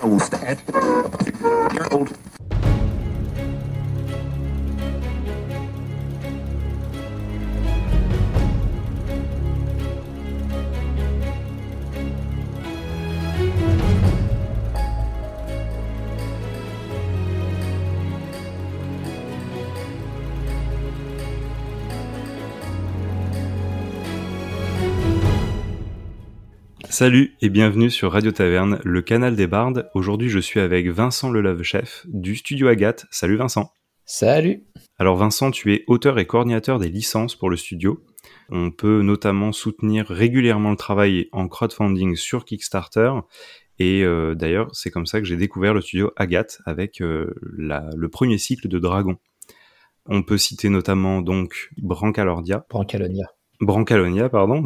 I 0.00 0.06
will 0.06 0.20
old. 1.92 2.16
Salut 26.94 27.34
et 27.42 27.48
bienvenue 27.48 27.90
sur 27.90 28.12
Radio 28.12 28.30
Taverne, 28.30 28.78
le 28.84 29.02
canal 29.02 29.34
des 29.34 29.48
bardes. 29.48 29.90
Aujourd'hui, 29.94 30.28
je 30.28 30.38
suis 30.38 30.60
avec 30.60 30.86
Vincent 30.86 31.28
Lelave-Chef 31.32 32.06
du 32.06 32.36
studio 32.36 32.68
Agathe. 32.68 33.06
Salut 33.10 33.34
Vincent. 33.34 33.72
Salut. 34.06 34.62
Alors 34.96 35.16
Vincent, 35.16 35.50
tu 35.50 35.74
es 35.74 35.82
auteur 35.88 36.20
et 36.20 36.24
coordinateur 36.24 36.78
des 36.78 36.88
licences 36.88 37.34
pour 37.34 37.50
le 37.50 37.56
studio. 37.56 38.04
On 38.48 38.70
peut 38.70 39.02
notamment 39.02 39.50
soutenir 39.50 40.06
régulièrement 40.06 40.70
le 40.70 40.76
travail 40.76 41.28
en 41.32 41.48
crowdfunding 41.48 42.14
sur 42.14 42.44
Kickstarter. 42.44 43.10
Et 43.80 44.04
euh, 44.04 44.36
d'ailleurs, 44.36 44.68
c'est 44.72 44.92
comme 44.92 45.06
ça 45.06 45.18
que 45.18 45.26
j'ai 45.26 45.36
découvert 45.36 45.74
le 45.74 45.80
studio 45.80 46.12
Agathe 46.14 46.60
avec 46.64 47.00
euh, 47.00 47.34
le 47.42 48.06
premier 48.06 48.38
cycle 48.38 48.68
de 48.68 48.78
Dragon. 48.78 49.16
On 50.06 50.22
peut 50.22 50.38
citer 50.38 50.68
notamment 50.68 51.22
donc 51.22 51.70
Brancalordia. 51.76 52.64
Brancalonia. 52.70 53.33
Brancalonia, 53.60 54.28
pardon, 54.28 54.64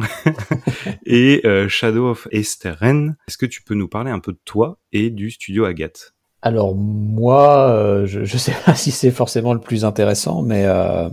et 1.05 1.41
euh, 1.45 1.67
Shadow 1.67 2.09
of 2.09 2.27
Esteren. 2.31 3.15
Est-ce 3.27 3.37
que 3.37 3.45
tu 3.45 3.61
peux 3.61 3.75
nous 3.75 3.87
parler 3.87 4.11
un 4.11 4.19
peu 4.19 4.31
de 4.31 4.39
toi 4.45 4.79
et 4.91 5.09
du 5.09 5.31
studio 5.31 5.65
Agathe? 5.65 6.13
Alors 6.41 6.73
moi, 6.75 7.69
euh, 7.69 8.05
je 8.05 8.21
ne 8.21 8.25
sais 8.25 8.55
pas 8.65 8.73
si 8.75 8.91
c'est 8.91 9.11
forcément 9.11 9.53
le 9.53 9.59
plus 9.59 9.85
intéressant, 9.85 10.41
mais 10.41 10.65
euh, 10.65 11.09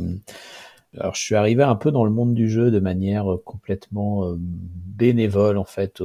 alors, 0.98 1.14
je 1.14 1.20
suis 1.20 1.34
arrivé 1.34 1.62
un 1.62 1.76
peu 1.76 1.90
dans 1.90 2.04
le 2.04 2.10
monde 2.10 2.34
du 2.34 2.48
jeu 2.48 2.70
de 2.70 2.80
manière 2.80 3.30
euh, 3.30 3.42
complètement 3.44 4.24
euh, 4.24 4.36
bénévole, 4.38 5.58
en 5.58 5.64
fait. 5.64 6.02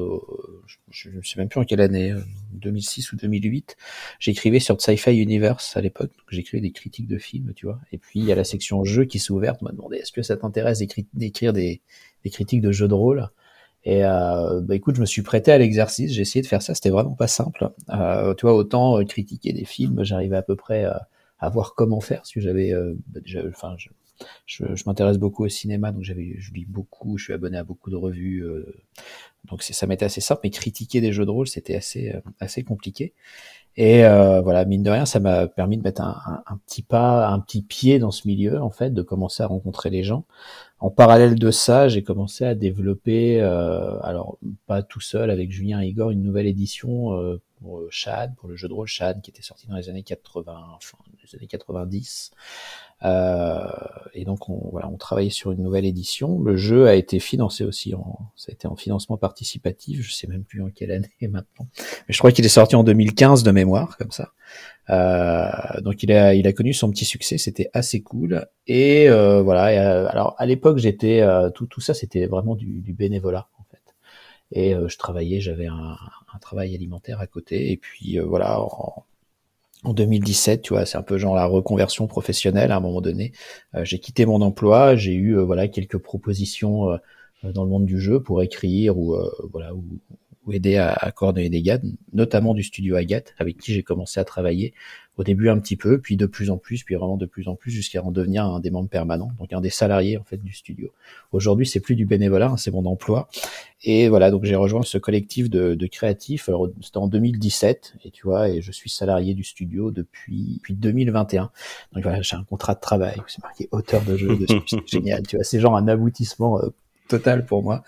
je 0.90 1.10
ne 1.10 1.22
sais 1.22 1.38
même 1.40 1.48
plus 1.48 1.60
en 1.60 1.64
quelle 1.64 1.82
année, 1.82 2.14
2006 2.54 3.08
euh, 3.08 3.16
ou 3.16 3.18
2008. 3.18 3.78
J'écrivais 4.20 4.60
sur 4.60 4.80
Sci-Fi 4.82 5.12
Universe 5.12 5.78
à 5.78 5.82
l'époque, 5.82 6.10
donc 6.10 6.26
j'écrivais 6.30 6.62
des 6.62 6.72
critiques 6.72 7.08
de 7.08 7.18
films, 7.18 7.54
tu 7.56 7.66
vois. 7.66 7.80
Et 7.92 7.98
puis, 7.98 8.20
il 8.20 8.26
y 8.26 8.32
a 8.32 8.36
la 8.36 8.44
section 8.44 8.84
jeux 8.84 9.06
qui 9.06 9.20
s'est 9.20 9.32
ouverte. 9.32 9.60
On 9.62 9.66
m'a 9.66 9.72
demandé, 9.72 9.98
est-ce 9.98 10.12
que 10.12 10.24
ça 10.24 10.36
t'intéresse 10.36 10.80
d'écrire 11.14 11.54
des, 11.54 11.82
des, 12.24 12.30
critiques 12.30 12.62
de 12.62 12.72
jeux 12.72 12.88
de 12.88 12.94
rôle? 12.94 13.30
Et 13.84 14.06
euh, 14.06 14.62
bah 14.62 14.76
écoute, 14.76 14.96
je 14.96 15.02
me 15.02 15.06
suis 15.06 15.24
prêté 15.24 15.52
à 15.52 15.58
l'exercice. 15.58 16.12
J'ai 16.12 16.22
essayé 16.22 16.44
de 16.44 16.48
faire 16.48 16.62
ça. 16.62 16.76
C'était 16.76 16.92
vraiment 16.92 17.16
pas 17.16 17.28
simple. 17.28 17.72
Euh, 17.90 18.36
tu 18.36 18.46
vois, 18.46 18.56
autant 18.56 19.04
critiquer 19.06 19.54
des 19.54 19.66
films, 19.66 20.04
j'arrivais 20.04 20.38
à 20.38 20.44
peu 20.44 20.56
près 20.56 20.86
à 21.40 21.50
voir 21.50 21.74
comment 21.76 22.02
faire, 22.02 22.20
parce 22.20 22.32
que 22.32 22.42
j'avais 22.42 22.72
bah, 23.08 23.20
déjà, 23.22 23.42
enfin, 23.48 23.74
je, 23.78 23.90
je 24.46 24.66
m'intéresse 24.86 25.18
beaucoup 25.18 25.46
au 25.46 25.50
cinéma, 25.50 25.92
donc 25.92 26.04
j'avais, 26.04 26.36
je 26.38 26.54
lis 26.54 26.66
beaucoup, 26.66 27.18
je 27.18 27.26
suis 27.26 27.34
abonné 27.34 27.58
à 27.58 27.64
beaucoup 27.64 27.90
de 27.90 27.96
revues, 27.96 28.44
euh, 28.44 28.66
donc 29.50 29.64
ça 29.64 29.88
m'était 29.88 30.06
assez 30.06 30.22
simple. 30.22 30.42
Mais 30.44 30.50
critiquer 30.50 31.02
des 31.02 31.14
jeux 31.14 31.26
de 31.26 31.32
rôle, 31.32 31.48
c'était 31.48 31.76
assez 31.76 32.12
euh, 32.14 32.22
assez 32.40 32.64
compliqué. 32.64 33.14
Et 33.78 34.04
euh, 34.04 34.42
voilà, 34.42 34.66
mine 34.66 34.84
de 34.84 34.90
rien, 34.90 35.06
ça 35.06 35.20
m'a 35.22 35.48
permis 35.48 35.78
de 35.78 35.84
mettre 35.84 36.02
un, 36.02 36.44
un, 36.46 36.58
petit 36.58 36.82
pas, 36.82 37.30
un 37.30 37.40
petit 37.40 37.62
pied 37.62 38.00
dans 38.00 38.12
ce 38.12 38.28
milieu, 38.28 38.62
en 38.62 38.70
fait, 38.70 38.94
de 38.94 39.02
commencer 39.02 39.44
à 39.44 39.48
rencontrer 39.48 39.90
les 39.90 40.04
gens. 40.04 40.26
En 40.80 40.90
parallèle 40.90 41.36
de 41.36 41.52
ça, 41.52 41.88
j'ai 41.88 42.04
commencé 42.04 42.44
à 42.44 42.54
développer, 42.54 43.40
euh, 43.40 43.98
alors 44.02 44.38
pas 44.68 44.84
tout 44.84 45.00
seul, 45.00 45.30
avec 45.30 45.52
Julien 45.52 45.82
Igor, 45.82 46.12
une 46.12 46.22
nouvelle 46.22 46.48
édition 46.48 47.14
euh, 47.14 47.42
pour 47.62 47.84
Shad, 47.90 48.36
pour 48.36 48.50
le 48.50 48.56
jeu 48.56 48.68
de 48.68 48.74
rôle 48.74 48.88
Shad, 48.88 49.22
qui 49.22 49.32
était 49.32 49.42
sorti 49.42 49.68
dans 49.68 49.76
les 49.76 49.90
années 49.90 50.04
80, 50.04 50.54
enfin 50.76 50.98
les 51.24 51.38
années 51.38 51.48
90, 51.48 52.32
euh, 53.04 53.68
et 54.14 54.26
donc 54.26 54.50
on, 54.50 54.70
voilà, 54.72 54.88
on 54.90 54.98
travaillait 54.98 55.30
sur 55.30 55.52
une 55.52 55.64
nouvelle 55.64 55.86
édition. 55.86 56.40
Le 56.40 56.58
jeu 56.58 56.88
a 56.88 56.96
été 56.96 57.20
financé 57.20 57.64
aussi, 57.64 57.96
en, 57.96 58.20
ça 58.36 58.52
a 58.52 58.54
été 58.54 58.68
en 58.68 58.76
financement 58.76 59.18
participatif. 59.18 60.02
Je 60.02 60.14
sais 60.14 60.28
même 60.28 60.44
plus 60.44 60.62
en 60.62 60.70
quelle 60.70 60.92
année 60.92 61.10
maintenant, 61.22 61.68
mais 62.08 62.14
je 62.14 62.18
crois 62.18 62.32
qu'il 62.32 62.46
est 62.46 62.50
sorti 62.50 62.76
en 62.76 62.84
2015 62.84 63.44
de 63.44 63.52
mémoire, 63.52 63.98
comme 63.98 64.12
ça. 64.12 64.32
Euh, 64.90 65.50
donc 65.82 66.04
il 66.04 66.12
a, 66.12 66.34
il 66.34 66.48
a 66.48 66.54
connu 66.54 66.74
son 66.74 66.92
petit 66.92 67.06
succès, 67.06 67.38
c'était 67.38 67.70
assez 67.74 68.02
cool. 68.02 68.46
Et 68.68 69.10
euh, 69.10 69.42
voilà. 69.42 69.68
Euh, 69.68 70.08
alors 70.10 70.36
à 70.38 70.46
l'époque, 70.46 70.78
j'étais 70.78 71.22
euh, 71.22 71.50
tout, 71.50 71.66
tout 71.66 71.82
ça, 71.82 71.94
c'était 71.94 72.26
vraiment 72.26 72.56
du, 72.56 72.82
du, 72.82 72.94
bénévolat 72.94 73.48
en 73.60 73.64
fait. 73.72 73.96
Et 74.52 74.74
je 74.74 74.98
travaillais, 74.98 75.40
j'avais 75.40 75.68
un, 75.68 75.96
un, 76.34 76.40
travail 76.40 76.76
alimentaire 76.76 77.20
à 77.20 77.28
côté. 77.28 77.72
Et 77.72 77.78
puis 77.78 78.20
voilà. 78.20 78.62
En, 78.62 79.06
en 79.84 79.94
2017, 79.94 80.62
tu 80.62 80.74
vois, 80.74 80.86
c'est 80.86 80.98
un 80.98 81.02
peu 81.02 81.18
genre 81.18 81.36
la 81.36 81.46
reconversion 81.46 82.08
professionnelle 82.08 82.72
à 82.72 82.78
un 82.78 82.80
moment 82.80 83.02
donné. 83.02 83.32
Euh, 83.76 83.84
j'ai 83.84 84.00
quitté 84.00 84.26
mon 84.26 84.42
emploi, 84.42 84.96
j'ai 84.96 85.14
eu 85.14 85.38
euh, 85.38 85.44
voilà 85.44 85.68
quelques 85.68 85.98
propositions 85.98 86.92
euh, 86.92 86.98
dans 87.44 87.64
le 87.64 87.70
monde 87.70 87.86
du 87.86 88.00
jeu 88.00 88.22
pour 88.22 88.44
écrire 88.44 88.98
ou 89.00 89.18
voilà 89.52 89.72
ou 90.46 90.54
aider 90.54 90.78
à, 90.78 90.94
à, 90.94 91.12
coordonner 91.12 91.50
des 91.50 91.62
gars, 91.62 91.80
notamment 92.14 92.54
du 92.54 92.64
studio 92.64 92.96
Agathe, 92.96 93.34
avec 93.38 93.58
qui 93.58 93.74
j'ai 93.74 93.84
commencé 93.84 94.20
à 94.20 94.24
travailler 94.24 94.74
au 95.18 95.24
début 95.24 95.50
un 95.50 95.60
petit 95.60 95.76
peu, 95.76 96.00
puis 96.00 96.16
de 96.16 96.26
plus 96.26 96.50
en 96.50 96.58
plus, 96.58 96.84
puis 96.84 96.96
vraiment 96.96 97.18
de 97.18 97.26
plus 97.26 97.48
en 97.48 97.56
plus, 97.56 97.70
jusqu'à 97.70 98.04
en 98.04 98.12
devenir 98.12 98.46
un 98.46 98.60
des 98.60 98.72
membres 98.72 98.90
permanents, 98.90 99.32
donc 99.40 99.52
un 99.54 99.62
des 99.62 99.70
salariés 99.70 100.18
en 100.18 100.24
fait 100.24 100.38
du 100.38 100.54
studio. 100.54 100.92
Aujourd'hui, 101.32 101.68
c'est 101.68 101.80
plus 101.82 101.96
du 101.96 102.06
bénévolat, 102.06 102.52
hein, 102.52 102.58
c'est 102.58 102.72
mon 102.72 102.86
emploi. 102.86 103.28
Et 103.84 104.10
voilà, 104.10 104.32
donc 104.32 104.46
j'ai 104.46 104.56
rejoint 104.56 104.84
ce 104.84 104.98
collectif 104.98 105.50
de, 105.50 105.76
de 105.76 105.88
créatifs. 105.88 106.48
Alors 106.48 106.70
c'était 106.82 106.98
en 106.98 107.08
2017, 107.08 107.96
et 108.06 108.12
tu 108.12 108.24
vois, 108.24 108.50
et 108.50 108.62
je 108.62 108.72
suis 108.72 108.90
salarié 108.90 109.34
du 109.34 109.44
studio 109.44 109.92
depuis 109.92 110.56
depuis 110.56 110.76
2021. 110.76 111.52
Donc 111.94 112.04
voilà, 112.04 112.22
j'ai 112.22 112.36
un 112.36 112.44
contrat 112.44 112.76
de 112.76 112.80
travail, 112.80 113.18
c'est 113.28 113.44
marqué 113.44 113.68
auteur 113.72 114.04
de 114.04 114.16
jeu 114.16 114.40
c'est 114.68 114.88
génial. 114.88 115.24
Tu 115.28 115.36
vois, 115.36 115.44
c'est 115.44 115.60
genre 115.60 115.76
un 115.76 115.88
aboutissement 115.88 116.60
euh, 116.60 116.70
total 117.12 117.46
pour 117.46 117.64
moi. 117.64 117.84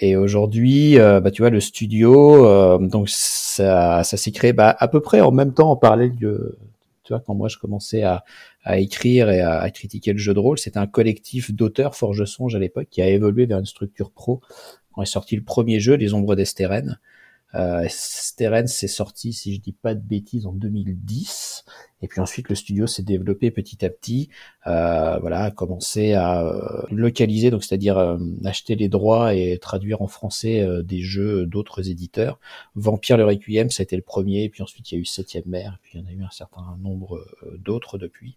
Et 0.00 0.16
aujourd'hui, 0.16 0.98
euh, 0.98 1.20
bah, 1.20 1.30
tu 1.30 1.42
vois, 1.42 1.50
le 1.50 1.60
studio, 1.60 2.44
euh, 2.46 2.78
donc 2.78 3.08
ça, 3.08 4.04
ça 4.04 4.16
s'est 4.16 4.32
créé 4.32 4.52
bah, 4.52 4.76
à 4.78 4.88
peu 4.88 5.00
près 5.00 5.20
en 5.20 5.32
même 5.32 5.54
temps 5.54 5.70
en 5.70 5.76
parallèle 5.76 6.16
de, 6.16 6.58
tu 7.04 7.12
vois, 7.12 7.22
quand 7.24 7.34
moi 7.34 7.48
je 7.48 7.56
commençais 7.56 8.02
à, 8.02 8.24
à 8.64 8.78
écrire 8.78 9.30
et 9.30 9.40
à, 9.40 9.60
à, 9.60 9.70
critiquer 9.70 10.12
le 10.12 10.18
jeu 10.18 10.34
de 10.34 10.38
rôle, 10.38 10.58
c'était 10.58 10.78
un 10.78 10.86
collectif 10.86 11.52
d'auteurs 11.52 11.94
Forge 11.94 12.24
Songe 12.26 12.54
à 12.54 12.58
l'époque 12.58 12.88
qui 12.90 13.00
a 13.00 13.08
évolué 13.08 13.46
vers 13.46 13.58
une 13.58 13.66
structure 13.66 14.10
pro 14.10 14.40
quand 14.96 15.02
est 15.02 15.06
sorti 15.06 15.36
le 15.36 15.42
premier 15.42 15.78
jeu, 15.78 15.94
Les 15.94 16.14
Ombres 16.14 16.34
d'Estérène. 16.34 16.98
Euh, 17.54 17.86
Steren 17.88 18.66
s'est 18.66 18.88
sorti, 18.88 19.32
si 19.32 19.54
je 19.54 19.60
dis 19.60 19.72
pas 19.72 19.94
de 19.94 20.00
bêtises, 20.00 20.46
en 20.46 20.52
2010. 20.52 21.64
Et 22.02 22.08
puis 22.08 22.20
ensuite, 22.20 22.48
le 22.50 22.54
studio 22.54 22.86
s'est 22.86 23.02
développé 23.02 23.50
petit 23.50 23.84
à 23.84 23.88
petit. 23.88 24.28
Euh, 24.66 25.18
voilà, 25.20 25.44
a 25.44 25.50
commencé 25.50 26.12
à 26.12 26.44
euh, 26.44 26.82
localiser, 26.90 27.50
donc 27.50 27.64
c'est-à-dire 27.64 27.96
euh, 27.96 28.18
acheter 28.44 28.74
les 28.74 28.88
droits 28.88 29.34
et 29.34 29.58
traduire 29.58 30.02
en 30.02 30.06
français 30.06 30.60
euh, 30.60 30.82
des 30.82 31.00
jeux 31.00 31.46
d'autres 31.46 31.88
éditeurs. 31.88 32.38
Vampire 32.74 33.16
le 33.16 33.24
Requiem, 33.24 33.70
ça 33.70 33.82
a 33.82 33.84
été 33.84 33.96
le 33.96 34.02
premier. 34.02 34.48
puis 34.50 34.62
ensuite, 34.62 34.90
il 34.90 34.96
y 34.96 34.98
a 34.98 35.00
eu 35.00 35.06
Septième 35.06 35.44
Mer. 35.46 35.78
puis 35.82 35.92
il 35.94 36.02
y 36.02 36.04
en 36.04 36.08
a 36.08 36.12
eu 36.12 36.22
un 36.22 36.30
certain 36.30 36.76
nombre 36.82 37.24
d'autres 37.58 37.98
depuis. 37.98 38.36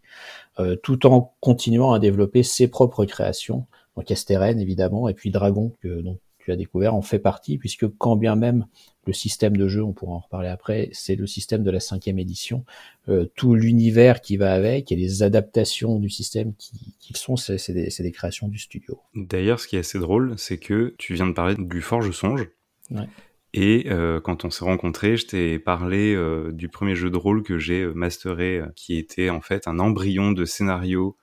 tout 0.84 1.06
en 1.06 1.34
continuant 1.41 1.91
à 1.94 2.00
développer 2.00 2.44
ses 2.44 2.68
propres 2.68 3.06
créations. 3.06 3.66
Donc 3.96 4.09
Esteren, 4.12 4.59
évidemment, 4.59 5.09
et 5.09 5.14
puis 5.14 5.31
Dragon, 5.31 5.74
que 5.81 6.02
donc 6.02 6.20
tu 6.39 6.51
as 6.51 6.55
découvert 6.55 6.95
en 6.95 7.01
fait 7.01 7.19
partie, 7.19 7.57
puisque 7.57 7.88
quand 7.97 8.16
bien 8.16 8.35
même 8.35 8.66
le 9.05 9.13
système 9.13 9.57
de 9.57 9.67
jeu, 9.67 9.83
on 9.83 9.94
pourra 9.94 10.13
en 10.13 10.19
reparler 10.19 10.50
après, 10.50 10.89
c'est 10.91 11.16
le 11.16 11.27
système 11.27 11.63
de 11.63 11.72
la 11.72 11.79
cinquième 11.79 12.19
édition, 12.19 12.63
euh, 13.07 13.25
tout 13.35 13.55
l'univers 13.55 14.22
qui 14.22 14.38
va 14.38 14.53
avec 14.53 14.91
et 14.91 14.95
les 14.95 15.23
adaptations 15.23 15.97
du 15.99 16.09
système 16.09 16.53
qui, 16.57 16.95
qui 16.99 17.13
sont, 17.13 17.35
c'est 17.35 17.73
des, 17.73 17.89
des, 17.97 18.11
créations 18.11 18.47
du 18.47 18.59
studio. 18.59 18.99
D'ailleurs, 19.16 19.59
ce 19.59 19.67
qui 19.67 19.75
est 19.75 19.79
assez 19.79 19.99
drôle, 19.99 20.35
c'est 20.38 20.57
que 20.57 20.94
tu 20.97 21.13
viens 21.16 21.28
de 21.28 21.33
parler 21.33 21.55
du 21.57 21.81
Forge 21.81 22.11
Songe. 22.11 22.47
Ouais. 22.91 23.07
Et 23.55 23.85
euh, 23.88 24.22
quand 24.22 24.46
on 24.46 24.52
s'est 24.52 24.64
rencontrés, 24.66 25.17
je 25.17 25.25
t'ai 25.25 25.58
parlé 25.58 26.14
euh, 26.14 26.52
du 26.52 26.69
premier 26.69 26.96
jeu 26.96 27.09
de 27.09 27.17
rôle 27.17 27.41
que 27.41 27.58
j'ai 27.58 27.87
masteré, 27.87 28.61
qui 28.75 28.96
était 28.97 29.31
en 29.31 29.41
fait 29.41 29.67
un 29.67 29.79
embryon 29.79 30.31
de 30.34 30.46
scénario 30.46 31.17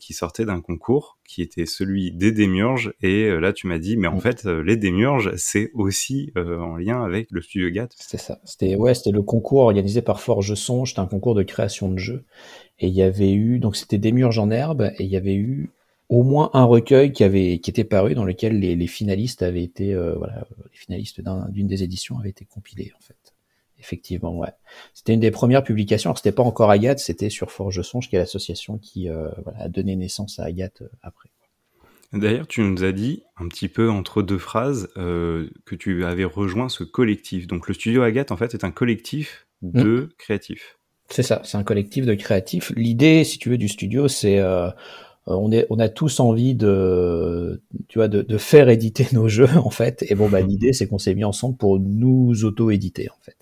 qui 0.00 0.12
sortait 0.12 0.44
d'un 0.44 0.60
concours 0.60 1.18
qui 1.26 1.42
était 1.42 1.66
celui 1.66 2.12
des 2.12 2.32
démiurges 2.32 2.94
et 3.02 3.24
euh, 3.24 3.38
là 3.38 3.52
tu 3.52 3.66
m'as 3.66 3.78
dit 3.78 3.96
mais 3.96 4.06
en 4.06 4.16
mm. 4.16 4.20
fait 4.20 4.46
euh, 4.46 4.62
les 4.62 4.76
démiurges 4.76 5.32
c'est 5.36 5.70
aussi 5.74 6.32
en 6.36 6.76
lien 6.76 7.02
avec 7.02 7.28
le 7.30 7.40
studio 7.42 7.70
GAT. 7.70 7.88
C'était 7.96 8.22
ça. 8.22 8.40
C'était 8.44 8.76
ouais, 8.76 8.94
c'était 8.94 9.10
le 9.10 9.22
concours 9.22 9.62
organisé 9.62 10.02
par 10.02 10.20
Forge 10.20 10.54
Songe, 10.54 10.90
c'était 10.90 11.00
un 11.00 11.06
concours 11.06 11.34
de 11.34 11.42
création 11.42 11.90
de 11.90 11.98
jeux 11.98 12.24
et 12.78 12.88
il 12.88 12.94
y 12.94 13.02
avait 13.02 13.32
eu 13.32 13.58
donc 13.58 13.76
c'était 13.76 13.98
démiurges 13.98 14.38
en 14.38 14.50
herbe 14.50 14.90
et 14.98 15.04
il 15.04 15.10
y 15.10 15.16
avait 15.16 15.34
eu 15.34 15.70
au 16.08 16.22
moins 16.22 16.50
un 16.52 16.64
recueil 16.64 17.12
qui 17.12 17.24
avait 17.24 17.58
qui 17.58 17.70
était 17.70 17.84
paru 17.84 18.14
dans 18.14 18.24
lequel 18.24 18.60
les, 18.60 18.76
les 18.76 18.86
finalistes 18.86 19.42
avaient 19.42 19.64
été 19.64 19.94
voilà 19.94 20.46
les 20.70 20.78
finalistes 20.78 21.22
d'une 21.50 21.66
des 21.66 21.82
éditions 21.82 22.18
avaient 22.18 22.30
été 22.30 22.44
compilés 22.44 22.92
en 22.96 23.00
fait. 23.00 23.23
Effectivement, 23.84 24.34
ouais. 24.38 24.48
C'était 24.94 25.12
une 25.12 25.20
des 25.20 25.30
premières 25.30 25.62
publications. 25.62 26.08
Alors, 26.08 26.16
c'était 26.16 26.32
pas 26.32 26.42
encore 26.42 26.70
Agathe, 26.70 27.00
c'était 27.00 27.28
sur 27.28 27.50
Forge 27.50 27.82
Songe, 27.82 28.08
qui 28.08 28.16
est 28.16 28.18
l'association 28.18 28.78
qui 28.78 29.10
euh, 29.10 29.28
voilà, 29.42 29.64
a 29.64 29.68
donné 29.68 29.94
naissance 29.94 30.38
à 30.38 30.44
Agathe 30.44 30.80
euh, 30.80 30.88
après. 31.02 31.28
D'ailleurs, 32.14 32.46
tu 32.46 32.62
nous 32.62 32.82
as 32.82 32.92
dit 32.92 33.24
un 33.36 33.46
petit 33.46 33.68
peu 33.68 33.90
entre 33.90 34.22
deux 34.22 34.38
phrases 34.38 34.88
euh, 34.96 35.50
que 35.66 35.74
tu 35.74 36.06
avais 36.06 36.24
rejoint 36.24 36.70
ce 36.70 36.82
collectif. 36.82 37.46
Donc 37.46 37.68
le 37.68 37.74
studio 37.74 38.02
Agathe, 38.02 38.32
en 38.32 38.38
fait, 38.38 38.54
est 38.54 38.64
un 38.64 38.70
collectif 38.70 39.46
de 39.60 40.04
mm. 40.04 40.08
créatifs. 40.16 40.78
C'est 41.10 41.22
ça, 41.22 41.42
c'est 41.44 41.58
un 41.58 41.64
collectif 41.64 42.06
de 42.06 42.14
créatifs. 42.14 42.72
L'idée, 42.74 43.24
si 43.24 43.38
tu 43.38 43.50
veux, 43.50 43.58
du 43.58 43.68
studio, 43.68 44.08
c'est 44.08 44.40
on, 45.26 45.50
est, 45.52 45.66
on 45.70 45.78
a 45.78 45.88
tous 45.88 46.20
envie 46.20 46.54
de, 46.54 47.62
tu 47.88 47.98
vois, 47.98 48.08
de, 48.08 48.22
de 48.22 48.38
faire 48.38 48.68
éditer 48.68 49.06
nos 49.12 49.28
jeux, 49.28 49.48
en 49.56 49.70
fait. 49.70 50.04
Et 50.08 50.14
bon, 50.14 50.28
bah, 50.28 50.40
l'idée, 50.40 50.72
c'est 50.72 50.86
qu'on 50.86 50.98
s'est 50.98 51.14
mis 51.14 51.24
ensemble 51.24 51.56
pour 51.56 51.78
nous 51.80 52.44
auto-éditer, 52.44 53.08
en 53.10 53.22
fait. 53.22 53.36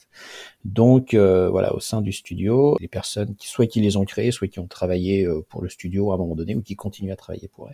Donc 0.65 1.15
euh, 1.15 1.49
voilà, 1.49 1.75
au 1.75 1.81
sein 1.81 2.03
du 2.03 2.13
studio, 2.13 2.77
les 2.81 2.89
personnes 2.89 3.35
qui 3.35 3.49
soit 3.49 3.67
qui 3.67 3.81
les 3.81 3.97
ont 3.97 4.05
créés, 4.05 4.31
soit 4.31 4.49
qui 4.49 4.61
ont 4.61 4.69
travaillé 4.69 5.27
euh, 5.27 5.45
pour 5.49 5.63
le 5.63 5.69
studio 5.69 6.13
à 6.13 6.15
un 6.15 6.19
moment 6.19 6.37
donné, 6.37 6.55
ou 6.55 6.63
qui 6.63 6.77
continuent 6.77 7.13
à 7.13 7.17
travailler 7.17 7.49
pour 7.49 7.69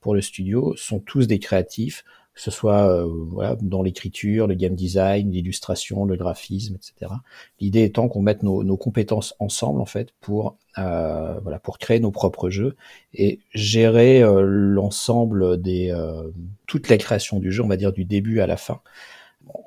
pour 0.00 0.14
le 0.14 0.20
studio, 0.20 0.74
sont 0.76 1.00
tous 1.00 1.26
des 1.26 1.38
créatifs, 1.38 2.04
que 2.38 2.44
ce 2.44 2.52
soit 2.52 2.88
euh, 2.88 3.04
voilà 3.32 3.56
dans 3.60 3.82
l'écriture, 3.82 4.46
le 4.46 4.54
game 4.54 4.76
design, 4.76 5.32
l'illustration, 5.32 6.04
le 6.04 6.14
graphisme, 6.14 6.76
etc. 6.76 7.12
L'idée 7.58 7.82
étant 7.82 8.06
qu'on 8.06 8.22
mette 8.22 8.44
nos, 8.44 8.62
nos, 8.62 8.76
compétences 8.76 9.34
ensemble 9.40 9.80
en 9.80 9.86
fait 9.86 10.14
pour 10.20 10.56
voilà 10.76 11.58
pour 11.60 11.78
créer 11.78 11.98
nos 11.98 12.12
propres 12.12 12.50
jeux 12.50 12.76
et 13.12 13.40
gérer 13.52 14.22
l'ensemble 14.22 15.60
des 15.60 15.92
toute 16.68 16.88
la 16.88 16.98
création 16.98 17.40
du 17.40 17.50
jeu, 17.50 17.64
on 17.64 17.68
va 17.68 17.76
dire 17.76 17.92
du 17.92 18.04
début 18.04 18.38
à 18.38 18.46
la 18.46 18.56
fin 18.56 18.80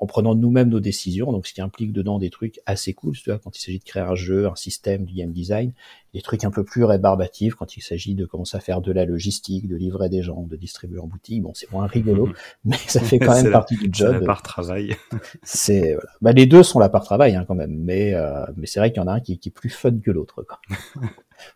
en 0.00 0.06
prenant 0.06 0.34
nous-mêmes 0.34 0.68
nos 0.68 0.80
décisions, 0.80 1.32
donc 1.32 1.46
ce 1.46 1.54
qui 1.54 1.60
implique 1.60 1.92
dedans 1.92 2.18
des 2.18 2.30
trucs 2.30 2.60
assez 2.66 2.92
cool, 2.92 3.14
tu 3.16 3.30
vois, 3.30 3.38
quand 3.38 3.56
il 3.56 3.60
s'agit 3.60 3.78
de 3.78 3.84
créer 3.84 4.02
un 4.02 4.14
jeu, 4.14 4.46
un 4.46 4.56
système, 4.56 5.04
du 5.04 5.14
game 5.14 5.32
design, 5.32 5.72
des 6.14 6.20
trucs 6.20 6.44
un 6.44 6.50
peu 6.50 6.64
plus 6.64 6.84
rébarbatifs 6.84 7.54
quand 7.54 7.76
il 7.76 7.80
s'agit 7.80 8.14
de 8.14 8.26
commencer 8.26 8.56
à 8.56 8.60
faire 8.60 8.80
de 8.80 8.92
la 8.92 9.04
logistique, 9.04 9.66
de 9.66 9.76
livrer 9.76 10.08
des 10.08 10.22
gens, 10.22 10.42
de 10.42 10.56
distribuer 10.56 10.98
en 10.98 11.06
boutique. 11.06 11.42
Bon, 11.42 11.52
c'est 11.54 11.70
moins 11.72 11.86
rigolo, 11.86 12.28
mais 12.64 12.76
ça 12.76 13.00
fait 13.00 13.18
quand 13.18 13.34
même 13.42 13.52
partie 13.52 13.76
du 13.76 13.88
job. 13.90 14.12
C'est 14.12 14.20
la 14.20 14.26
part 14.26 14.42
travail. 14.42 14.96
c'est 15.42 15.94
voilà. 15.94 16.10
bah, 16.20 16.32
les 16.32 16.46
deux 16.46 16.62
sont 16.62 16.78
la 16.78 16.88
part 16.88 17.04
travail 17.04 17.34
hein, 17.34 17.44
quand 17.46 17.54
même, 17.54 17.74
mais 17.74 18.14
euh, 18.14 18.44
mais 18.56 18.66
c'est 18.66 18.80
vrai 18.80 18.92
qu'il 18.92 19.00
y 19.00 19.04
en 19.04 19.08
a 19.08 19.14
un 19.14 19.20
qui, 19.20 19.38
qui 19.38 19.48
est 19.48 19.52
plus 19.52 19.70
fun 19.70 19.98
que 19.98 20.10
l'autre. 20.10 20.44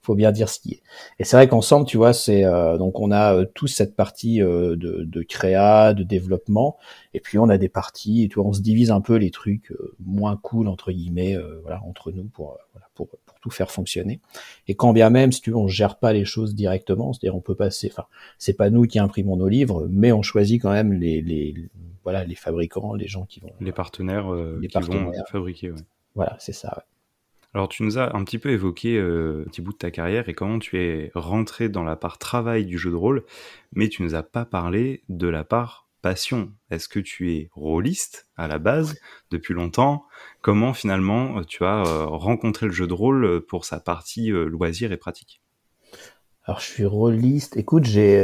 Faut 0.02 0.14
bien 0.14 0.32
dire 0.32 0.48
ce 0.48 0.60
qui 0.60 0.72
est. 0.74 0.82
Et 1.18 1.24
c'est 1.24 1.36
vrai 1.36 1.48
qu'ensemble, 1.48 1.86
tu 1.86 1.96
vois, 1.96 2.12
c'est 2.12 2.44
euh, 2.44 2.78
donc 2.78 3.00
on 3.00 3.10
a 3.10 3.34
euh, 3.34 3.44
tous 3.54 3.68
cette 3.68 3.96
partie 3.96 4.42
euh, 4.42 4.76
de, 4.76 5.04
de, 5.04 5.22
créa, 5.22 5.94
de 5.94 6.02
développement, 6.02 6.76
et 7.14 7.20
puis 7.20 7.38
on 7.38 7.48
a 7.48 7.58
des 7.58 7.68
parties, 7.68 8.24
et 8.24 8.28
tu 8.28 8.36
vois, 8.36 8.44
on 8.46 8.52
se 8.52 8.60
divise 8.60 8.90
un 8.90 9.00
peu 9.00 9.16
les 9.16 9.30
trucs 9.30 9.72
moins 10.04 10.36
cool 10.36 10.68
entre 10.68 10.92
guillemets, 10.92 11.36
voilà, 11.62 11.82
entre 11.84 12.12
nous 12.12 12.24
pour 12.24 12.58
voilà, 12.72 12.88
pour, 12.94 13.08
pour 13.08 13.40
tout 13.40 13.50
faire 13.50 13.70
fonctionner. 13.70 14.20
Et 14.68 14.74
quand 14.74 14.92
bien 14.92 15.10
même, 15.10 15.32
si 15.32 15.40
tu 15.40 15.50
veux, 15.50 15.56
on 15.56 15.68
gère 15.68 15.98
pas 15.98 16.12
les 16.12 16.24
choses 16.24 16.54
directement, 16.54 17.12
c'est-à-dire 17.12 17.36
on 17.36 17.40
peut 17.40 17.54
passer, 17.54 17.88
enfin, 17.90 18.06
c'est 18.38 18.54
pas 18.54 18.70
nous 18.70 18.84
qui 18.84 18.98
imprimons 18.98 19.36
nos 19.36 19.48
livres, 19.48 19.86
mais 19.90 20.12
on 20.12 20.22
choisit 20.22 20.60
quand 20.60 20.72
même 20.72 20.92
les, 20.92 21.22
les 21.22 21.54
voilà 22.04 22.24
les 22.24 22.36
fabricants, 22.36 22.94
les 22.94 23.08
gens 23.08 23.24
qui 23.24 23.40
vont 23.40 23.52
les 23.60 23.72
partenaires, 23.72 24.32
les 24.32 24.68
qui 24.68 24.74
partenaires. 24.74 25.04
vont 25.04 25.12
fabriquer. 25.30 25.70
Ouais. 25.70 25.80
Voilà, 26.14 26.36
c'est 26.38 26.52
ça. 26.52 26.72
Ouais. 26.76 26.95
Alors 27.56 27.70
tu 27.70 27.84
nous 27.84 27.96
as 27.96 28.14
un 28.14 28.22
petit 28.22 28.38
peu 28.38 28.50
évoqué 28.50 28.98
euh, 28.98 29.44
un 29.46 29.48
petit 29.48 29.62
bout 29.62 29.72
de 29.72 29.78
ta 29.78 29.90
carrière 29.90 30.28
et 30.28 30.34
comment 30.34 30.58
tu 30.58 30.78
es 30.78 31.10
rentré 31.14 31.70
dans 31.70 31.84
la 31.84 31.96
part 31.96 32.18
travail 32.18 32.66
du 32.66 32.76
jeu 32.76 32.90
de 32.90 32.96
rôle, 32.96 33.24
mais 33.72 33.88
tu 33.88 34.02
nous 34.02 34.14
as 34.14 34.22
pas 34.22 34.44
parlé 34.44 35.04
de 35.08 35.26
la 35.26 35.42
part 35.42 35.88
passion. 36.02 36.52
Est-ce 36.70 36.86
que 36.86 37.00
tu 37.00 37.32
es 37.32 37.48
rôliste 37.54 38.28
à 38.36 38.46
la 38.46 38.58
base 38.58 38.98
depuis 39.30 39.54
longtemps? 39.54 40.04
Comment 40.42 40.74
finalement 40.74 41.38
euh, 41.38 41.44
tu 41.44 41.64
as 41.64 41.86
euh, 41.86 42.04
rencontré 42.04 42.66
le 42.66 42.72
jeu 42.72 42.86
de 42.86 42.92
rôle 42.92 43.40
pour 43.46 43.64
sa 43.64 43.80
partie 43.80 44.28
loisir 44.28 44.92
et 44.92 44.98
pratique? 44.98 45.40
Alors 46.44 46.60
je 46.60 46.66
suis 46.66 46.84
rôliste. 46.84 47.56
Écoute, 47.56 47.84
j'ai, 47.86 48.18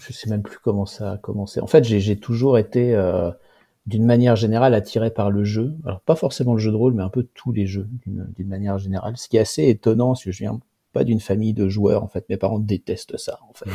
je 0.00 0.12
sais 0.12 0.28
même 0.28 0.42
plus 0.42 0.58
comment 0.58 0.84
ça 0.84 1.12
a 1.12 1.16
commencé. 1.16 1.60
En 1.60 1.68
fait, 1.68 1.84
j'ai 1.84 2.18
toujours 2.18 2.58
été 2.58 2.92
d'une 3.86 4.04
manière 4.04 4.36
générale 4.36 4.74
attiré 4.74 5.10
par 5.10 5.30
le 5.30 5.44
jeu. 5.44 5.76
Alors 5.84 6.00
pas 6.00 6.16
forcément 6.16 6.54
le 6.54 6.60
jeu 6.60 6.70
de 6.70 6.76
rôle, 6.76 6.94
mais 6.94 7.02
un 7.02 7.08
peu 7.08 7.26
tous 7.34 7.52
les 7.52 7.66
jeux 7.66 7.88
d'une 8.04 8.48
manière 8.48 8.78
générale. 8.78 9.16
Ce 9.16 9.28
qui 9.28 9.36
est 9.36 9.40
assez 9.40 9.68
étonnant, 9.68 10.08
parce 10.08 10.24
que 10.24 10.32
je 10.32 10.38
viens 10.38 10.60
pas 10.96 11.04
d'une 11.04 11.20
famille 11.20 11.52
de 11.52 11.68
joueurs. 11.68 12.02
En 12.02 12.08
fait, 12.08 12.26
mes 12.30 12.38
parents 12.38 12.58
détestent 12.58 13.18
ça. 13.18 13.38
En 13.50 13.52
fait, 13.52 13.68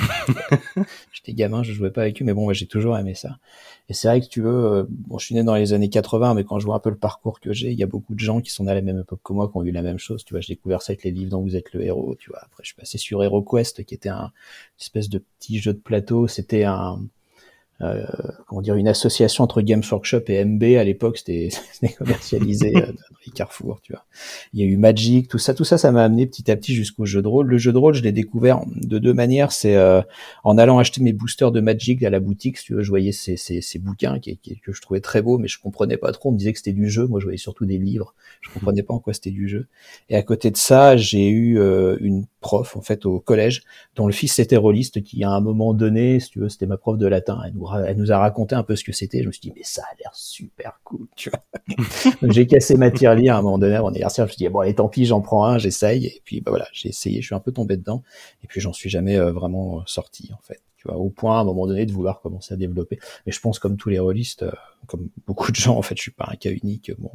j'étais 1.13 1.33
gamin, 1.33 1.61
je 1.61 1.71
jouais 1.71 1.91
pas 1.91 2.01
avec 2.01 2.19
eux, 2.19 2.25
mais 2.25 2.33
bon, 2.33 2.51
j'ai 2.51 2.65
toujours 2.65 2.97
aimé 2.97 3.13
ça. 3.13 3.37
Et 3.89 3.93
c'est 3.93 4.07
vrai 4.07 4.21
que 4.21 4.25
tu 4.25 4.41
veux, 4.41 4.49
euh, 4.49 4.85
bon, 4.89 5.19
je 5.19 5.27
suis 5.27 5.35
né 5.35 5.43
dans 5.43 5.53
les 5.53 5.73
années 5.73 5.89
80, 5.89 6.33
mais 6.33 6.43
quand 6.43 6.57
je 6.57 6.65
vois 6.65 6.75
un 6.75 6.79
peu 6.79 6.89
le 6.89 6.97
parcours 6.97 7.39
que 7.39 7.53
j'ai, 7.53 7.71
il 7.71 7.77
y 7.77 7.83
a 7.83 7.87
beaucoup 7.87 8.15
de 8.15 8.19
gens 8.19 8.41
qui 8.41 8.49
sont 8.49 8.65
à 8.65 8.73
la 8.73 8.81
même 8.81 9.01
époque 9.01 9.19
que 9.23 9.33
moi, 9.33 9.49
qui 9.49 9.55
ont 9.55 9.63
eu 9.63 9.71
la 9.71 9.83
même 9.83 9.99
chose. 9.99 10.25
Tu 10.25 10.33
vois, 10.33 10.41
j'ai 10.41 10.55
découvert 10.55 10.81
ça 10.81 10.93
avec 10.93 11.03
les 11.03 11.11
livres 11.11 11.29
dont 11.29 11.41
vous 11.43 11.55
êtes 11.55 11.71
le 11.73 11.83
héros. 11.83 12.15
Tu 12.17 12.31
vois, 12.31 12.39
après, 12.41 12.63
je 12.63 12.69
suis 12.69 12.75
passé 12.75 12.97
sur 12.97 13.23
HeroQuest, 13.23 13.83
qui 13.85 13.93
était 13.93 14.09
un 14.09 14.31
espèce 14.79 15.07
de 15.07 15.19
petit 15.19 15.59
jeu 15.59 15.73
de 15.73 15.79
plateau. 15.79 16.27
C'était 16.27 16.63
un 16.63 16.99
euh, 17.83 18.05
comment 18.45 18.61
dire, 18.61 18.75
une 18.75 18.87
association 18.87 19.43
entre 19.43 19.61
Games 19.61 19.81
Workshop 19.89 20.21
et 20.27 20.45
MB 20.45 20.63
à 20.77 20.83
l'époque, 20.83 21.17
c'était 21.25 21.49
commercialisé 21.97 22.75
euh, 22.75 22.87
dans 22.87 23.17
les 23.25 23.31
tu 23.81 23.93
vois. 23.93 24.05
Il 24.53 24.59
y 24.59 24.63
a 24.63 24.65
eu 24.65 24.77
Magic, 24.77 25.27
tout 25.27 25.37
ça, 25.37 25.53
tout 25.53 25.63
ça, 25.63 25.77
ça 25.77 25.91
m'a 25.91 26.03
amené 26.03 26.27
petit 26.27 26.51
à 26.51 26.55
petit 26.55 26.75
jusqu'au 26.75 27.05
jeu 27.05 27.21
de 27.21 27.27
rôle. 27.27 27.47
Le 27.47 27.57
jeu 27.57 27.71
de 27.71 27.77
rôle, 27.77 27.93
je 27.93 28.03
l'ai 28.03 28.11
découvert 28.11 28.61
de 28.75 28.99
deux 28.99 29.13
manières. 29.13 29.51
C'est 29.51 29.75
euh, 29.75 30.01
en 30.43 30.57
allant 30.57 30.79
acheter 30.79 31.01
mes 31.01 31.13
boosters 31.13 31.51
de 31.51 31.59
Magic 31.59 32.03
à 32.03 32.09
la 32.09 32.19
boutique, 32.19 32.57
si 32.57 32.65
tu 32.65 32.73
veux, 32.73 32.83
je 32.83 32.89
voyais 32.89 33.11
ces, 33.11 33.37
ces, 33.37 33.61
ces 33.61 33.79
bouquins 33.79 34.19
qui, 34.19 34.37
que 34.37 34.73
je 34.73 34.81
trouvais 34.81 35.01
très 35.01 35.21
beaux, 35.21 35.37
mais 35.37 35.47
je 35.47 35.59
comprenais 35.59 35.97
pas 35.97 36.11
trop. 36.11 36.29
On 36.29 36.33
me 36.33 36.37
disait 36.37 36.53
que 36.53 36.59
c'était 36.59 36.73
du 36.73 36.89
jeu. 36.89 37.07
Moi, 37.07 37.19
je 37.19 37.25
voyais 37.25 37.37
surtout 37.37 37.65
des 37.65 37.77
livres. 37.77 38.13
Je 38.41 38.49
comprenais 38.51 38.83
pas 38.83 38.93
en 38.93 38.99
quoi 38.99 39.13
c'était 39.13 39.31
du 39.31 39.47
jeu. 39.47 39.67
Et 40.09 40.15
à 40.15 40.21
côté 40.23 40.51
de 40.51 40.57
ça, 40.57 40.97
j'ai 40.97 41.29
eu 41.29 41.59
une 41.99 42.25
prof 42.41 42.75
en 42.75 42.81
fait 42.81 43.05
au 43.05 43.19
collège 43.19 43.63
dont 43.95 44.07
le 44.07 44.13
fils 44.13 44.39
était 44.39 44.57
rôliste, 44.57 45.03
qui 45.03 45.23
à 45.23 45.31
un 45.31 45.41
moment 45.41 45.73
donné, 45.73 46.19
si 46.19 46.31
tu 46.31 46.39
veux, 46.39 46.49
c'était 46.49 46.65
ma 46.65 46.77
prof 46.77 46.97
de 46.97 47.07
latin. 47.07 47.39
Elle 47.45 47.53
nous 47.53 47.65
elle 47.77 47.97
nous 47.97 48.11
a 48.11 48.17
raconté 48.17 48.55
un 48.55 48.63
peu 48.63 48.75
ce 48.75 48.83
que 48.83 48.91
c'était. 48.91 49.21
Je 49.21 49.27
me 49.27 49.31
suis 49.31 49.41
dit, 49.41 49.53
mais 49.55 49.63
ça 49.63 49.83
a 49.83 49.95
l'air 49.99 50.11
super 50.13 50.79
cool, 50.83 51.07
tu 51.15 51.29
vois. 51.29 51.43
j'ai 52.31 52.47
cassé 52.47 52.75
ma 52.75 52.91
tirelire 52.91 53.35
à 53.35 53.39
un 53.39 53.41
moment 53.41 53.57
donné 53.57 53.75
avant 53.75 53.89
anniversaire. 53.89 54.25
Je 54.25 54.31
me 54.31 54.33
suis 54.33 54.45
dit, 54.45 54.49
bon, 54.49 54.59
allez, 54.59 54.75
tant 54.75 54.89
pis, 54.89 55.05
j'en 55.05 55.21
prends 55.21 55.45
un, 55.45 55.57
j'essaye. 55.57 56.07
Et 56.07 56.21
puis, 56.23 56.41
bah 56.41 56.51
voilà, 56.51 56.67
j'ai 56.73 56.89
essayé, 56.89 57.21
je 57.21 57.25
suis 57.27 57.35
un 57.35 57.39
peu 57.39 57.51
tombé 57.51 57.77
dedans. 57.77 58.03
Et 58.43 58.47
puis, 58.47 58.61
j'en 58.61 58.73
suis 58.73 58.89
jamais 58.89 59.17
euh, 59.17 59.31
vraiment 59.31 59.79
euh, 59.79 59.83
sorti, 59.85 60.31
en 60.33 60.41
fait. 60.41 60.61
Tu 60.77 60.87
vois, 60.87 60.97
au 60.97 61.09
point, 61.09 61.37
à 61.37 61.41
un 61.41 61.43
moment 61.43 61.67
donné, 61.67 61.85
de 61.85 61.91
vouloir 61.91 62.21
commencer 62.21 62.53
à 62.53 62.57
développer. 62.57 62.99
Mais 63.25 63.31
je 63.31 63.39
pense, 63.39 63.59
comme 63.59 63.77
tous 63.77 63.89
les 63.89 63.99
rôlistes, 63.99 64.43
euh, 64.43 64.51
comme 64.87 65.09
beaucoup 65.27 65.51
de 65.51 65.57
gens, 65.57 65.77
en 65.77 65.81
fait, 65.81 65.95
je 65.95 66.01
suis 66.01 66.11
pas 66.11 66.27
un 66.31 66.35
cas 66.35 66.51
unique. 66.51 66.91
Bon, 66.97 67.11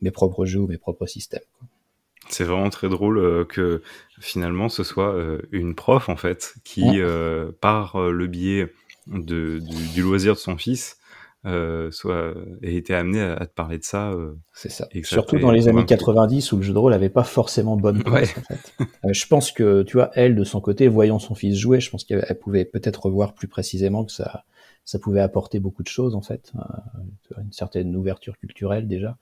mes 0.00 0.10
propres 0.10 0.46
jeux 0.46 0.60
ou 0.60 0.66
mes 0.66 0.78
propres 0.78 1.06
systèmes. 1.06 1.40
C'est 2.28 2.44
vraiment 2.44 2.70
très 2.70 2.88
drôle 2.88 3.46
que 3.48 3.82
finalement 4.20 4.68
ce 4.68 4.84
soit 4.84 5.16
une 5.50 5.74
prof 5.74 6.08
en 6.08 6.16
fait 6.16 6.54
qui, 6.62 7.00
par 7.60 7.98
le 7.98 8.26
biais 8.28 8.68
de, 9.06 9.60
du, 9.94 10.02
loisir 10.02 10.34
de 10.34 10.38
son 10.38 10.56
fils 10.56 10.96
euh, 11.46 11.90
soit 11.90 12.34
ait 12.62 12.74
été 12.74 12.94
amené 12.94 13.22
à, 13.22 13.46
te 13.46 13.54
parler 13.54 13.78
de 13.78 13.84
ça. 13.84 14.10
Euh, 14.10 14.34
c'est 14.52 14.70
ça. 14.70 14.88
Surtout 15.02 15.38
dans 15.38 15.50
les 15.50 15.68
années 15.68 15.86
90 15.86 16.52
où 16.52 16.56
le 16.56 16.62
jeu 16.62 16.74
de 16.74 16.78
rôle 16.78 16.92
avait 16.92 17.08
pas 17.08 17.24
forcément 17.24 17.76
de 17.76 17.82
bonne 17.82 18.02
place 18.02 18.36
en 18.36 18.42
fait. 18.42 18.74
Euh, 19.04 19.14
je 19.14 19.26
pense 19.26 19.50
que 19.50 19.82
tu 19.82 19.96
vois 19.96 20.10
elle 20.14 20.36
de 20.36 20.44
son 20.44 20.60
côté 20.60 20.86
voyant 20.86 21.18
son 21.18 21.34
fils 21.34 21.56
jouer, 21.56 21.80
je 21.80 21.90
pense 21.90 22.04
qu'elle 22.04 22.38
pouvait 22.38 22.66
peut-être 22.66 23.08
voir 23.08 23.32
plus 23.32 23.48
précisément 23.48 24.04
que 24.04 24.12
ça 24.12 24.44
ça 24.84 24.98
pouvait 24.98 25.20
apporter 25.20 25.58
beaucoup 25.58 25.82
de 25.82 25.88
choses 25.88 26.14
en 26.14 26.20
fait, 26.20 26.52
euh, 26.56 27.40
une 27.40 27.52
certaine 27.52 27.96
ouverture 27.96 28.36
culturelle 28.36 28.86
déjà. 28.86 29.16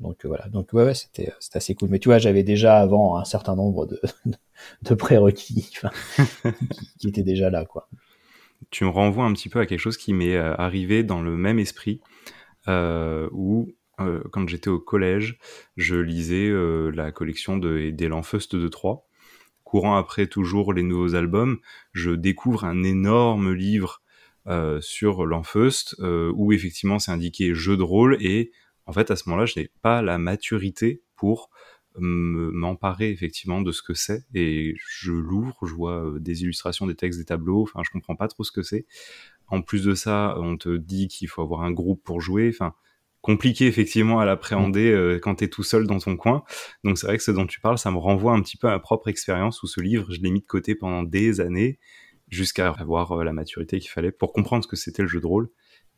Donc 0.00 0.26
voilà, 0.26 0.48
donc 0.48 0.72
ouais, 0.74 0.84
ouais 0.84 0.94
c'était 0.94 1.32
assez 1.54 1.74
cool. 1.74 1.88
Mais 1.88 1.98
tu 2.00 2.08
vois, 2.08 2.18
j'avais 2.18 2.42
déjà 2.42 2.78
avant 2.78 3.16
un 3.16 3.24
certain 3.24 3.56
nombre 3.56 3.86
de 3.86 3.98
de 4.82 4.94
prérequis 4.94 5.70
qui, 5.72 6.88
qui 6.98 7.08
étaient 7.08 7.22
déjà 7.22 7.48
là 7.48 7.64
quoi 7.64 7.88
tu 8.70 8.84
me 8.84 8.90
renvoies 8.90 9.24
un 9.24 9.32
petit 9.32 9.48
peu 9.48 9.60
à 9.60 9.66
quelque 9.66 9.80
chose 9.80 9.96
qui 9.96 10.12
m'est 10.12 10.36
euh, 10.36 10.54
arrivé 10.56 11.02
dans 11.02 11.22
le 11.22 11.36
même 11.36 11.58
esprit, 11.58 12.00
euh, 12.68 13.28
où 13.32 13.72
euh, 14.00 14.22
quand 14.32 14.48
j'étais 14.48 14.70
au 14.70 14.80
collège, 14.80 15.38
je 15.76 15.96
lisais 15.96 16.50
la 16.92 17.12
collection 17.12 17.56
de, 17.56 17.90
des 17.90 18.08
Lanfeust 18.08 18.56
de 18.56 18.68
Troyes. 18.68 19.04
Courant 19.62 19.96
après 19.96 20.26
toujours 20.26 20.72
les 20.72 20.82
nouveaux 20.82 21.14
albums, 21.14 21.58
je 21.92 22.10
découvre 22.10 22.64
un 22.64 22.82
énorme 22.82 23.52
livre 23.52 24.02
sur 24.80 25.24
l'Enfeust 25.24 25.96
où 26.00 26.52
effectivement 26.52 26.98
c'est 26.98 27.12
indiqué 27.12 27.54
jeu 27.54 27.78
de 27.78 27.82
rôle 27.82 28.18
et 28.20 28.52
en 28.84 28.92
fait 28.92 29.10
à 29.10 29.16
ce 29.16 29.26
moment-là 29.28 29.46
je 29.46 29.58
n'ai 29.58 29.70
pas 29.80 30.02
la 30.02 30.18
maturité 30.18 31.02
pour 31.16 31.48
m'emparer 31.98 33.10
effectivement 33.10 33.60
de 33.60 33.70
ce 33.70 33.82
que 33.82 33.94
c'est 33.94 34.24
et 34.34 34.74
je 34.88 35.12
l'ouvre, 35.12 35.56
je 35.64 35.74
vois 35.74 36.04
euh, 36.04 36.18
des 36.18 36.42
illustrations, 36.42 36.86
des 36.86 36.96
textes, 36.96 37.18
des 37.18 37.24
tableaux, 37.24 37.62
enfin 37.62 37.82
je 37.84 37.90
comprends 37.90 38.16
pas 38.16 38.28
trop 38.28 38.44
ce 38.44 38.52
que 38.52 38.62
c'est. 38.62 38.86
En 39.46 39.62
plus 39.62 39.84
de 39.84 39.94
ça, 39.94 40.36
on 40.38 40.56
te 40.56 40.76
dit 40.76 41.08
qu'il 41.08 41.28
faut 41.28 41.42
avoir 41.42 41.62
un 41.62 41.70
groupe 41.70 42.02
pour 42.02 42.20
jouer, 42.20 42.50
enfin 42.52 42.74
compliqué 43.20 43.66
effectivement 43.66 44.20
à 44.20 44.26
l'appréhender 44.26 44.90
mmh. 44.90 44.96
euh, 44.96 45.18
quand 45.18 45.36
tu 45.36 45.44
es 45.44 45.48
tout 45.48 45.62
seul 45.62 45.86
dans 45.86 45.98
ton 45.98 46.16
coin. 46.16 46.44
Donc 46.84 46.98
c'est 46.98 47.06
vrai 47.06 47.16
que 47.16 47.22
ce 47.22 47.30
dont 47.30 47.46
tu 47.46 47.58
parles, 47.58 47.78
ça 47.78 47.90
me 47.90 47.96
renvoie 47.96 48.32
un 48.32 48.42
petit 48.42 48.58
peu 48.58 48.68
à 48.68 48.72
ma 48.72 48.80
propre 48.80 49.08
expérience 49.08 49.62
où 49.62 49.66
ce 49.66 49.80
livre, 49.80 50.12
je 50.12 50.20
l'ai 50.20 50.30
mis 50.30 50.40
de 50.40 50.46
côté 50.46 50.74
pendant 50.74 51.02
des 51.02 51.40
années 51.40 51.78
jusqu'à 52.28 52.68
avoir 52.68 53.12
euh, 53.12 53.24
la 53.24 53.32
maturité 53.32 53.78
qu'il 53.78 53.90
fallait 53.90 54.12
pour 54.12 54.32
comprendre 54.32 54.64
ce 54.64 54.68
que 54.68 54.76
c'était 54.76 55.02
le 55.02 55.08
jeu 55.08 55.20
de 55.20 55.26
rôle 55.26 55.48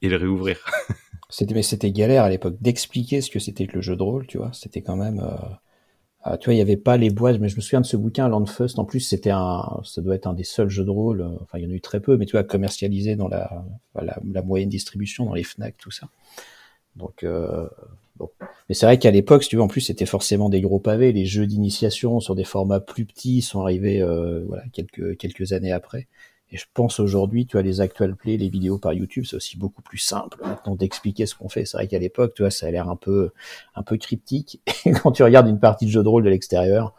et 0.03 0.09
le 0.09 0.17
réouvrir. 0.17 0.65
c'était 1.29 1.55
mais 1.55 1.63
c'était 1.63 1.91
galère 1.91 2.23
à 2.23 2.31
l'époque 2.31 2.57
d'expliquer 2.61 3.21
ce 3.21 3.31
que 3.31 3.41
c'était 3.41 3.67
que 3.67 3.75
le 3.75 3.81
jeu 3.81 3.97
de 3.97 4.03
rôle, 4.03 4.27
tu 4.27 4.39
vois, 4.39 4.53
c'était 4.53 4.83
quand 4.83 4.97
même 4.97 5.19
euh, 5.19 5.55
tu 6.41 6.47
vois, 6.47 6.55
il 6.55 6.57
n'y 6.57 6.63
avait 6.63 6.77
pas 6.77 6.97
les 6.97 7.11
boîtes, 7.11 7.39
mais 7.41 7.49
je 7.49 7.57
me 7.57 7.61
souviens 7.61 7.81
de 7.81 7.87
ce 7.87 7.97
bouquin, 7.97 8.29
Landfust. 8.29 8.79
En 8.79 8.85
plus, 8.85 9.01
c'était 9.01 9.31
un, 9.31 9.81
ça 9.85 10.01
doit 10.01 10.15
être 10.15 10.27
un 10.27 10.35
des 10.35 10.45
seuls 10.45 10.71
jeux 10.71 10.85
de 10.85 10.91
rôle. 10.91 11.21
Euh, 11.21 11.29
enfin, 11.43 11.59
il 11.59 11.65
y 11.65 11.67
en 11.67 11.71
a 11.71 11.75
eu 11.75 11.81
très 11.81 12.01
peu, 12.01 12.17
mais 12.17 12.27
tu 12.27 12.33
vois, 12.33 12.43
commercialisé 12.45 13.17
dans 13.17 13.29
la, 13.29 13.65
la, 13.95 14.19
la 14.33 14.43
moyenne 14.43 14.69
distribution, 14.69 15.27
dans 15.27 15.35
les 15.35 15.45
Fnac, 15.45 15.77
tout 15.79 15.91
ça. 15.91 16.09
Donc, 16.97 17.23
euh, 17.23 17.69
bon. 18.17 18.31
Mais 18.69 18.75
c'est 18.75 18.87
vrai 18.87 18.99
qu'à 18.99 19.11
l'époque, 19.11 19.43
si 19.45 19.51
tu 19.51 19.57
veux, 19.57 19.63
en 19.63 19.69
plus, 19.69 19.83
c'était 19.83 20.07
forcément 20.07 20.49
des 20.49 20.61
gros 20.61 20.81
pavés. 20.81 21.13
Les 21.13 21.27
jeux 21.27 21.47
d'initiation 21.47 22.21
sur 22.21 22.35
des 22.35 22.45
formats 22.45 22.81
plus 22.81 23.05
petits 23.05 23.43
sont 23.43 23.61
arrivés, 23.61 24.01
euh, 24.01 24.43
voilà, 24.47 24.65
quelques 24.73 25.17
quelques 25.19 25.53
années 25.53 25.73
après. 25.73 26.09
Et 26.53 26.57
je 26.57 26.65
pense 26.75 27.01
aujourd'hui, 27.01 27.47
tu 27.47 27.59
as 27.59 27.63
les 27.63 27.81
actual 27.81 28.15
plays, 28.15 28.37
les 28.37 28.49
vidéos 28.49 28.79
par 28.79 28.93
YouTube, 28.93 29.25
c'est 29.27 29.37
aussi 29.37 29.59
beaucoup 29.59 29.83
plus 29.83 29.99
simple 29.99 30.39
maintenant 30.45 30.77
d'expliquer 30.77 31.27
ce 31.27 31.35
qu'on 31.35 31.49
fait. 31.49 31.65
C'est 31.65 31.77
vrai 31.77 31.89
qu'à 31.89 31.99
l'époque, 31.99 32.35
tu 32.35 32.43
vois, 32.43 32.51
ça 32.51 32.67
a 32.67 32.71
l'air 32.71 32.89
un 32.89 32.97
peu, 32.97 33.31
un 33.75 33.83
peu 33.83 33.97
cryptique. 33.97 34.61
Et 34.85 34.93
quand 34.93 35.13
tu 35.13 35.23
regardes 35.23 35.49
une 35.49 35.59
partie 35.59 35.87
de 35.87 35.91
jeu 35.91 36.03
de 36.03 36.09
rôle 36.09 36.23
de 36.23 36.31
l'extérieur, 36.31 36.95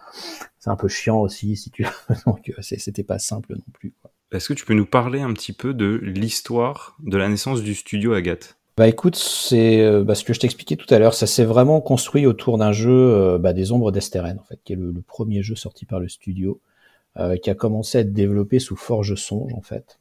c'est 0.60 0.70
un 0.70 0.76
peu 0.76 0.90
chiant 0.90 1.20
aussi, 1.20 1.56
si 1.56 1.72
tu 1.72 1.84
veux. 1.84 2.16
Donc, 2.26 2.50
euh, 2.50 2.62
c'était 2.62 3.04
pas 3.04 3.20
simple 3.20 3.54
non 3.54 3.64
plus. 3.74 3.94
Est-ce 4.34 4.50
que 4.50 4.54
tu 4.54 4.66
peux 4.66 4.74
nous 4.74 4.86
parler 4.86 5.22
un 5.22 5.32
petit 5.32 5.54
peu 5.54 5.74
de 5.74 6.02
l'histoire 6.04 6.98
de 7.00 7.16
la 7.18 7.30
naissance 7.30 7.62
du 7.62 7.76
studio 7.76 8.14
Agathe? 8.14 8.58
Bah 8.78 8.88
écoute, 8.88 9.16
c'est 9.16 9.82
euh, 9.82 10.04
bah, 10.04 10.14
ce 10.14 10.24
que 10.24 10.34
je 10.34 10.40
t'expliquais 10.40 10.76
tout 10.76 10.94
à 10.94 11.00
l'heure. 11.00 11.16
Ça 11.16 11.26
s'est 11.26 11.46
vraiment 11.46 11.82
construit 11.82 12.28
autour 12.28 12.60
d'un 12.60 12.72
jeu 12.72 12.92
euh, 12.92 13.40
bah, 13.40 13.54
des 13.54 13.72
Ombres 13.72 13.92
d'Esteren, 13.92 14.38
en 14.40 14.44
fait, 14.44 14.60
qui 14.64 14.74
est 14.74 14.76
le, 14.76 14.94
premier 15.02 15.42
jeu 15.42 15.56
sorti 15.56 15.86
par 15.86 16.00
le 16.00 16.08
studio. 16.08 16.62
Euh, 17.20 17.36
qui 17.36 17.50
a 17.50 17.56
commencé 17.56 17.98
à 17.98 18.02
être 18.02 18.14
développé 18.14 18.60
sous 18.60 18.76
Forge 18.76 19.16
Songe 19.16 19.52
en 19.56 19.62
fait. 19.62 19.98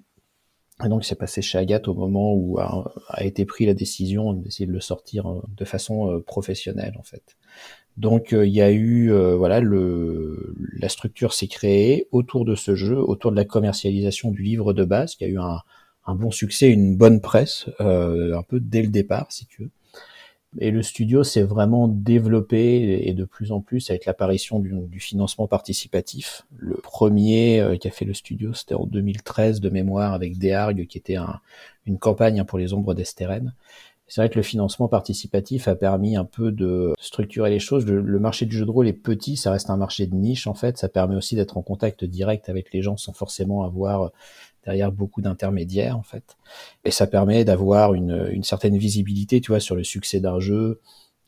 Et 0.85 0.88
donc, 0.90 1.06
c'est 1.06 1.14
passé 1.14 1.40
chez 1.40 1.56
Agathe 1.56 1.88
au 1.88 1.94
moment 1.94 2.35
où 2.35 2.58
a, 2.58 2.92
été 3.20 3.46
pris 3.46 3.64
la 3.64 3.73
décision 3.73 4.35
d'essayer 4.35 4.66
de 4.66 4.73
le 4.73 4.80
sortir 4.80 5.26
euh, 5.26 5.40
de 5.56 5.64
façon 5.64 6.12
euh, 6.12 6.20
professionnelle, 6.20 6.94
en 6.99 7.02
fait. 7.02 7.37
Donc, 7.96 8.32
il 8.32 8.52
y 8.52 8.61
a 8.61 8.70
eu, 8.70 9.11
voilà, 9.38 9.61
le, 9.61 10.54
la 10.78 10.90
structure 10.90 11.32
s'est 11.32 11.46
créée 11.46 12.06
autour 12.12 12.44
de 12.44 12.54
ce 12.54 12.75
jeu, 12.75 12.99
autour 12.99 13.30
de 13.30 13.37
la 13.37 13.46
commercialisation 13.46 14.30
du 14.30 14.42
livre 14.42 14.75
de 14.75 14.85
base, 14.85 15.14
qui 15.14 15.25
a 15.25 15.28
eu 15.28 15.38
un, 15.38 15.61
un 16.04 16.14
bon 16.14 16.30
succès, 16.30 16.70
une 16.70 16.94
bonne 16.94 17.23
presse, 17.23 17.70
un 17.78 18.42
peu 18.46 18.61
dès 18.61 18.82
le 18.82 18.88
départ, 18.88 19.32
si 19.32 19.46
tu 19.46 19.62
veux. 19.62 19.70
Et 20.58 20.70
le 20.70 20.82
studio 20.82 21.22
s'est 21.22 21.42
vraiment 21.42 21.88
développé 21.88 23.06
et 23.06 23.12
de 23.12 23.25
plus 23.25 23.52
en 23.52 23.60
plus 23.60 23.90
avec 23.90 24.06
l'apparition 24.06 24.58
du, 24.58 25.00
financement 25.00 25.46
participatif. 25.46 26.46
Le 26.56 26.76
premier 26.76 27.60
euh, 27.60 27.76
qui 27.76 27.88
a 27.88 27.90
fait 27.90 28.04
le 28.04 28.14
studio, 28.14 28.54
c'était 28.54 28.75
en 28.75 28.86
2013 28.86 29.60
de 29.60 29.68
mémoire 29.68 30.14
avec 30.14 30.38
Dearg, 30.38 30.86
qui 30.86 30.98
était 30.98 31.16
une 31.86 31.98
campagne 31.98 32.42
pour 32.44 32.58
les 32.58 32.72
ombres 32.72 32.94
d'Esteren. 32.94 33.52
C'est 34.08 34.20
vrai 34.20 34.30
que 34.30 34.36
le 34.36 34.42
financement 34.42 34.86
participatif 34.86 35.66
a 35.66 35.75
permis 35.75 36.16
un 36.16 36.25
peu 36.25 36.52
de 36.52 36.94
structurer 37.00 37.50
les 37.50 37.58
choses. 37.58 37.84
Le, 37.86 38.20
marché 38.20 38.46
du 38.46 38.56
jeu 38.56 38.64
de 38.64 38.70
rôle 38.70 38.86
est 38.86 38.92
petit, 38.92 39.36
ça 39.36 39.50
reste 39.50 39.68
un 39.68 39.76
marché 39.76 40.06
de 40.06 40.14
niche 40.14 40.46
en 40.46 40.54
fait. 40.54 40.78
Ça 40.78 40.88
permet 40.88 41.16
aussi 41.16 41.34
d'être 41.34 41.56
en 41.56 41.62
contact 41.62 42.04
direct 42.04 42.48
avec 42.48 42.72
les 42.72 42.82
gens 42.82 42.96
sans 42.96 43.12
forcément 43.12 43.64
avoir 43.64 44.12
derrière 44.64 44.92
beaucoup 44.92 45.22
d'intermédiaires 45.22 45.98
en 45.98 46.04
fait. 46.04 46.36
Et 46.84 46.92
ça 46.92 47.08
permet 47.08 47.44
d'avoir 47.44 47.94
une, 47.94 48.28
une, 48.30 48.44
certaine 48.44 48.76
visibilité, 48.76 49.40
tu 49.40 49.50
vois, 49.50 49.60
sur 49.60 49.75
le 49.75 49.82
succès 49.82 50.20
d'un 50.20 50.38
jeu, 50.38 50.80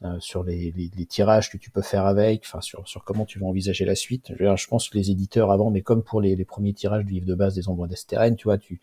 euh, 0.04 0.16
sur 0.20 0.44
les, 0.44 0.72
les, 0.76 0.90
les, 0.96 1.06
tirages 1.06 1.50
que 1.50 1.56
tu 1.56 1.70
peux 1.70 1.82
faire 1.82 2.06
avec, 2.06 2.42
enfin 2.46 2.60
sur, 2.60 2.86
sur 2.86 3.02
comment 3.02 3.24
tu 3.24 3.40
vas 3.40 3.46
envisager 3.46 3.84
la 3.84 3.96
suite. 3.96 4.32
Je, 4.38 4.56
je 4.56 4.68
pense 4.68 4.88
que 4.88 4.96
les 4.96 5.10
éditeurs 5.10 5.50
avant, 5.50 5.70
mais 5.70 5.82
comme 5.82 6.04
pour 6.04 6.20
les, 6.20 6.36
les 6.36 6.44
premiers 6.44 6.74
tirages 6.74 7.04
du 7.04 7.14
livre 7.14 7.26
de 7.26 7.34
base 7.34 7.56
des 7.56 7.68
Ombres 7.68 7.88
d'Esteren, 7.88 8.36
tu 8.36 8.44
vois, 8.44 8.58
tu 8.58 8.80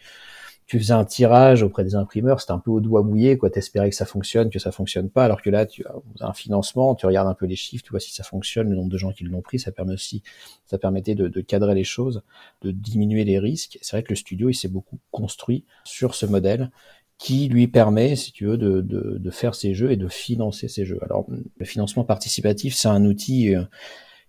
tu 0.66 0.80
faisais 0.80 0.94
un 0.94 1.06
tirage 1.06 1.62
auprès 1.62 1.84
des 1.84 1.96
imprimeurs, 1.96 2.42
c'était 2.42 2.54
un 2.54 2.60
peu 2.60 2.72
au 2.72 2.80
doigt 2.80 3.04
mouillé, 3.04 3.38
quoi. 3.38 3.52
T'espérais 3.52 3.90
que 3.90 3.96
ça 3.96 4.06
fonctionne, 4.06 4.50
que 4.50 4.58
ça 4.58 4.72
fonctionne 4.72 5.10
pas, 5.10 5.24
alors 5.24 5.42
que 5.42 5.52
là, 5.52 5.66
tu 5.66 5.86
as 5.86 6.28
un 6.28 6.34
financement, 6.34 6.96
tu 6.96 7.06
regardes 7.06 7.28
un 7.28 7.36
peu 7.36 7.46
les 7.46 7.56
chiffres, 7.56 7.84
tu 7.84 7.92
vois 7.92 8.00
si 8.00 8.12
ça 8.12 8.24
fonctionne, 8.24 8.70
le 8.70 8.76
nombre 8.76 8.90
de 8.90 8.98
gens 8.98 9.12
qui 9.12 9.24
l'ont 9.26 9.42
pris, 9.42 9.60
ça 9.60 9.72
permet 9.72 9.94
aussi, 9.94 10.24
ça 10.66 10.80
permettait 10.80 11.14
de, 11.14 11.42
cadrer 11.42 11.76
les 11.76 11.84
choses, 11.84 12.24
de 12.62 12.72
diminuer 12.72 13.24
les 13.26 13.38
risques. 13.38 13.78
C'est 13.82 13.96
vrai 13.96 14.04
que 14.04 14.10
le 14.10 14.16
studio, 14.16 14.50
il 14.50 14.56
s'est 14.56 14.68
beaucoup 14.68 14.98
construit 15.12 15.66
sur 15.84 16.16
ce 16.16 16.26
modèle 16.26 16.72
qui 17.18 17.48
lui 17.48 17.68
permet, 17.68 18.16
si 18.16 18.32
tu 18.32 18.46
veux, 18.46 18.58
de, 18.58 18.82
de, 18.82 19.18
de, 19.20 19.32
faire 19.32 19.56
ses 19.56 19.74
jeux 19.74 19.92
et 19.92 19.98
de 19.98 20.08
financer 20.08 20.68
ses 20.68 20.84
jeux. 20.84 21.00
Alors, 21.02 21.26
le 21.30 21.66
financement 21.66 22.04
participatif, 22.04 22.76
c'est 22.76 22.90
un 22.90 23.06
outil 23.06 23.56
euh, 23.56 23.64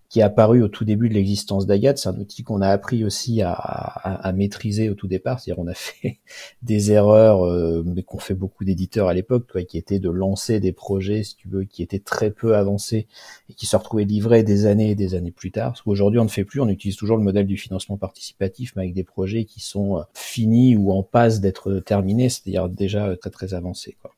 qui 0.09 0.21
est 0.21 0.23
apparu 0.23 0.63
au 0.63 0.69
tout 0.69 0.85
début 0.85 1.09
de 1.09 1.13
l'existence 1.13 1.65
d'Agathe. 1.65 1.97
C'est 1.97 2.07
un 2.07 2.17
outil 2.17 2.43
qu'on 2.43 2.61
a 2.61 2.69
appris 2.69 3.03
aussi 3.03 3.41
à, 3.41 3.51
à, 3.51 4.27
à, 4.27 4.31
maîtriser 4.31 4.89
au 4.89 4.93
tout 4.93 5.07
départ. 5.07 5.39
C'est-à-dire 5.39 5.61
on 5.61 5.67
a 5.67 5.73
fait 5.73 6.19
des 6.61 6.91
erreurs, 6.91 7.45
euh, 7.45 7.83
mais 7.85 8.03
qu'on 8.03 8.19
fait 8.19 8.33
beaucoup 8.33 8.63
d'éditeurs 8.63 9.09
à 9.09 9.13
l'époque, 9.13 9.65
qui 9.67 9.77
étaient 9.77 9.99
de 9.99 10.09
lancer 10.09 10.59
des 10.59 10.71
projets, 10.71 11.23
si 11.23 11.35
tu 11.35 11.49
veux, 11.49 11.65
qui 11.65 11.83
étaient 11.83 11.99
très 11.99 12.31
peu 12.31 12.55
avancés 12.55 13.07
et 13.49 13.53
qui 13.53 13.65
se 13.65 13.75
retrouvaient 13.75 14.05
livrés 14.05 14.43
des 14.43 14.65
années 14.65 14.91
et 14.91 14.95
des 14.95 15.13
années 15.13 15.31
plus 15.31 15.51
tard. 15.51 15.71
Parce 15.71 15.81
qu'aujourd'hui 15.81 16.19
on 16.19 16.25
ne 16.25 16.29
fait 16.29 16.45
plus, 16.45 16.61
on 16.61 16.69
utilise 16.69 16.95
toujours 16.95 17.17
le 17.17 17.23
modèle 17.23 17.45
du 17.45 17.57
financement 17.57 17.97
participatif, 17.97 18.73
mais 18.75 18.83
avec 18.83 18.93
des 18.93 19.03
projets 19.03 19.43
qui 19.43 19.59
sont 19.59 19.97
euh, 19.97 20.01
finis 20.13 20.77
ou 20.77 20.91
en 20.91 21.03
passe 21.03 21.41
d'être 21.41 21.79
terminés, 21.79 22.29
c'est-à-dire 22.29 22.69
déjà 22.69 23.17
très 23.17 23.29
très 23.29 23.53
avancés. 23.53 23.97
Quoi. 24.01 24.13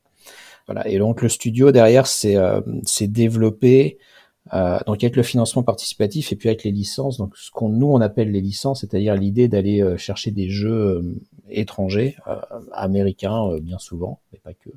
Voilà. 0.68 0.88
Et 0.88 1.00
donc 1.00 1.24
le 1.24 1.30
studio 1.30 1.72
derrière 1.72 2.06
s'est 2.06 2.36
euh, 2.36 2.62
développé 3.02 3.98
euh, 4.54 4.80
donc 4.88 5.04
avec 5.04 5.16
le 5.16 5.24
financement 5.24 5.64
participatif 5.64 6.32
et 6.32 6.36
puis 6.36 6.50
avec 6.50 6.64
les 6.64 6.72
licences, 6.72 7.18
donc 7.18 7.36
ce 7.38 7.52
qu'on 7.52 7.70
nous 7.70 7.88
on 7.88 8.02
appelle 8.02 8.32
les 8.32 8.42
licences, 8.42 8.82
c'est-à-dire 8.82 9.16
l'idée 9.16 9.48
d'aller 9.48 9.82
euh, 9.82 9.98
chercher 9.98 10.32
des 10.32 10.50
jeux 10.50 10.72
euh, 10.72 11.16
étrangers, 11.50 12.16
américains 12.72 13.58
bien 13.62 13.80
souvent, 13.80 14.20
mais 14.32 14.40
pas 14.40 14.54
que, 14.54 14.70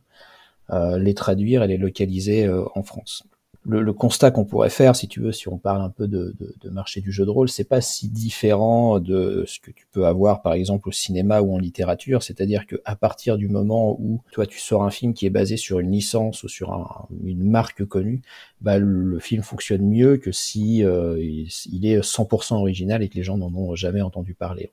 les 0.98 1.12
traduire 1.12 1.62
et 1.62 1.68
les 1.68 1.76
localiser 1.76 2.48
en 2.48 2.82
France 2.82 3.24
le, 3.64 3.92
constat 3.92 4.30
qu'on 4.30 4.44
pourrait 4.44 4.70
faire, 4.70 4.96
si 4.96 5.06
tu 5.06 5.20
veux, 5.20 5.30
si 5.30 5.48
on 5.48 5.56
parle 5.56 5.82
un 5.82 5.88
peu 5.88 6.08
de, 6.08 6.34
de, 6.38 6.70
marché 6.70 7.00
du 7.00 7.12
jeu 7.12 7.24
de 7.24 7.30
rôle, 7.30 7.48
c'est 7.48 7.64
pas 7.64 7.80
si 7.80 8.08
différent 8.08 8.98
de 8.98 9.44
ce 9.46 9.60
que 9.60 9.70
tu 9.70 9.86
peux 9.92 10.06
avoir, 10.06 10.42
par 10.42 10.54
exemple, 10.54 10.88
au 10.88 10.92
cinéma 10.92 11.40
ou 11.40 11.54
en 11.54 11.58
littérature. 11.58 12.22
C'est-à-dire 12.22 12.66
que 12.66 12.76
à 12.84 12.96
partir 12.96 13.36
du 13.36 13.48
moment 13.48 13.96
où 14.00 14.20
toi 14.32 14.46
tu 14.46 14.58
sors 14.58 14.82
un 14.82 14.90
film 14.90 15.14
qui 15.14 15.26
est 15.26 15.30
basé 15.30 15.56
sur 15.56 15.78
une 15.78 15.92
licence 15.92 16.42
ou 16.42 16.48
sur 16.48 17.06
une 17.24 17.48
marque 17.48 17.84
connue, 17.84 18.22
bah, 18.60 18.78
le, 18.78 19.18
film 19.20 19.42
fonctionne 19.42 19.88
mieux 19.88 20.16
que 20.16 20.32
si 20.32 20.84
euh, 20.84 21.16
il, 21.20 21.86
est 21.86 22.00
100% 22.00 22.54
original 22.54 23.02
et 23.02 23.08
que 23.08 23.14
les 23.14 23.22
gens 23.22 23.38
n'en 23.38 23.54
ont 23.54 23.74
jamais 23.76 24.02
entendu 24.02 24.34
parler. 24.34 24.72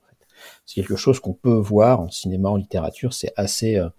C'est 0.65 0.75
quelque 0.75 0.95
chose 0.95 1.19
qu'on 1.19 1.33
peut 1.33 1.57
voir 1.57 1.99
en 1.99 2.09
cinéma, 2.09 2.49
en 2.49 2.55
littérature. 2.55 3.13
C'est 3.13 3.33
assez 3.35 3.75
euh, 3.75 3.89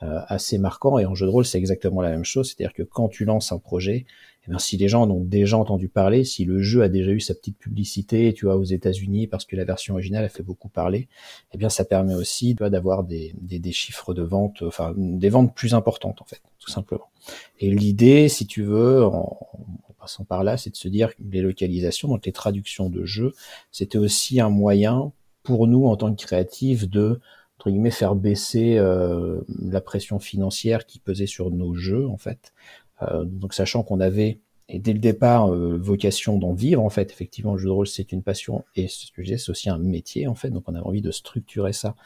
assez 0.00 0.58
marquant. 0.58 0.98
Et 0.98 1.06
en 1.06 1.14
jeu 1.14 1.26
de 1.26 1.30
rôle, 1.30 1.44
c'est 1.44 1.58
exactement 1.58 2.00
la 2.00 2.10
même 2.10 2.24
chose. 2.24 2.48
C'est-à-dire 2.48 2.74
que 2.74 2.82
quand 2.82 3.08
tu 3.08 3.24
lances 3.24 3.52
un 3.52 3.58
projet, 3.58 4.06
eh 4.46 4.50
bien, 4.50 4.58
si 4.58 4.76
les 4.78 4.88
gens 4.88 5.02
en 5.02 5.10
ont 5.10 5.22
déjà 5.22 5.58
entendu 5.58 5.88
parler, 5.88 6.24
si 6.24 6.44
le 6.44 6.62
jeu 6.62 6.82
a 6.82 6.88
déjà 6.88 7.10
eu 7.10 7.20
sa 7.20 7.34
petite 7.34 7.58
publicité, 7.58 8.32
tu 8.32 8.46
vois, 8.46 8.56
aux 8.56 8.64
États-Unis, 8.64 9.26
parce 9.26 9.44
que 9.44 9.54
la 9.54 9.64
version 9.64 9.94
originale 9.94 10.24
a 10.24 10.30
fait 10.30 10.42
beaucoup 10.42 10.68
parler, 10.68 11.08
eh 11.52 11.58
bien, 11.58 11.68
ça 11.68 11.84
permet 11.84 12.14
aussi, 12.14 12.54
d'avoir 12.54 13.04
des, 13.04 13.34
des, 13.40 13.58
des, 13.58 13.72
chiffres 13.72 14.14
de 14.14 14.22
vente, 14.22 14.62
enfin, 14.62 14.94
des 14.96 15.28
ventes 15.28 15.54
plus 15.54 15.74
importantes, 15.74 16.22
en 16.22 16.24
fait, 16.24 16.40
tout 16.58 16.70
simplement. 16.70 17.10
Et 17.58 17.70
l'idée, 17.70 18.28
si 18.28 18.46
tu 18.46 18.62
veux, 18.62 19.04
en, 19.04 19.38
en 19.52 19.92
passant 20.00 20.24
par 20.24 20.42
là, 20.42 20.56
c'est 20.56 20.70
de 20.70 20.76
se 20.76 20.88
dire 20.88 21.14
que 21.14 21.22
les 21.30 21.42
localisations, 21.42 22.08
donc 22.08 22.24
les 22.24 22.32
traductions 22.32 22.88
de 22.88 23.04
jeux, 23.04 23.34
c'était 23.70 23.98
aussi 23.98 24.40
un 24.40 24.48
moyen 24.48 25.12
pour 25.42 25.66
nous, 25.66 25.84
en 25.84 25.96
tant 25.96 26.14
que 26.14 26.22
créatifs, 26.22 26.88
de 26.88 27.20
entre 27.60 27.68
guillemets 27.68 27.90
faire 27.90 28.14
baisser 28.14 28.78
euh, 28.78 29.42
la 29.60 29.82
pression 29.82 30.18
financière 30.18 30.86
qui 30.86 30.98
pesait 30.98 31.26
sur 31.26 31.50
nos 31.50 31.74
jeux 31.74 32.08
en 32.08 32.16
fait. 32.16 32.54
Euh, 33.02 33.24
donc 33.24 33.52
sachant 33.52 33.82
qu'on 33.82 34.00
avait 34.00 34.40
et 34.70 34.78
dès 34.78 34.94
le 34.94 34.98
départ 34.98 35.52
euh, 35.52 35.76
vocation 35.78 36.38
d'en 36.38 36.54
vivre 36.54 36.82
en 36.82 36.88
fait 36.88 37.10
effectivement 37.10 37.52
le 37.52 37.58
jeu 37.58 37.66
de 37.66 37.72
rôle 37.72 37.86
c'est 37.86 38.12
une 38.12 38.22
passion 38.22 38.64
et 38.76 38.88
ce 38.88 39.12
que 39.12 39.22
c'est 39.22 39.50
aussi 39.50 39.68
un 39.68 39.76
métier 39.76 40.26
en 40.26 40.34
fait. 40.34 40.48
Donc 40.48 40.62
on 40.68 40.74
avait 40.74 40.86
envie 40.86 41.02
de 41.02 41.10
structurer 41.10 41.74
ça 41.74 41.96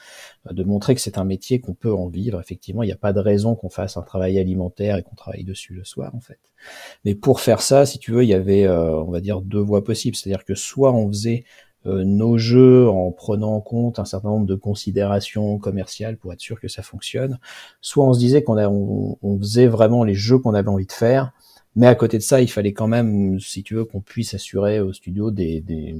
de 0.50 0.64
montrer 0.64 0.96
que 0.96 1.00
c'est 1.00 1.18
un 1.18 1.24
métier 1.24 1.60
qu'on 1.60 1.74
peut 1.74 1.94
en 1.94 2.08
vivre. 2.08 2.40
Effectivement 2.40 2.82
il 2.82 2.86
n'y 2.86 2.92
a 2.92 2.96
pas 2.96 3.12
de 3.12 3.20
raison 3.20 3.54
qu'on 3.54 3.70
fasse 3.70 3.96
un 3.96 4.02
travail 4.02 4.40
alimentaire 4.40 4.96
et 4.96 5.04
qu'on 5.04 5.14
travaille 5.14 5.44
dessus 5.44 5.72
le 5.72 5.84
soir 5.84 6.16
en 6.16 6.20
fait. 6.20 6.40
Mais 7.04 7.14
pour 7.14 7.40
faire 7.40 7.62
ça 7.62 7.86
si 7.86 8.00
tu 8.00 8.10
veux 8.10 8.24
il 8.24 8.28
y 8.28 8.34
avait 8.34 8.68
on 8.68 9.12
va 9.12 9.20
dire 9.20 9.40
deux 9.40 9.60
voies 9.60 9.84
possibles. 9.84 10.16
C'est-à-dire 10.16 10.44
que 10.44 10.56
soit 10.56 10.92
on 10.92 11.06
faisait 11.06 11.44
euh, 11.44 11.73
nos 11.84 12.38
jeux 12.38 12.88
en 12.88 13.10
prenant 13.10 13.54
en 13.54 13.60
compte 13.60 13.98
un 13.98 14.04
certain 14.04 14.28
nombre 14.28 14.46
de 14.46 14.54
considérations 14.54 15.58
commerciales 15.58 16.16
pour 16.16 16.32
être 16.32 16.40
sûr 16.40 16.60
que 16.60 16.68
ça 16.68 16.82
fonctionne. 16.82 17.38
Soit 17.80 18.06
on 18.06 18.12
se 18.14 18.18
disait 18.18 18.42
qu'on 18.42 18.58
on, 18.58 19.18
on 19.22 19.38
faisait 19.38 19.66
vraiment 19.66 20.04
les 20.04 20.14
jeux 20.14 20.38
qu'on 20.38 20.54
avait 20.54 20.68
envie 20.68 20.86
de 20.86 20.92
faire, 20.92 21.32
mais 21.76 21.86
à 21.86 21.94
côté 21.94 22.18
de 22.18 22.22
ça, 22.22 22.40
il 22.40 22.50
fallait 22.50 22.72
quand 22.72 22.86
même, 22.86 23.40
si 23.40 23.62
tu 23.62 23.74
veux, 23.74 23.84
qu'on 23.84 24.00
puisse 24.00 24.34
assurer 24.34 24.80
au 24.80 24.92
studio 24.92 25.30
des, 25.30 25.60
des, 25.60 25.96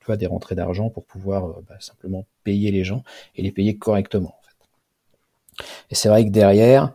tu 0.00 0.06
vois, 0.06 0.16
des 0.16 0.26
rentrées 0.26 0.54
d'argent 0.54 0.88
pour 0.88 1.04
pouvoir 1.04 1.46
euh, 1.46 1.64
bah, 1.68 1.76
simplement 1.80 2.26
payer 2.44 2.70
les 2.70 2.84
gens 2.84 3.02
et 3.34 3.42
les 3.42 3.50
payer 3.50 3.76
correctement. 3.76 4.36
En 4.38 4.42
fait. 4.42 5.64
Et 5.90 5.94
c'est 5.96 6.08
vrai 6.08 6.24
que 6.24 6.30
derrière, 6.30 6.94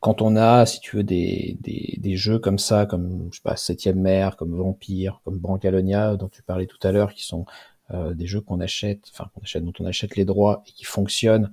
quand 0.00 0.22
on 0.22 0.36
a, 0.36 0.66
si 0.66 0.80
tu 0.80 0.96
veux, 0.96 1.04
des, 1.04 1.56
des, 1.60 1.98
des, 1.98 2.16
jeux 2.16 2.38
comme 2.40 2.58
ça, 2.58 2.86
comme 2.86 3.28
je 3.30 3.36
sais 3.36 3.42
pas, 3.42 3.56
Septième 3.56 4.00
Mer, 4.00 4.36
comme 4.36 4.56
Vampire, 4.56 5.20
comme 5.24 5.38
Brancalonia, 5.38 6.16
dont 6.16 6.28
tu 6.28 6.42
parlais 6.42 6.66
tout 6.66 6.78
à 6.82 6.90
l'heure, 6.90 7.14
qui 7.14 7.24
sont 7.24 7.46
euh, 7.92 8.14
des 8.14 8.26
jeux 8.26 8.40
qu'on 8.40 8.60
achète, 8.60 9.00
enfin 9.12 9.30
qu'on 9.34 9.42
achète, 9.42 9.64
dont 9.64 9.72
on 9.80 9.86
achète 9.86 10.16
les 10.16 10.24
droits 10.24 10.62
et 10.66 10.72
qui 10.72 10.84
fonctionnent 10.84 11.50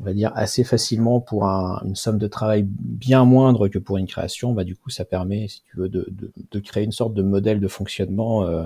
on 0.00 0.04
va 0.04 0.12
dire 0.12 0.32
assez 0.34 0.62
facilement 0.62 1.20
pour 1.20 1.44
une 1.44 1.96
somme 1.96 2.18
de 2.18 2.26
travail 2.26 2.64
bien 2.68 3.24
moindre 3.24 3.68
que 3.68 3.78
pour 3.78 3.96
une 3.96 4.06
création, 4.06 4.52
bah 4.52 4.64
du 4.64 4.76
coup 4.76 4.90
ça 4.90 5.04
permet, 5.04 5.48
si 5.48 5.62
tu 5.62 5.76
veux, 5.78 5.88
de, 5.88 6.06
de, 6.50 6.60
créer 6.60 6.84
une 6.84 6.92
sorte 6.92 7.14
de 7.14 7.22
modèle 7.22 7.60
de 7.60 7.68
fonctionnement 7.68 8.44
euh, 8.44 8.64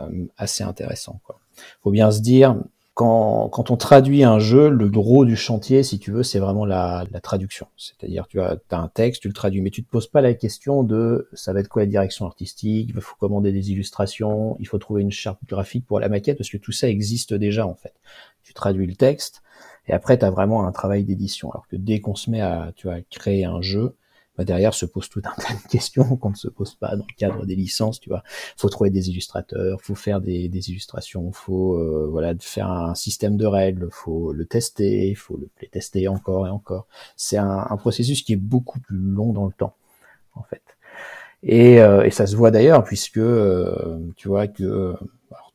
euh, 0.00 0.26
assez 0.36 0.62
intéressant. 0.62 1.20
Quoi. 1.24 1.40
Faut 1.82 1.90
bien 1.90 2.10
se 2.12 2.20
dire, 2.20 2.56
quand, 2.94 3.48
quand 3.48 3.70
on 3.70 3.76
traduit 3.76 4.22
un 4.22 4.38
jeu, 4.38 4.68
le 4.68 4.88
gros 4.88 5.24
du 5.24 5.34
chantier, 5.34 5.82
si 5.82 5.98
tu 5.98 6.10
veux, 6.10 6.22
c'est 6.22 6.38
vraiment 6.38 6.66
la, 6.66 7.04
la 7.10 7.20
traduction. 7.20 7.66
C'est-à-dire, 7.76 8.26
tu 8.28 8.40
as, 8.40 8.58
un 8.70 8.88
texte, 8.88 9.22
tu 9.22 9.28
le 9.28 9.34
traduis, 9.34 9.62
mais 9.62 9.70
tu 9.70 9.82
te 9.82 9.90
poses 9.90 10.08
pas 10.08 10.20
la 10.20 10.34
question 10.34 10.82
de 10.82 11.28
ça 11.32 11.54
va 11.54 11.60
être 11.60 11.68
quoi 11.68 11.82
la 11.82 11.86
direction 11.86 12.26
artistique, 12.26 12.90
il 12.94 13.00
faut 13.00 13.16
commander 13.18 13.50
des 13.50 13.70
illustrations, 13.70 14.56
il 14.60 14.66
faut 14.66 14.78
trouver 14.78 15.02
une 15.02 15.10
charte 15.10 15.40
graphique 15.48 15.86
pour 15.86 16.00
la 16.00 16.10
maquette, 16.10 16.36
parce 16.36 16.50
que 16.50 16.58
tout 16.58 16.72
ça 16.72 16.88
existe 16.88 17.32
déjà 17.32 17.66
en 17.66 17.74
fait. 17.74 17.94
Tu 18.42 18.52
traduis 18.52 18.86
le 18.86 18.94
texte, 18.94 19.42
et 19.88 19.92
après, 19.92 20.18
tu 20.18 20.24
as 20.24 20.30
vraiment 20.30 20.66
un 20.66 20.72
travail 20.72 21.04
d'édition. 21.04 21.50
Alors 21.50 21.66
que 21.68 21.76
dès 21.76 22.00
qu'on 22.00 22.14
se 22.14 22.30
met 22.30 22.40
à, 22.40 22.72
tu 22.76 22.86
vois, 22.86 23.00
créer 23.10 23.44
un 23.44 23.62
jeu, 23.62 23.96
bah 24.36 24.44
derrière 24.44 24.74
se 24.74 24.86
pose 24.86 25.08
tout 25.08 25.22
un 25.24 25.40
tas 25.40 25.54
de 25.54 25.68
questions 25.68 26.16
qu'on 26.16 26.30
ne 26.30 26.34
se 26.34 26.48
pose 26.48 26.74
pas 26.74 26.96
dans 26.96 27.04
le 27.08 27.14
cadre 27.16 27.44
des 27.44 27.54
licences, 27.54 28.00
tu 28.00 28.08
vois. 28.08 28.22
Faut 28.56 28.68
trouver 28.68 28.90
des 28.90 29.10
illustrateurs, 29.10 29.80
faut 29.82 29.94
faire 29.94 30.20
des, 30.20 30.48
des 30.48 30.70
illustrations, 30.70 31.32
faut 31.32 31.74
euh, 31.74 32.08
voilà 32.10 32.34
faire 32.40 32.70
un 32.70 32.94
système 32.94 33.36
de 33.36 33.46
règles, 33.46 33.88
faut 33.90 34.32
le 34.32 34.46
tester, 34.46 35.14
faut 35.14 35.36
le 35.36 35.48
tester 35.70 36.08
encore 36.08 36.46
et 36.46 36.50
encore. 36.50 36.86
C'est 37.16 37.36
un, 37.36 37.66
un, 37.68 37.76
processus 37.76 38.22
qui 38.22 38.32
est 38.34 38.36
beaucoup 38.36 38.80
plus 38.80 38.96
long 38.96 39.32
dans 39.32 39.46
le 39.46 39.52
temps, 39.52 39.74
en 40.34 40.42
fait. 40.42 40.62
Et, 41.42 41.80
euh, 41.80 42.04
et 42.04 42.10
ça 42.10 42.26
se 42.26 42.36
voit 42.36 42.52
d'ailleurs 42.52 42.84
puisque 42.84 43.18
euh, 43.18 43.98
tu 44.16 44.28
vois 44.28 44.46
que 44.46 44.94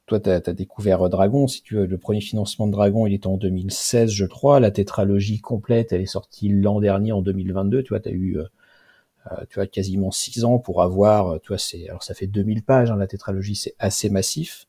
toi, 0.08 0.22
tu 0.22 0.30
as, 0.30 0.40
découvert 0.54 1.10
Dragon. 1.10 1.48
Si 1.48 1.62
tu 1.62 1.76
veux, 1.76 1.86
le 1.86 1.98
premier 1.98 2.22
financement 2.22 2.66
de 2.66 2.72
Dragon, 2.72 3.06
il 3.06 3.14
était 3.14 3.28
en 3.28 3.36
2016, 3.38 4.10
je 4.10 4.26
crois. 4.26 4.62
La 4.62 4.72
tétralogie 4.72 5.42
complète, 5.42 5.92
elle 5.92 6.02
est 6.02 6.06
sortie 6.06 6.48
l'an 6.48 6.80
dernier, 6.80 7.12
en 7.12 7.22
2022. 7.22 7.84
Tu 7.84 7.90
vois, 7.90 8.00
tu 8.00 8.10
as 8.10 8.14
eu, 8.14 8.38
euh, 8.38 8.44
euh, 8.44 8.48
tu 9.50 9.60
as 9.60 9.68
quasiment 9.68 10.12
six 10.12 10.44
ans 10.44 10.60
pour 10.60 10.82
avoir. 10.82 11.34
Euh, 11.34 11.40
tu 11.42 11.50
vois, 11.50 11.58
c'est 11.58 11.88
alors 11.90 12.04
ça 12.04 12.14
fait 12.14 12.28
2000 12.28 12.64
pages. 12.64 12.92
Hein, 12.92 12.98
la 12.98 13.08
tétralogie, 13.08 13.56
c'est 13.56 13.76
assez 13.80 14.10
massif. 14.10 14.68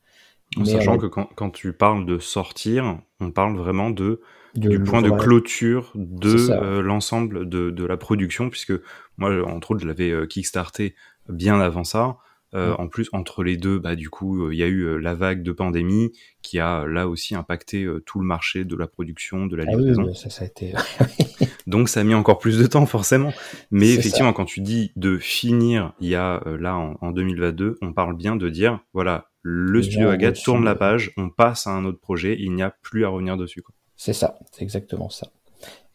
En 0.57 0.65
sachant 0.65 0.97
que 0.97 1.05
quand, 1.05 1.29
quand, 1.35 1.51
tu 1.51 1.73
parles 1.73 2.07
de 2.07 2.17
sortir, 2.17 2.99
on 3.19 3.29
parle 3.29 3.55
vraiment 3.55 3.91
de, 3.91 4.19
du 4.55 4.81
point 4.81 5.03
de 5.03 5.11
clôture 5.11 5.91
de 5.93 6.79
l'ensemble 6.81 7.47
de, 7.47 7.69
de, 7.69 7.85
la 7.85 7.97
production, 7.97 8.49
puisque 8.49 8.73
moi, 9.17 9.29
entre 9.47 9.71
autres, 9.71 9.81
je 9.81 9.87
l'avais 9.87 10.27
kickstarté 10.27 10.95
bien 11.27 11.61
avant 11.61 11.83
ça. 11.83 12.17
Euh, 12.55 12.73
en 12.79 12.87
plus, 12.87 13.09
entre 13.13 13.43
les 13.43 13.57
deux, 13.57 13.77
bah, 13.77 13.95
du 13.95 14.09
coup, 14.09 14.45
euh, 14.45 14.53
il 14.53 14.57
y 14.57 14.63
a 14.63 14.67
eu 14.67 14.81
euh, 14.81 14.97
la 14.97 15.13
vague 15.13 15.43
de 15.43 15.51
pandémie 15.51 16.11
qui 16.41 16.59
a 16.59 16.85
là 16.87 17.07
aussi 17.07 17.35
impacté 17.35 17.87
tout 18.05 18.19
le 18.19 18.25
marché 18.25 18.63
de 18.63 18.75
la 18.75 18.87
production, 18.87 19.45
de 19.45 19.55
la 19.55 19.65
ah 19.67 19.71
livraison. 19.71 20.13
ça, 20.13 20.29
ça 20.29 20.45
a 20.45 20.47
été... 20.47 20.73
Donc, 21.67 21.89
ça 21.89 21.99
a 21.99 22.03
mis 22.03 22.15
encore 22.15 22.39
plus 22.39 22.57
de 22.57 22.65
temps, 22.65 22.85
forcément. 22.87 23.31
Mais 23.69 23.93
effectivement, 23.93 24.33
quand 24.33 24.45
tu 24.45 24.61
dis 24.61 24.91
de 24.95 25.17
finir, 25.17 25.93
il 25.99 26.07
y 26.07 26.15
a 26.15 26.41
là 26.59 26.75
en, 26.75 27.11
2022, 27.11 27.77
on 27.81 27.93
parle 27.93 28.15
bien 28.15 28.35
de 28.35 28.49
dire, 28.49 28.79
voilà, 28.93 29.29
le 29.43 29.83
studio 29.83 30.09
Agathe 30.09 30.41
tourne 30.41 30.63
la 30.63 30.75
page, 30.75 31.11
on 31.17 31.29
passe 31.29 31.67
à 31.67 31.71
un 31.71 31.85
autre 31.85 31.99
projet, 31.99 32.37
il 32.39 32.53
n'y 32.53 32.63
a 32.63 32.71
plus 32.81 33.05
à 33.05 33.09
revenir 33.09 33.37
dessus. 33.37 33.61
C'est 33.95 34.13
ça, 34.13 34.39
c'est 34.51 34.63
exactement 34.63 35.09
ça. 35.09 35.27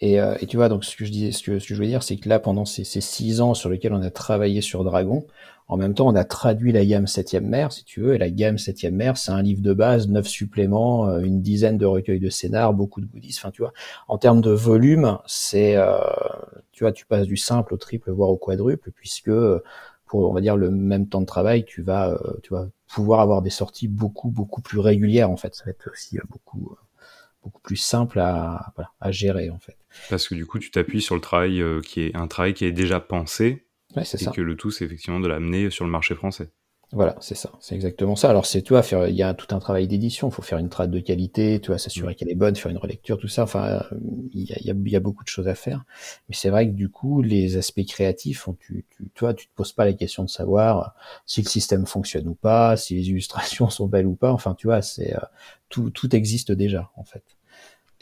Et, 0.01 0.17
et, 0.17 0.47
tu 0.47 0.57
vois, 0.57 0.69
donc 0.69 0.85
ce 0.85 0.95
que 0.95 1.05
je 1.05 1.11
disais, 1.11 1.33
ce 1.33 1.43
que, 1.43 1.59
ce 1.59 1.67
que 1.67 1.75
je 1.75 1.81
veux 1.81 1.89
dire, 1.89 2.03
c'est 2.03 2.17
que 2.19 2.29
là, 2.29 2.39
pendant 2.39 2.67
ces, 2.67 2.85
ces, 2.85 3.01
six 3.01 3.41
ans 3.41 3.55
sur 3.55 3.71
lesquels 3.71 3.95
on 3.95 4.03
a 4.03 4.11
travaillé 4.11 4.61
sur 4.61 4.85
Dragon, 4.85 5.27
en 5.67 5.79
même 5.79 5.95
temps, 5.95 6.07
on 6.07 6.15
a 6.15 6.25
traduit 6.25 6.73
la 6.73 6.85
gamme 6.85 7.07
septième 7.07 7.47
mer, 7.47 7.73
si 7.73 7.85
tu 7.85 8.01
veux, 8.01 8.15
et 8.15 8.19
la 8.19 8.31
gamme 8.31 8.59
septième 8.59 8.95
mer, 8.95 9.17
c'est 9.17 9.31
un 9.33 9.41
livre 9.41 9.63
de 9.63 9.73
base, 9.73 10.09
neuf 10.09 10.27
suppléments, 10.27 11.09
euh, 11.09 11.21
une 11.21 11.41
dizaine 11.41 11.79
de 11.79 11.87
recueils 11.87 12.21
de 12.21 12.29
scénar, 12.29 12.75
beaucoup 12.75 13.01
de 13.01 13.07
goodies. 13.07 13.37
Enfin, 13.39 13.51
tu 13.51 13.63
vois, 13.63 13.73
en 14.07 14.19
termes 14.19 14.43
de 14.43 14.51
volume, 14.51 15.19
c'est, 15.27 15.77
euh, 15.77 15.97
tu 16.73 16.85
vois, 16.85 16.93
tu 16.93 17.07
passes 17.07 17.27
du 17.27 17.39
simple 17.39 17.73
au 17.73 17.77
triple, 17.79 18.11
voire 18.11 18.29
au 18.29 18.37
quadruple, 18.37 18.91
puisque 18.91 19.31
pour, 20.07 20.31
on 20.31 20.35
va 20.35 20.43
dire, 20.43 20.57
le 20.57 20.71
même 20.71 21.09
temps 21.09 21.23
de 21.23 21.27
travail, 21.27 21.65
tu 21.65 21.81
vas, 21.81 22.11
euh, 22.11 22.39
tu 22.43 22.53
vas 22.53 22.69
pouvoir 22.87 23.21
avoir 23.21 23.41
des 23.41 23.51
sorties 23.51 23.89
beaucoup, 23.89 24.29
beaucoup 24.29 24.61
plus 24.61 24.81
régulières. 24.81 25.31
En 25.31 25.39
fait, 25.39 25.55
ça 25.55 25.65
va 25.65 25.71
être 25.71 25.91
aussi 25.91 26.19
beaucoup, 26.29 26.77
beaucoup 27.43 27.63
plus 27.63 27.77
simple 27.77 28.21
à, 28.21 28.75
à 29.01 29.11
gérer, 29.11 29.49
en 29.49 29.59
fait. 29.59 29.79
Parce 30.11 30.29
que 30.29 30.35
du 30.35 30.45
coup, 30.45 30.59
tu 30.59 30.71
t'appuies 30.71 31.01
sur 31.01 31.15
le 31.15 31.23
travail 31.23 31.63
qui 31.87 32.03
est 32.03 32.17
un 32.17 32.27
travail 32.27 32.53
qui 32.53 32.67
est 32.67 32.73
déjà 32.73 33.01
pensé 33.01 33.64
Ouais, 33.97 34.05
que 34.05 34.41
le 34.41 34.57
tout, 34.57 34.71
c'est 34.71 34.85
effectivement 34.85 35.21
de 35.21 35.29
l'amener 35.29 35.71
sur 35.71 35.85
le 35.85 35.91
marché 35.91 36.15
français. 36.15 36.51
Voilà, 36.93 37.17
c'est 37.21 37.35
ça, 37.35 37.51
c'est 37.61 37.75
exactement 37.75 38.15
ça. 38.15 38.31
Alors 38.31 38.47
c'est 38.47 38.63
toi, 38.63 38.83
faire, 38.83 39.09
il 39.09 39.17
y 39.17 39.23
a 39.23 39.35
tout 39.35 39.53
un 39.53 39.59
travail 39.59 39.89
d'édition. 39.89 40.29
Il 40.29 40.33
faut 40.33 40.43
faire 40.43 40.59
une 40.59 40.69
trade 40.69 40.93
de 40.93 41.01
qualité, 41.01 41.61
tu 41.61 41.69
vois, 41.69 41.79
s'assurer 41.79 42.15
qu'elle 42.15 42.31
est 42.31 42.37
bonne, 42.37 42.55
faire 42.55 42.71
une 42.71 42.79
relecture, 42.79 43.19
tout 43.19 43.27
ça. 43.27 43.43
Enfin, 43.43 43.83
il 44.33 44.45
y 44.45 44.53
a, 44.53 44.73
y, 44.73 44.91
y 44.91 44.97
a, 44.97 45.01
beaucoup 45.01 45.25
de 45.25 45.29
choses 45.29 45.49
à 45.49 45.57
faire. 45.57 45.85
Mais 46.29 46.37
c'est 46.37 46.51
vrai 46.51 46.69
que 46.69 46.73
du 46.75 46.91
coup, 46.91 47.21
les 47.21 47.57
aspects 47.57 47.85
créatifs, 47.85 48.49
tu, 48.61 48.85
tu, 48.91 49.09
toi, 49.15 49.35
tu 49.35 49.49
te 49.49 49.55
poses 49.57 49.73
pas 49.73 49.85
la 49.85 49.93
question 49.93 50.23
de 50.23 50.31
savoir 50.31 50.95
si 51.27 51.43
le 51.43 51.49
système 51.49 51.85
fonctionne 51.85 52.29
ou 52.29 52.35
pas, 52.35 52.77
si 52.77 52.95
les 52.95 53.09
illustrations 53.09 53.71
sont 53.71 53.89
belles 53.89 54.07
ou 54.07 54.15
pas. 54.15 54.33
Enfin, 54.33 54.55
tu 54.55 54.69
vois, 54.69 54.81
c'est 54.81 55.17
euh, 55.17 55.21
tout, 55.71 55.91
tout 55.91 56.15
existe 56.15 56.53
déjà 56.53 56.93
en 56.97 57.03
fait. 57.03 57.25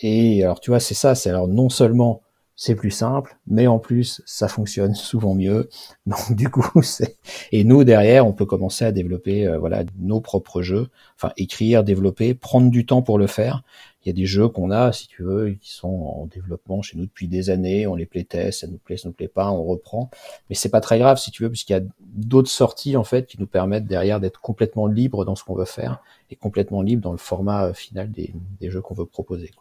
Et 0.01 0.45
alors, 0.45 0.61
tu 0.61 0.71
vois, 0.71 0.81
c'est 0.81 0.95
ça. 0.95 1.15
C'est 1.15 1.31
alors 1.31 1.49
non 1.49 1.71
seulement 1.71 2.21
c'est 2.57 2.75
plus 2.75 2.91
simple, 2.91 3.37
mais 3.47 3.67
en 3.67 3.79
plus 3.79 4.23
ça 4.27 4.49
fonctionne 4.49 4.95
souvent 4.97 5.35
mieux. 5.35 5.69
Donc 6.07 6.33
du 6.33 6.49
coup, 6.49 6.81
et 7.53 7.65
nous 7.65 7.85
derrière, 7.85 8.27
on 8.27 8.33
peut 8.33 8.47
commencer 8.47 8.85
à 8.85 8.93
développer 8.93 9.47
euh, 9.47 9.59
voilà 9.59 9.85
nos 9.99 10.21
propres 10.21 10.63
jeux, 10.63 10.89
enfin 11.17 11.33
écrire, 11.37 11.85
développer, 11.85 12.35
prendre 12.35 12.71
du 12.71 12.87
temps 12.87 13.03
pour 13.03 13.19
le 13.19 13.27
faire. 13.27 13.63
Il 14.05 14.09
y 14.09 14.11
a 14.11 14.15
des 14.15 14.27
jeux 14.27 14.49
qu'on 14.49 14.73
a, 14.73 14.93
si 14.93 15.07
tu 15.07 15.23
veux, 15.23 15.53
qui 15.53 15.71
sont 15.71 15.89
en 15.89 16.27
développement 16.27 16.83
chez 16.83 16.99
nous 16.99 17.05
depuis 17.07 17.29
des 17.29 17.51
années, 17.51 17.87
on 17.87 17.95
les 17.95 18.07
playtest, 18.07 18.61
ça 18.61 18.67
nous 18.67 18.79
plaît, 18.79 18.97
ça 18.97 19.09
nous 19.09 19.15
plaît 19.15 19.29
pas, 19.29 19.51
on 19.53 19.63
reprend. 19.63 20.11
Mais 20.51 20.57
c'est 20.57 20.71
pas 20.71 20.81
très 20.81 20.99
grave, 20.99 21.19
si 21.19 21.31
tu 21.31 21.45
veux, 21.45 21.51
puisqu'il 21.51 21.75
y 21.75 21.77
a 21.77 21.83
d'autres 22.01 22.51
sorties 22.51 22.97
en 22.97 23.05
fait 23.05 23.27
qui 23.27 23.39
nous 23.39 23.47
permettent 23.47 23.87
derrière 23.87 24.19
d'être 24.19 24.41
complètement 24.41 24.89
libre 24.89 25.25
dans 25.25 25.37
ce 25.37 25.45
qu'on 25.45 25.55
veut 25.55 25.65
faire 25.65 26.03
et 26.31 26.37
complètement 26.37 26.83
libre 26.83 27.03
dans 27.03 27.13
le 27.13 27.19
format 27.19 27.67
euh, 27.67 27.75
final 27.75 28.11
des, 28.11 28.33
jeux 28.63 28.81
qu'on 28.81 28.95
veut 28.95 29.07
proposer. 29.07 29.53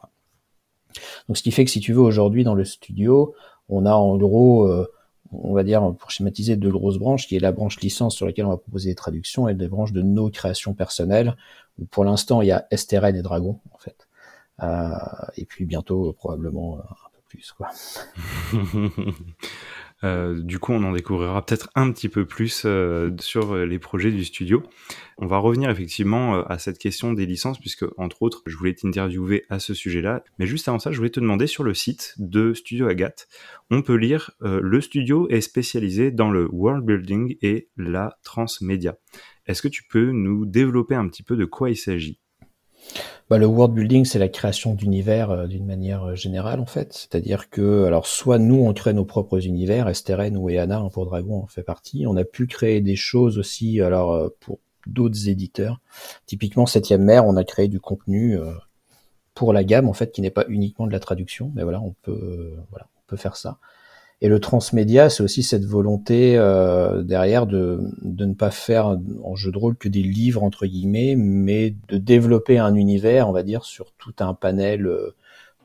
Donc 1.28 1.38
ce 1.38 1.44
qui 1.44 1.52
fait 1.52 1.66
que 1.66 1.72
si 1.72 1.80
tu 1.80 1.94
veux 1.94 2.02
aujourd'hui 2.02 2.44
dans 2.44 2.56
le 2.56 2.66
studio, 2.66 3.34
on 3.70 3.86
a 3.86 3.94
en 3.94 4.18
gros, 4.18 4.68
euh, 4.68 4.92
on 5.32 5.54
va 5.54 5.64
dire 5.64 5.94
pour 5.98 6.12
schématiser 6.12 6.56
deux 6.56 6.72
grosses 6.72 6.98
branches, 6.98 7.28
qui 7.28 7.36
est 7.36 7.40
la 7.40 7.52
branche 7.52 7.80
licence 7.80 8.16
sur 8.16 8.26
laquelle 8.26 8.46
on 8.46 8.50
va 8.50 8.58
proposer 8.58 8.90
des 8.90 8.96
traductions 8.96 9.48
et 9.48 9.54
des 9.54 9.68
branches 9.68 9.94
de 9.94 10.02
nos 10.02 10.30
créations 10.30 10.74
personnelles. 10.74 11.36
Où 11.80 11.86
pour 11.86 12.04
l'instant 12.04 12.42
il 12.42 12.48
y 12.48 12.52
a 12.52 12.68
STRN 12.76 13.16
et 13.16 13.22
Dragon 13.22 13.60
en 13.72 13.78
fait. 13.78 14.08
Euh, 14.62 14.90
et 15.38 15.46
puis 15.46 15.66
bientôt 15.66 16.14
probablement 16.14 16.78
euh, 16.78 16.82
un 16.82 17.10
peu 17.14 17.22
plus 17.28 17.52
quoi. 17.52 17.70
Euh, 20.04 20.42
du 20.42 20.60
coup, 20.60 20.74
on 20.74 20.84
en 20.84 20.94
découvrira 20.94 21.46
peut-être 21.46 21.70
un 21.76 21.92
petit 21.92 22.10
peu 22.10 22.26
plus 22.26 22.64
euh, 22.66 23.12
sur 23.20 23.54
euh, 23.54 23.66
les 23.66 23.80
projets 23.80 24.12
du 24.12 24.26
studio. 24.26 24.64
On 25.18 25.28
va 25.28 25.38
revenir 25.38 25.70
effectivement 25.70 26.44
à 26.46 26.58
cette 26.58 26.80
question 26.80 27.14
des 27.14 27.28
licences, 27.28 27.60
puisque 27.60 27.86
entre 27.98 28.24
autres, 28.24 28.42
je 28.48 28.58
voulais 28.58 28.74
t'interviewer 28.74 29.46
à 29.50 29.60
ce 29.60 29.76
sujet-là. 29.76 30.24
Mais 30.40 30.48
juste 30.48 30.68
avant 30.68 30.80
ça, 30.80 30.92
je 30.92 30.98
voulais 30.98 31.12
te 31.12 31.20
demander 31.20 31.46
sur 31.46 31.64
le 31.64 31.76
site 31.76 32.16
de 32.18 32.54
Studio 32.54 32.88
Agathe, 32.88 33.28
on 33.70 33.84
peut 33.84 33.96
lire 33.96 34.32
le 34.42 34.82
studio 34.82 35.30
est 35.30 35.42
spécialisé 35.42 36.10
dans 36.10 36.32
le 36.32 36.50
world 36.52 36.84
building 36.84 37.38
et 37.44 37.70
la 37.78 38.18
transmédia. 38.24 38.98
Est-ce 39.46 39.62
que 39.62 39.68
tu 39.68 39.84
peux 39.84 40.12
nous 40.12 40.48
développer 40.48 40.96
un 40.96 41.08
petit 41.08 41.24
peu 41.24 41.36
de 41.36 41.46
quoi 41.46 41.70
il 41.70 41.78
s'agit? 41.78 42.20
Bah, 43.32 43.38
le 43.38 43.46
world 43.46 43.74
building, 43.74 44.04
c'est 44.04 44.20
la 44.20 44.28
création 44.28 44.74
d'univers 44.74 45.32
euh, 45.32 45.48
d'une 45.48 45.66
manière 45.66 46.04
euh, 46.04 46.16
générale 46.16 46.60
en 46.60 46.66
fait. 46.66 46.92
C'est-à-dire 46.92 47.50
que, 47.50 47.86
alors 47.86 48.06
soit 48.06 48.40
nous 48.40 48.66
on 48.66 48.74
crée 48.74 48.94
nos 48.94 49.06
propres 49.06 49.46
univers, 49.46 49.96
STRN 49.96 50.36
ou 50.36 50.50
EANA 50.50 50.84
pour 50.92 51.06
Dragon 51.06 51.42
en 51.42 51.48
fait 51.48 51.64
partie. 51.64 52.06
On 52.06 52.18
a 52.18 52.26
pu 52.26 52.46
créer 52.46 52.82
des 52.82 52.98
choses 52.98 53.38
aussi, 53.38 53.80
alors 53.80 54.12
euh, 54.12 54.30
pour 54.42 54.60
d'autres 54.86 55.30
éditeurs. 55.30 55.80
Typiquement 56.26 56.66
Septième 56.66 57.04
Mer, 57.04 57.26
on 57.26 57.38
a 57.38 57.46
créé 57.46 57.70
du 57.70 57.80
contenu 57.80 58.38
pour 59.36 59.54
la 59.54 59.64
gamme 59.64 59.88
en 59.88 59.94
fait 59.94 60.12
qui 60.12 60.22
n'est 60.22 60.32
pas 60.32 60.46
uniquement 60.50 60.88
de 60.88 60.92
la 60.92 61.00
traduction, 61.00 61.52
mais 61.56 61.64
voilà 61.64 61.80
on 61.80 61.94
peut 62.02 62.56
voilà 62.72 62.88
on 62.98 63.02
peut 63.08 63.16
faire 63.16 63.38
ça. 63.38 63.60
Et 64.24 64.28
le 64.28 64.40
transmédia, 64.40 65.10
c'est 65.10 65.24
aussi 65.24 65.42
cette 65.42 65.66
volonté 65.66 66.38
euh, 66.38 67.02
derrière 67.02 67.48
de, 67.48 67.80
de 68.04 68.26
ne 68.26 68.36
pas 68.36 68.52
faire 68.52 69.00
en 69.24 69.36
jeu 69.36 69.52
de 69.52 69.58
rôle 69.58 69.76
que 69.76 69.90
des 69.90 70.04
livres 70.04 70.44
entre 70.44 70.68
guillemets, 70.68 71.16
mais 71.16 71.76
de 71.88 71.98
développer 71.98 72.60
un 72.60 72.76
univers, 72.76 73.28
on 73.28 73.32
va 73.32 73.42
dire, 73.42 73.66
sur 73.66 73.92
tout 73.94 74.14
un 74.20 74.36
panel 74.36 74.86
euh, 74.86 75.16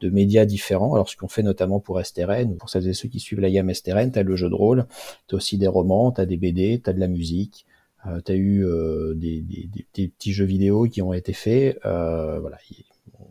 de 0.01 0.09
médias 0.09 0.47
différents. 0.47 0.95
Alors 0.95 1.11
ce 1.11 1.19
qu'on 1.19 1.29
fait 1.29 1.43
notamment 1.43 1.81
pour 1.81 2.03
STRN, 2.03 2.57
pour 2.57 2.71
celles 2.71 2.89
et 2.89 2.95
ceux 2.95 3.11
qui 3.11 3.21
suivent 3.21 3.41
la 3.41 3.51
gamme 3.51 3.73
STRN, 3.73 4.11
tu 4.11 4.19
as 4.19 4.23
le 4.23 4.37
jeu 4.37 4.49
de 4.49 4.55
rôle, 4.55 4.87
tu 5.29 5.35
aussi 5.35 5.59
des 5.59 5.69
romans, 5.69 6.11
tu 6.11 6.23
as 6.23 6.27
des 6.27 6.39
BD, 6.39 6.81
tu 6.83 6.89
as 6.89 6.95
de 6.95 7.01
la 7.01 7.09
musique, 7.09 7.67
euh, 8.07 8.23
tu 8.25 8.33
eu 8.33 8.65
euh, 8.65 9.13
des, 9.15 9.43
des, 9.43 10.09
petits 10.09 10.33
jeux 10.33 10.47
vidéo 10.47 10.85
qui 10.85 11.03
ont 11.03 11.13
été 11.13 11.35
faits. 11.35 11.79
Voilà, 11.85 12.57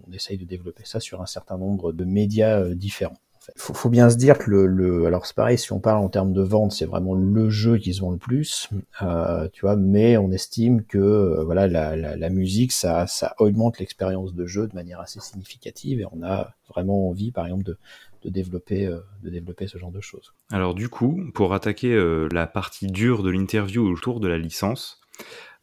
on 0.07 0.11
essaye 0.11 0.37
de 0.37 0.45
développer 0.45 0.83
ça 0.85 0.99
sur 0.99 1.23
un 1.23 1.25
certain 1.25 1.57
nombre 1.57 1.93
de 1.93 2.05
médias 2.05 2.69
différents. 2.75 3.17
Fait. 3.45 3.53
Faut, 3.55 3.89
bien 3.89 4.09
se 4.09 4.17
dire 4.17 4.37
que 4.37 4.49
le, 4.49 4.65
le 4.65 5.05
alors 5.05 5.25
c'est 5.25 5.35
pareil, 5.35 5.57
si 5.57 5.71
on 5.71 5.79
parle 5.79 5.99
en 5.99 6.09
termes 6.09 6.33
de 6.33 6.41
vente, 6.41 6.71
c'est 6.71 6.85
vraiment 6.85 7.13
le 7.13 7.49
jeu 7.49 7.77
qui 7.77 7.93
se 7.93 8.01
vend 8.01 8.11
le 8.11 8.17
plus, 8.17 8.69
euh, 9.01 9.47
tu 9.53 9.61
vois. 9.61 9.75
Mais 9.75 10.17
on 10.17 10.31
estime 10.31 10.83
que 10.83 10.97
euh, 10.97 11.43
voilà, 11.43 11.67
la, 11.67 11.95
la, 11.95 12.29
musique, 12.29 12.71
ça, 12.71 13.07
ça 13.07 13.35
augmente 13.39 13.79
l'expérience 13.79 14.33
de 14.33 14.45
jeu 14.45 14.67
de 14.67 14.75
manière 14.75 14.99
assez 14.99 15.19
significative, 15.19 16.01
et 16.01 16.05
on 16.11 16.23
a 16.23 16.53
vraiment 16.69 17.09
envie, 17.09 17.31
par 17.31 17.45
exemple, 17.45 17.63
de, 17.63 17.77
de 18.23 18.29
développer, 18.29 18.87
euh, 18.87 18.99
de 19.23 19.29
développer 19.29 19.67
ce 19.67 19.77
genre 19.77 19.91
de 19.91 20.01
choses. 20.01 20.33
Alors 20.51 20.73
du 20.73 20.89
coup, 20.89 21.21
pour 21.33 21.53
attaquer 21.53 21.95
la 22.31 22.47
partie 22.47 22.87
dure 22.87 23.23
de 23.23 23.29
l'interview 23.29 23.87
autour 23.87 24.19
de 24.19 24.27
la 24.27 24.37
licence, 24.37 24.99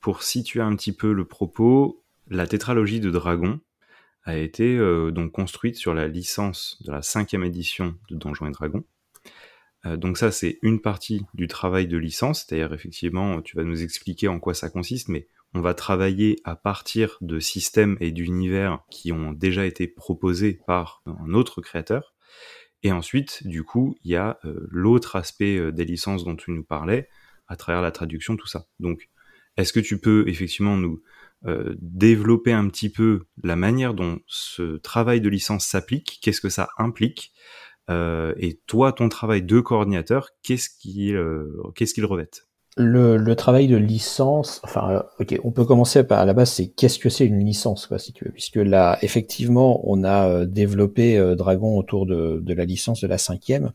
pour 0.01 0.23
situer 0.23 0.61
un 0.61 0.75
petit 0.77 0.92
peu 0.92 1.12
le 1.12 1.25
propos, 1.25 2.03
la 2.29 2.47
tétralogie 2.47 3.01
de 3.01 3.11
Dragon 3.11 3.61
a 4.25 4.37
été 4.37 4.77
euh, 4.77 5.11
donc 5.11 5.33
construite 5.33 5.77
sur 5.77 5.95
la 5.95 6.09
licence 6.09 6.79
de 6.85 6.93
la 6.93 7.03
cinquième 7.03 7.45
édition 7.45 7.97
de 8.11 8.17
Donjons 8.17 8.47
et 8.47 8.53
Dragons. 8.53 8.85
Euh, 9.85 9.97
donc 9.97 10.17
ça, 10.17 10.31
c'est 10.31 10.59
une 10.63 10.81
partie 10.81 11.25
du 11.35 11.49
travail 11.49 11.87
de 11.89 11.97
licence, 11.97 12.45
c'est-à-dire 12.45 12.73
effectivement, 12.73 13.43
tu 13.43 13.57
vas 13.57 13.65
nous 13.65 13.83
expliquer 13.83 14.29
en 14.29 14.39
quoi 14.39 14.55
ça 14.55 14.71
consiste, 14.71 15.09
mais 15.09 15.29
on 15.55 15.61
va 15.61 15.75
travailler 15.75 16.39
à 16.45 16.57
partir 16.57 17.19
de 17.21 17.41
systèmes 17.41 17.97
et 18.01 18.13
d'univers 18.13 18.81
qui 18.91 19.13
ont 19.13 19.33
déjà 19.33 19.67
été 19.67 19.87
proposés 19.87 20.61
par 20.67 21.03
un 21.07 21.35
autre 21.35 21.61
créateur. 21.61 22.15
Et 22.85 22.91
ensuite, 22.91 23.47
du 23.47 23.65
coup, 23.65 23.97
il 24.03 24.13
y 24.13 24.17
a 24.17 24.39
euh, 24.45 24.67
l'autre 24.71 25.17
aspect 25.17 25.73
des 25.73 25.85
licences 25.85 26.25
dont 26.25 26.37
tu 26.37 26.53
nous 26.53 26.65
parlais, 26.65 27.09
à 27.49 27.57
travers 27.57 27.83
la 27.83 27.91
traduction, 27.91 28.37
tout 28.37 28.47
ça. 28.47 28.67
Donc, 28.81 29.11
est-ce 29.57 29.73
que 29.73 29.81
tu 29.81 30.01
peux 30.01 30.27
effectivement 30.29 30.77
nous 30.77 31.03
euh, 31.47 31.75
développer 31.81 32.53
un 32.53 32.69
petit 32.69 32.89
peu 32.89 33.25
la 33.43 33.57
manière 33.57 33.95
dont 33.95 34.21
ce 34.27 34.77
travail 34.77 35.21
de 35.21 35.29
licence 35.29 35.67
s'applique, 35.67 36.21
qu'est-ce 36.23 36.41
que 36.41 36.49
ça 36.49 36.69
implique, 36.79 37.33
euh, 37.91 38.33
et 38.37 38.61
toi, 38.67 38.93
ton 38.93 39.09
travail 39.09 39.43
de 39.43 39.61
coordinateur, 39.61 40.31
qu'est-ce 40.43 40.71
qu'il 40.71 41.17
euh, 41.17 41.61
revête? 42.05 42.47
Le, 42.79 43.19
le, 43.19 43.37
travail 43.37 43.69
de 43.69 43.77
licence, 43.77 44.63
enfin, 44.65 44.91
euh, 44.91 45.03
ok, 45.21 45.39
on 45.45 45.51
peut 45.51 45.67
commencer 45.67 46.05
par 46.05 46.21
à 46.21 46.25
la 46.25 46.33
base, 46.33 46.53
c'est 46.53 46.69
qu'est-ce 46.69 46.99
que 46.99 47.11
c'est 47.11 47.27
une 47.27 47.45
licence, 47.45 47.87
quoi, 47.87 47.99
si 47.99 48.15
tu 48.15 48.25
veux, 48.25 48.31
puisque 48.31 48.57
là, 48.57 48.97
effectivement, 49.03 49.83
on 49.85 50.05
a 50.05 50.29
euh, 50.29 50.47
développé 50.47 51.19
euh, 51.19 51.35
Dragon 51.35 51.77
autour 51.77 52.07
de, 52.07 52.41
de, 52.43 52.55
la 52.55 52.65
licence 52.65 53.03
de 53.03 53.07
la 53.07 53.19
cinquième, 53.19 53.73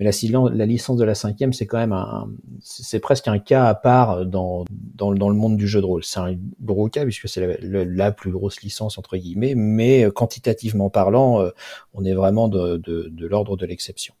mais 0.00 0.10
la, 0.10 0.48
la 0.54 0.64
licence 0.64 0.96
de 0.96 1.04
la 1.04 1.14
cinquième, 1.14 1.52
c'est 1.52 1.66
quand 1.66 1.76
même 1.76 1.92
un, 1.92 2.30
c'est 2.62 3.00
presque 3.00 3.28
un 3.28 3.38
cas 3.38 3.66
à 3.66 3.74
part 3.74 4.24
dans, 4.24 4.64
dans, 4.70 5.12
dans, 5.12 5.28
le 5.28 5.36
monde 5.36 5.58
du 5.58 5.68
jeu 5.68 5.82
de 5.82 5.86
rôle. 5.86 6.02
C'est 6.02 6.20
un 6.20 6.34
gros 6.62 6.88
cas 6.88 7.04
puisque 7.04 7.28
c'est 7.28 7.58
la, 7.62 8.12
plus 8.12 8.30
grosse 8.30 8.62
licence 8.62 8.96
entre 8.96 9.18
guillemets, 9.18 9.54
mais 9.54 10.08
quantitativement 10.14 10.88
parlant, 10.88 11.44
on 11.92 12.04
est 12.04 12.14
vraiment 12.14 12.48
de, 12.48 12.78
de, 12.78 13.08
de 13.10 13.26
l'ordre 13.26 13.58
de 13.58 13.66
l'exception. 13.66 14.14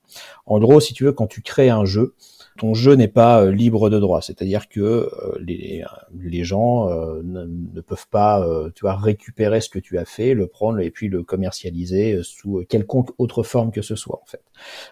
En 0.44 0.58
gros, 0.58 0.80
si 0.80 0.92
tu 0.92 1.04
veux, 1.04 1.12
quand 1.12 1.26
tu 1.26 1.40
crées 1.40 1.70
un 1.70 1.86
jeu, 1.86 2.14
ton 2.58 2.74
jeu 2.74 2.94
n'est 2.94 3.08
pas 3.08 3.42
euh, 3.42 3.50
libre 3.50 3.88
de 3.88 3.98
droit, 3.98 4.20
c'est-à-dire 4.20 4.68
que 4.68 4.80
euh, 4.80 5.08
les, 5.40 5.84
les 6.18 6.44
gens 6.44 6.90
euh, 6.90 7.22
ne, 7.22 7.80
peuvent 7.80 8.08
pas, 8.10 8.46
tu 8.74 8.82
vois, 8.82 8.96
récupérer 8.96 9.60
ce 9.60 9.70
que 9.70 9.78
tu 9.78 9.96
as 9.96 10.04
fait, 10.04 10.34
le 10.34 10.46
prendre 10.46 10.80
et 10.80 10.90
puis 10.90 11.08
le 11.08 11.22
commercialiser 11.22 12.20
sous 12.22 12.64
quelconque 12.68 13.10
autre 13.18 13.42
forme 13.42 13.70
que 13.70 13.82
ce 13.82 13.96
soit 13.96 14.20
en 14.22 14.26
fait. 14.26 14.42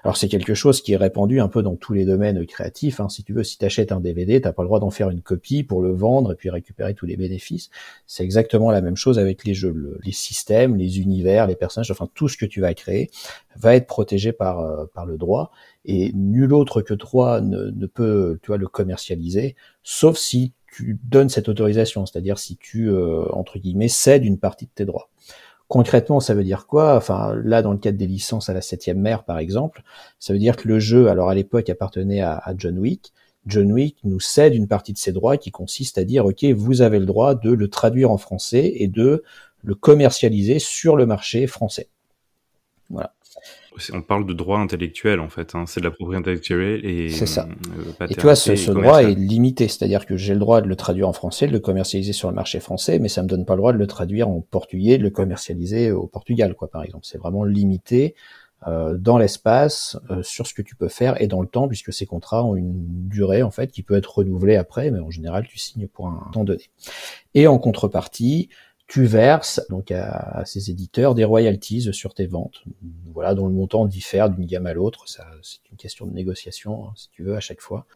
Alors 0.05 0.17
c'est 0.17 0.29
quelque 0.29 0.55
chose 0.55 0.81
qui 0.81 0.93
est 0.93 0.97
répandu 0.97 1.41
un 1.41 1.49
peu 1.49 1.63
dans 1.63 1.77
tous 1.77 1.93
les 1.93 2.05
domaines 2.05 2.45
créatifs. 2.47 3.01
Hein. 3.01 3.09
Si 3.09 3.25
tu 3.25 3.33
veux, 3.33 3.45
si 3.45 3.59
tu 3.59 3.65
achètes 3.65 3.93
un 3.93 4.01
DVD, 4.01 4.41
t'as 4.41 4.53
pas 4.53 4.63
le 4.63 4.69
droit 4.69 4.81
d'en 4.81 4.91
faire 4.91 5.11
une 5.11 5.23
copie 5.23 5.63
pour 5.63 5.83
le 5.83 5.93
vendre 5.93 6.33
et 6.33 6.35
puis 6.35 6.51
récupérer 6.51 6.95
tous 6.95 7.07
les 7.07 7.17
bénéfices. 7.17 7.71
C'est 8.07 8.25
exactement 8.25 8.71
la 8.71 8.81
même 8.81 8.97
chose 8.97 9.19
avec 9.19 9.45
les 9.45 9.55
jeux, 9.55 9.99
les 10.05 10.13
systèmes, 10.13 10.77
les 10.77 11.01
univers, 11.01 11.47
les 11.47 11.57
personnages, 11.57 11.91
enfin 11.91 12.09
tout 12.15 12.29
ce 12.29 12.37
que 12.37 12.47
tu 12.47 12.61
vas 12.61 12.75
créer 12.75 13.11
va 13.57 13.75
être 13.75 13.87
protégé 13.87 14.33
par 14.33 14.89
par 14.95 15.07
le 15.07 15.17
droit 15.17 15.51
et 15.87 16.13
nul 16.15 16.53
autre 16.53 16.83
que 16.83 16.95
toi 16.95 17.41
ne, 17.41 17.87
peut 17.87 18.39
tu 18.43 18.57
le 18.57 18.67
commercialiser, 18.67 19.57
sauf 19.83 20.17
si 20.17 20.53
tu 20.71 20.99
donnes 21.05 21.29
cette 21.29 21.49
autorisation, 21.49 22.05
c'est-à-dire 22.05 22.39
si 22.39 22.57
tu, 22.57 22.91
euh, 22.91 23.25
entre 23.33 23.59
guillemets, 23.59 23.89
cèdes 23.89 24.25
une 24.25 24.39
partie 24.39 24.67
de 24.67 24.71
tes 24.75 24.85
droits. 24.85 25.09
Concrètement, 25.69 26.21
ça 26.21 26.35
veut 26.35 26.45
dire 26.45 26.67
quoi? 26.67 26.97
Enfin, 26.97 27.35
là, 27.43 27.63
dans 27.63 27.73
le 27.73 27.79
cadre 27.79 27.99
des 27.99 28.07
licences 28.07 28.49
à 28.49 28.55
la 28.55 28.61
septième 28.61 29.01
mer, 29.01 29.25
par 29.25 29.39
exemple, 29.39 29.83
ça 30.21 30.33
veut 30.33 30.39
dire 30.39 30.57
que 30.57 30.69
le 30.69 30.79
jeu, 30.79 31.09
alors 31.09 31.29
à 31.29 31.35
l'époque, 31.35 31.69
appartenait 31.69 32.21
à, 32.21 32.37
à 32.37 32.55
John 32.57 32.79
Wick. 32.79 33.13
John 33.47 33.73
Wick 33.73 33.97
nous 34.05 34.21
cède 34.21 34.55
une 34.55 34.69
partie 34.69 34.93
de 34.93 34.99
ses 34.99 35.13
droits 35.13 35.37
qui 35.37 35.51
consiste 35.51 35.99
à 35.99 36.05
dire, 36.05 36.27
OK, 36.27 36.45
vous 36.45 36.83
avez 36.83 36.99
le 36.99 37.07
droit 37.07 37.35
de 37.35 37.51
le 37.51 37.69
traduire 37.69 38.11
en 38.11 38.19
français 38.19 38.73
et 38.77 38.89
de 38.89 39.25
le 39.63 39.75
commercialiser 39.75 40.59
sur 40.59 40.97
le 40.97 41.07
marché 41.07 41.47
français. 41.47 41.89
Voilà 42.91 43.16
on 43.93 44.03
parle 44.03 44.27
de 44.27 44.33
droit 44.33 44.59
intellectuel 44.59 45.21
en 45.21 45.29
fait, 45.29 45.55
hein. 45.55 45.65
c'est 45.67 45.81
de 45.81 45.85
la 45.85 45.91
propriété 45.91 46.21
intellectuelle 46.21 46.85
et 46.85 47.11
c'est 47.11 47.27
ça. 47.27 47.49
Euh, 48.01 48.07
et 48.07 48.15
tu 48.15 48.23
vois, 48.23 48.35
ce, 48.35 48.71
droit 48.71 49.03
est 49.03 49.15
limité, 49.15 49.69
c'est-à-dire 49.69 50.07
que 50.07 50.17
j'ai 50.17 50.35
le 50.35 50.41
droit 50.41 50.61
de 50.61 50.69
le 50.69 50.77
traduire 50.77 51.09
en 51.09 51.13
français, 51.13 51.47
de 51.47 51.53
le 51.53 51.61
commercialiser 51.61 52.13
sur 52.13 52.29
le 52.29 52.35
marché 52.35 52.61
français, 52.61 52.99
mais 52.99 53.09
ça 53.09 53.23
me 53.23 53.29
donne 53.29 53.45
pas 53.45 53.55
le 53.55 53.59
droit 53.59 53.73
de 53.73 53.79
le 53.79 53.87
traduire 53.87 54.29
en 54.29 54.41
portugais, 54.41 54.99
de 54.99 55.03
le 55.03 55.11
commercialiser 55.11 55.93
au 55.93 56.07
Portugal, 56.07 56.55
quoi, 56.55 56.69
par 56.69 56.83
exemple. 56.83 57.05
C'est 57.07 57.19
vraiment 57.19 57.45
limité 57.45 58.15
euh, 58.67 58.97
dans 58.97 59.19
l'espace, 59.19 59.99
euh, 60.11 60.23
sur 60.23 60.47
ce 60.47 60.55
que 60.55 60.63
tu 60.63 60.75
peux 60.75 60.89
faire 60.89 61.21
et 61.21 61.27
dans 61.27 61.43
le 61.43 61.47
temps, 61.47 61.69
puisque 61.69 61.93
ces 61.93 62.07
contrats 62.07 62.43
ont 62.43 62.57
une 62.57 63.07
durée 63.09 63.43
en 63.43 63.51
fait 63.51 63.71
qui 63.71 63.83
peut 63.83 63.95
être 63.95 64.19
renouvelée 64.19 64.57
après, 64.57 64.91
mais 64.91 64.99
en 64.99 65.11
général 65.11 65.47
tu 65.47 65.59
signes 65.59 65.87
pour 65.87 66.09
un 66.09 66.31
temps 66.33 66.43
donné. 66.43 66.71
Et 67.35 67.47
en 67.47 67.59
contrepartie, 67.59 68.49
tu 68.87 69.05
verses 69.05 69.61
donc 69.69 69.91
à, 69.91 70.45
ces 70.45 70.71
éditeurs 70.71 71.15
des 71.15 71.25
royalties 71.25 71.93
sur 71.93 72.15
tes 72.15 72.27
ventes, 72.27 72.63
voilà, 73.13 73.35
dont 73.35 73.47
le 73.47 73.53
montant 73.53 73.85
diffère 73.87 74.31
d'une 74.31 74.47
gamme 74.47 74.67
à 74.67 74.75
l'autre. 74.75 75.09
Ça, 75.09 75.27
c'est 75.43 75.59
une 75.71 75.77
question 75.77 76.07
de 76.07 76.13
négociation, 76.13 76.87
hein, 76.87 76.93
si 76.95 77.11
tu 77.11 77.25
veux, 77.25 77.37
à 77.37 77.41
chaque 77.41 77.61
fois. 77.61 77.87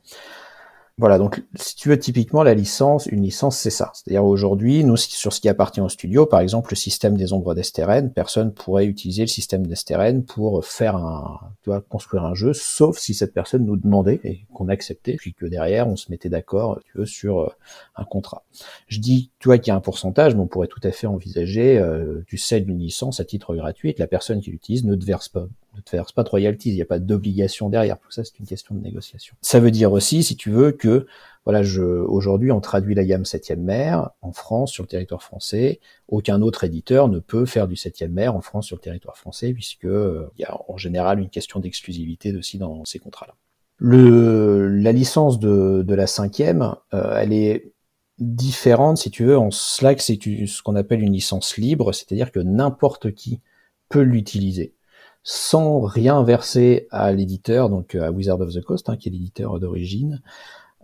Voilà, 1.00 1.16
donc 1.16 1.42
si 1.54 1.76
tu 1.76 1.88
veux 1.88 1.98
typiquement 1.98 2.42
la 2.42 2.52
licence, 2.52 3.06
une 3.06 3.22
licence 3.22 3.56
c'est 3.56 3.70
ça. 3.70 3.90
C'est-à-dire 3.94 4.22
aujourd'hui, 4.22 4.84
nous 4.84 4.98
sur 4.98 5.32
ce 5.32 5.40
qui 5.40 5.48
appartient 5.48 5.80
au 5.80 5.88
studio, 5.88 6.26
par 6.26 6.40
exemple 6.40 6.72
le 6.72 6.76
système 6.76 7.16
des 7.16 7.32
ombres 7.32 7.54
d'Esteren, 7.54 8.12
personne 8.12 8.52
pourrait 8.52 8.84
utiliser 8.84 9.22
le 9.22 9.28
système 9.28 9.66
d'Esteren 9.66 10.22
pour 10.22 10.62
faire 10.62 10.96
un, 10.96 11.52
tu 11.62 11.70
construire 11.88 12.26
un 12.26 12.34
jeu, 12.34 12.52
sauf 12.52 12.98
si 12.98 13.14
cette 13.14 13.32
personne 13.32 13.64
nous 13.64 13.78
demandait 13.78 14.20
et 14.24 14.44
qu'on 14.52 14.68
acceptait, 14.68 15.14
puis 15.14 15.32
que 15.32 15.46
derrière 15.46 15.88
on 15.88 15.96
se 15.96 16.10
mettait 16.10 16.28
d'accord, 16.28 16.78
sur 17.06 17.40
euh, 17.40 17.48
un 17.96 18.04
contrat. 18.04 18.44
Je 18.86 18.98
dis, 18.98 19.30
tu 19.38 19.48
vois, 19.48 19.56
qu'il 19.56 19.68
y 19.68 19.70
a 19.70 19.76
un 19.76 19.80
pourcentage, 19.80 20.34
mais 20.34 20.42
on 20.42 20.48
pourrait 20.48 20.68
tout 20.68 20.80
à 20.82 20.90
fait 20.90 21.06
envisager, 21.06 21.78
euh, 21.78 22.22
tu 22.26 22.36
cèdes 22.36 22.68
une 22.68 22.78
licence 22.78 23.20
à 23.20 23.24
titre 23.24 23.54
gratuit, 23.54 23.94
la 23.96 24.06
personne 24.06 24.42
qui 24.42 24.50
l'utilise 24.50 24.84
ne 24.84 24.94
te 24.96 25.06
verse 25.06 25.30
pas 25.30 25.46
verse 25.90 26.12
pas 26.12 26.22
de 26.22 26.28
royalties, 26.28 26.70
il 26.70 26.74
n'y 26.74 26.82
a 26.82 26.86
pas 26.86 26.98
d'obligation 26.98 27.68
derrière. 27.68 27.98
Tout 27.98 28.10
ça, 28.10 28.24
c'est 28.24 28.38
une 28.38 28.46
question 28.46 28.74
de 28.74 28.80
négociation. 28.80 29.34
Ça 29.42 29.60
veut 29.60 29.70
dire 29.70 29.92
aussi, 29.92 30.22
si 30.22 30.36
tu 30.36 30.50
veux, 30.50 30.72
que 30.72 31.06
voilà, 31.46 31.62
aujourd'hui, 32.06 32.52
on 32.52 32.60
traduit 32.60 32.94
la 32.94 33.04
gamme 33.04 33.24
7 33.24 33.50
mer 33.58 34.10
en 34.20 34.32
France, 34.32 34.72
sur 34.72 34.82
le 34.82 34.88
territoire 34.88 35.22
français. 35.22 35.80
Aucun 36.08 36.42
autre 36.42 36.64
éditeur 36.64 37.08
ne 37.08 37.18
peut 37.18 37.46
faire 37.46 37.66
du 37.66 37.76
7 37.76 38.02
mer 38.10 38.36
en 38.36 38.40
France, 38.40 38.66
sur 38.66 38.76
le 38.76 38.82
territoire 38.82 39.16
français, 39.16 39.52
puisque 39.52 39.86
euh, 39.86 40.30
il 40.36 40.42
y 40.42 40.44
a 40.44 40.56
en 40.68 40.76
général 40.76 41.18
une 41.18 41.30
question 41.30 41.60
d'exclusivité 41.60 42.36
aussi 42.36 42.58
dans 42.58 42.84
ces 42.84 42.98
contrats-là. 42.98 43.34
La 43.80 44.92
licence 44.92 45.38
de, 45.38 45.82
de 45.82 45.94
la 45.94 46.06
cinquième, 46.06 46.74
euh, 46.92 47.16
elle 47.16 47.32
est 47.32 47.72
différente, 48.18 48.98
si 48.98 49.10
tu 49.10 49.24
veux, 49.24 49.38
en 49.38 49.50
Slack, 49.50 50.02
c'est 50.02 50.18
ce 50.22 50.62
qu'on 50.62 50.76
appelle 50.76 51.00
une 51.00 51.14
licence 51.14 51.56
libre, 51.56 51.92
c'est-à-dire 51.92 52.32
que 52.32 52.40
n'importe 52.40 53.12
qui 53.14 53.40
peut 53.88 54.02
l'utiliser 54.02 54.74
sans 55.22 55.80
rien 55.80 56.22
verser 56.22 56.86
à 56.90 57.12
l'éditeur, 57.12 57.68
donc 57.68 57.94
euh, 57.94 58.06
à 58.06 58.10
Wizard 58.10 58.40
of 58.40 58.54
the 58.54 58.62
Coast, 58.62 58.88
hein, 58.88 58.96
qui 58.96 59.08
est 59.08 59.12
l'éditeur 59.12 59.60
d'origine, 59.60 60.22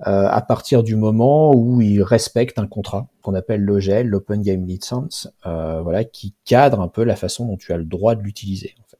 euh, 0.06 0.28
à 0.28 0.42
partir 0.42 0.82
du 0.82 0.94
moment 0.94 1.54
où 1.54 1.80
il 1.80 2.02
respecte 2.02 2.58
un 2.58 2.66
contrat 2.66 3.08
qu'on 3.22 3.34
appelle 3.34 3.62
l'OGL, 3.62 4.06
l'Open 4.06 4.42
Game 4.42 4.66
License, 4.66 5.28
euh, 5.46 5.80
voilà, 5.80 6.04
qui 6.04 6.34
cadre 6.44 6.82
un 6.82 6.88
peu 6.88 7.02
la 7.02 7.16
façon 7.16 7.46
dont 7.46 7.56
tu 7.56 7.72
as 7.72 7.78
le 7.78 7.84
droit 7.84 8.14
de 8.14 8.22
l'utiliser. 8.22 8.74
En 8.78 8.84
fait. 8.88 8.98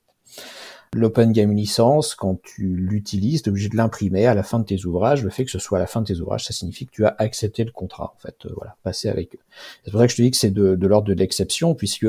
L'Open 0.94 1.33
Game 1.33 1.53
License, 1.53 2.14
quand 2.14 2.40
tu 2.42 2.75
l'utilises, 2.75 3.42
tu 3.42 3.49
es 3.49 3.51
obligé 3.51 3.68
de 3.68 3.77
l'imprimer 3.77 4.25
à 4.25 4.33
la 4.33 4.42
fin 4.42 4.59
de 4.59 4.64
tes 4.64 4.87
ouvrages. 4.87 5.22
Le 5.22 5.29
fait 5.29 5.44
que 5.44 5.51
ce 5.51 5.59
soit 5.59 5.77
à 5.77 5.81
la 5.83 5.87
fin 5.87 6.01
de 6.01 6.07
tes 6.07 6.20
ouvrages, 6.20 6.46
ça 6.46 6.55
signifie 6.55 6.87
que 6.87 6.92
tu 6.92 7.05
as 7.05 7.14
accepté 7.18 7.64
le 7.64 7.72
contrat, 7.72 8.14
en 8.16 8.18
fait, 8.18 8.46
euh, 8.46 8.53
voilà, 8.57 8.77
passer 8.83 9.11
avec 9.11 9.35
eux. 9.35 9.40
C'est 9.85 9.90
pour 9.90 10.01
ça 10.01 10.07
que 10.07 10.12
je 10.12 10.16
te 10.16 10.22
dis 10.22 10.31
que 10.31 10.37
c'est 10.38 10.51
de 10.51 10.87
l'ordre 10.87 11.09
de 11.09 11.12
l'exception, 11.12 11.75
puisque 11.75 12.07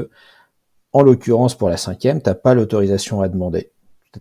en 0.94 1.02
l'occurrence, 1.02 1.56
pour 1.56 1.70
la 1.70 1.78
cinquième, 1.78 2.22
t'as 2.22 2.36
pas 2.36 2.54
l'autorisation 2.54 3.22
à 3.22 3.30
demander. 3.30 3.72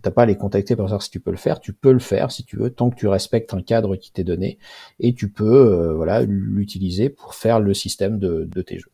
T'as 0.01 0.11
pas 0.11 0.23
à 0.23 0.25
les 0.25 0.37
contacter 0.37 0.75
pour 0.75 0.85
savoir 0.85 1.01
si 1.01 1.09
tu 1.09 1.19
peux 1.19 1.31
le 1.31 1.37
faire. 1.37 1.59
Tu 1.59 1.73
peux 1.73 1.91
le 1.91 1.99
faire 1.99 2.31
si 2.31 2.43
tu 2.43 2.57
veux, 2.57 2.69
tant 2.69 2.89
que 2.89 2.95
tu 2.95 3.07
respectes 3.07 3.53
un 3.53 3.61
cadre 3.61 3.95
qui 3.95 4.11
t'est 4.11 4.23
donné, 4.23 4.59
et 4.99 5.13
tu 5.13 5.31
peux, 5.31 5.45
euh, 5.45 5.93
voilà, 5.93 6.21
l'utiliser 6.23 7.09
pour 7.09 7.35
faire 7.35 7.59
le 7.59 7.73
système 7.73 8.19
de 8.19 8.61
tes 8.61 8.77
jeux 8.77 8.91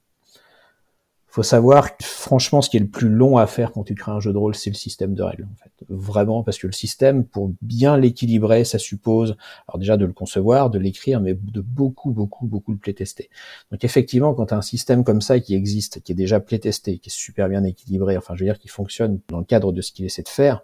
faut 1.33 1.41
savoir 1.41 1.89
franchement, 1.99 2.61
ce 2.61 2.69
qui 2.69 2.77
est 2.77 2.79
le 2.79 2.85
plus 2.85 3.09
long 3.09 3.37
à 3.37 3.47
faire 3.47 3.71
quand 3.71 3.83
tu 3.83 3.95
crées 3.95 4.11
un 4.11 4.19
jeu 4.19 4.31
de 4.31 4.37
rôle, 4.37 4.53
c'est 4.53 4.69
le 4.69 4.75
système 4.75 5.15
de 5.15 5.23
règles, 5.23 5.47
en 5.51 5.55
fait. 5.55 5.71
Vraiment, 5.89 6.43
parce 6.43 6.59
que 6.59 6.67
le 6.67 6.73
système, 6.73 7.25
pour 7.25 7.51
bien 7.59 7.97
l'équilibrer, 7.97 8.63
ça 8.65 8.77
suppose, 8.77 9.35
alors 9.67 9.79
déjà 9.79 9.97
de 9.97 10.05
le 10.05 10.13
concevoir, 10.13 10.69
de 10.69 10.77
l'écrire, 10.77 11.21
mais 11.21 11.33
de 11.33 11.61
beaucoup, 11.61 12.11
beaucoup, 12.11 12.45
beaucoup 12.45 12.71
le 12.71 12.77
playtester. 12.77 13.31
Donc 13.71 13.83
effectivement, 13.83 14.35
quand 14.35 14.45
tu 14.45 14.53
as 14.53 14.57
un 14.57 14.61
système 14.61 15.03
comme 15.03 15.21
ça 15.21 15.39
qui 15.39 15.55
existe, 15.55 16.03
qui 16.03 16.11
est 16.11 16.15
déjà 16.15 16.39
playtesté, 16.39 16.99
qui 16.99 17.09
est 17.09 17.11
super 17.11 17.49
bien 17.49 17.63
équilibré, 17.63 18.15
enfin, 18.15 18.35
je 18.35 18.41
veux 18.41 18.45
dire, 18.45 18.59
qui 18.59 18.67
fonctionne 18.67 19.19
dans 19.27 19.39
le 19.39 19.45
cadre 19.45 19.71
de 19.71 19.81
ce 19.81 19.91
qu'il 19.91 20.05
essaie 20.05 20.21
de 20.21 20.29
faire, 20.29 20.61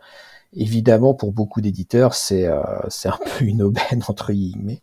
Évidemment, 0.54 1.14
pour 1.14 1.32
beaucoup 1.32 1.62
d'éditeurs, 1.62 2.16
c'est 2.16 2.46
euh, 2.46 2.62
un 3.06 3.20
peu 3.38 3.46
une 3.46 3.62
aubaine 3.62 4.04
entre 4.08 4.34
guillemets. 4.34 4.82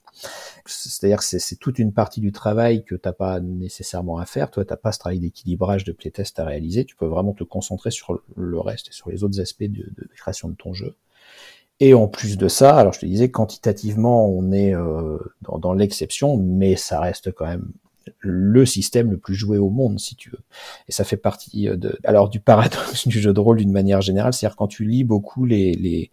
C'est-à-dire 0.65 1.19
que 1.19 1.25
c'est 1.25 1.57
toute 1.57 1.79
une 1.79 1.93
partie 1.93 2.21
du 2.21 2.33
travail 2.33 2.85
que 2.85 2.95
t'as 2.95 3.13
pas 3.13 3.41
nécessairement 3.41 4.19
à 4.19 4.27
faire. 4.27 4.51
Toi, 4.51 4.65
t'as 4.65 4.77
pas 4.77 4.93
ce 4.93 4.99
travail 4.99 5.21
d'équilibrage 5.21 5.85
de 5.85 5.93
playtest 5.93 6.39
à 6.39 6.45
réaliser. 6.45 6.85
Tu 6.85 6.97
peux 6.97 7.07
vraiment 7.07 7.33
te 7.33 7.45
concentrer 7.45 7.91
sur 7.91 8.21
le 8.37 8.61
reste 8.61 8.89
et 8.89 8.93
sur 8.93 9.11
les 9.11 9.23
autres 9.23 9.41
aspects 9.41 9.65
de, 9.65 9.83
de 9.97 10.09
création 10.17 10.49
de 10.49 10.55
ton 10.55 10.73
jeu. 10.73 10.97
Et 11.79 11.95
en 11.95 12.09
plus 12.09 12.39
de 12.39 12.49
ça, 12.49 12.77
alors 12.77 12.95
je 12.95 13.01
te 13.01 13.07
disais, 13.07 13.31
quantitativement, 13.31 14.29
on 14.29 14.51
est 14.51 14.75
euh, 14.75 15.19
dans, 15.43 15.59
dans 15.59 15.73
l'exception, 15.75 16.37
mais 16.37 16.75
ça 16.75 17.01
reste 17.01 17.33
quand 17.33 17.47
même 17.47 17.71
le 18.19 18.65
système 18.67 19.11
le 19.11 19.19
plus 19.19 19.35
joué 19.35 19.59
au 19.59 19.71
monde, 19.71 19.99
si 19.99 20.17
tu 20.17 20.31
veux. 20.31 20.41
Et 20.89 20.93
ça 20.93 21.05
fait 21.05 21.17
partie 21.17 21.69
euh, 21.69 21.77
de, 21.77 21.99
alors 22.05 22.29
du 22.29 22.41
paradoxe 22.41 23.09
du 23.09 23.21
jeu 23.21 23.33
de 23.33 23.41
rôle 23.41 23.59
d'une 23.59 23.73
manière 23.73 24.01
générale, 24.01 24.33
c'est-à-dire 24.33 24.57
quand 24.57 24.69
tu 24.69 24.85
lis 24.85 25.05
beaucoup 25.05 25.45
les, 25.45 25.73
les, 25.75 26.11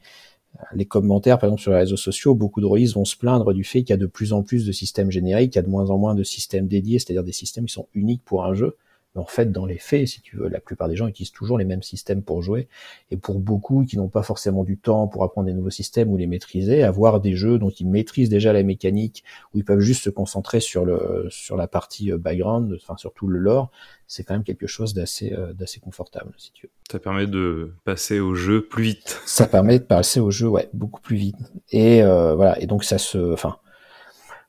les 0.74 0.86
commentaires, 0.86 1.40
par 1.40 1.50
exemple 1.50 1.62
sur 1.62 1.72
les 1.72 1.80
réseaux 1.80 1.98
sociaux, 1.98 2.36
beaucoup 2.36 2.62
de 2.62 2.66
rôlistes 2.66 2.96
vont 2.96 3.06
se 3.06 3.18
plaindre 3.18 3.54
du 3.54 3.64
fait 3.64 3.84
qu'il 3.84 3.92
y 3.92 3.94
a 3.94 3.98
de 3.98 4.06
plus 4.06 4.34
en 4.34 4.44
plus 4.44 4.66
de 4.66 4.72
systèmes 4.72 5.12
génériques, 5.12 5.54
qu'il 5.54 5.60
y 5.60 5.64
a 5.64 5.66
de 5.66 5.70
moins 5.70 5.90
en 5.90 5.98
moins 5.98 6.16
de 6.16 6.24
systèmes 6.24 6.68
dédiés, 6.68 7.00
c'est-à-dire 7.00 7.24
des 7.24 7.32
systèmes 7.32 7.66
qui 7.66 7.74
sont 7.74 7.88
uniques 7.94 8.24
pour 8.24 8.46
un 8.46 8.54
jeu. 8.54 8.78
Mais 9.15 9.21
en 9.21 9.26
fait, 9.26 9.52
dans 9.52 9.65
les 9.65 9.78
faits, 9.78 10.08
si 10.08 10.21
tu 10.21 10.38
veux, 10.38 10.47
la 10.47 10.60
plupart 10.60 10.89
des 10.89 10.95
gens 10.95 11.08
utilisent 11.08 11.32
toujours 11.32 11.58
les 11.58 11.65
mêmes 11.65 11.84
systèmes 11.84 12.23
pour 12.23 12.41
jouer. 12.41 12.67
Et 13.12 13.17
pour 13.17 13.39
beaucoup 13.39 13.86
qui 13.86 13.97
n'ont 13.97 14.08
pas 14.08 14.23
forcément 14.23 14.63
du 14.63 14.78
temps 14.78 15.08
pour 15.08 15.23
apprendre 15.23 15.47
des 15.47 15.54
nouveaux 15.54 15.69
systèmes 15.69 16.10
ou 16.12 16.17
les 16.17 16.28
maîtriser, 16.28 16.84
avoir 16.84 17.19
des 17.21 17.36
jeux 17.36 17.60
dont 17.60 17.69
ils 17.69 17.88
maîtrisent 17.88 18.30
déjà 18.30 18.54
la 18.54 18.63
mécanique, 18.63 19.23
où 19.54 19.60
ils 19.60 19.65
peuvent 19.65 19.80
juste 19.80 20.04
se 20.04 20.10
concentrer 20.10 20.60
sur 20.60 20.86
le 20.86 21.28
sur 21.30 21.58
la 21.58 21.67
partie 21.67 22.12
euh, 22.12 22.17
background, 22.17 22.78
enfin 22.82 22.97
surtout 22.97 23.28
le 23.28 23.39
lore, 23.39 23.71
c'est 24.08 24.23
quand 24.23 24.34
même 24.34 24.43
quelque 24.43 24.67
chose 24.67 24.93
d'assez 24.93 25.34
euh, 25.34 25.54
d'assez 25.54 25.80
confortable, 25.80 26.34
si 26.38 26.52
tu 26.52 26.67
veux. 26.67 26.71
Ça 26.91 26.99
permet 26.99 27.28
de 27.28 27.73
passer 27.84 28.19
au 28.19 28.36
jeu 28.36 28.65
plus 28.65 28.84
vite. 28.84 29.21
Ça 29.26 29.47
permet 29.47 29.80
de 29.80 29.84
passer 29.84 30.19
au 30.19 30.32
jeu, 30.32 30.47
ouais, 30.47 30.69
beaucoup 30.73 31.02
plus 31.02 31.17
vite. 31.17 31.38
Et 31.71 32.04
euh, 32.04 32.36
voilà. 32.36 32.60
Et 32.62 32.67
donc 32.67 32.84
ça 32.84 32.97
se, 32.97 33.34
enfin 33.34 33.58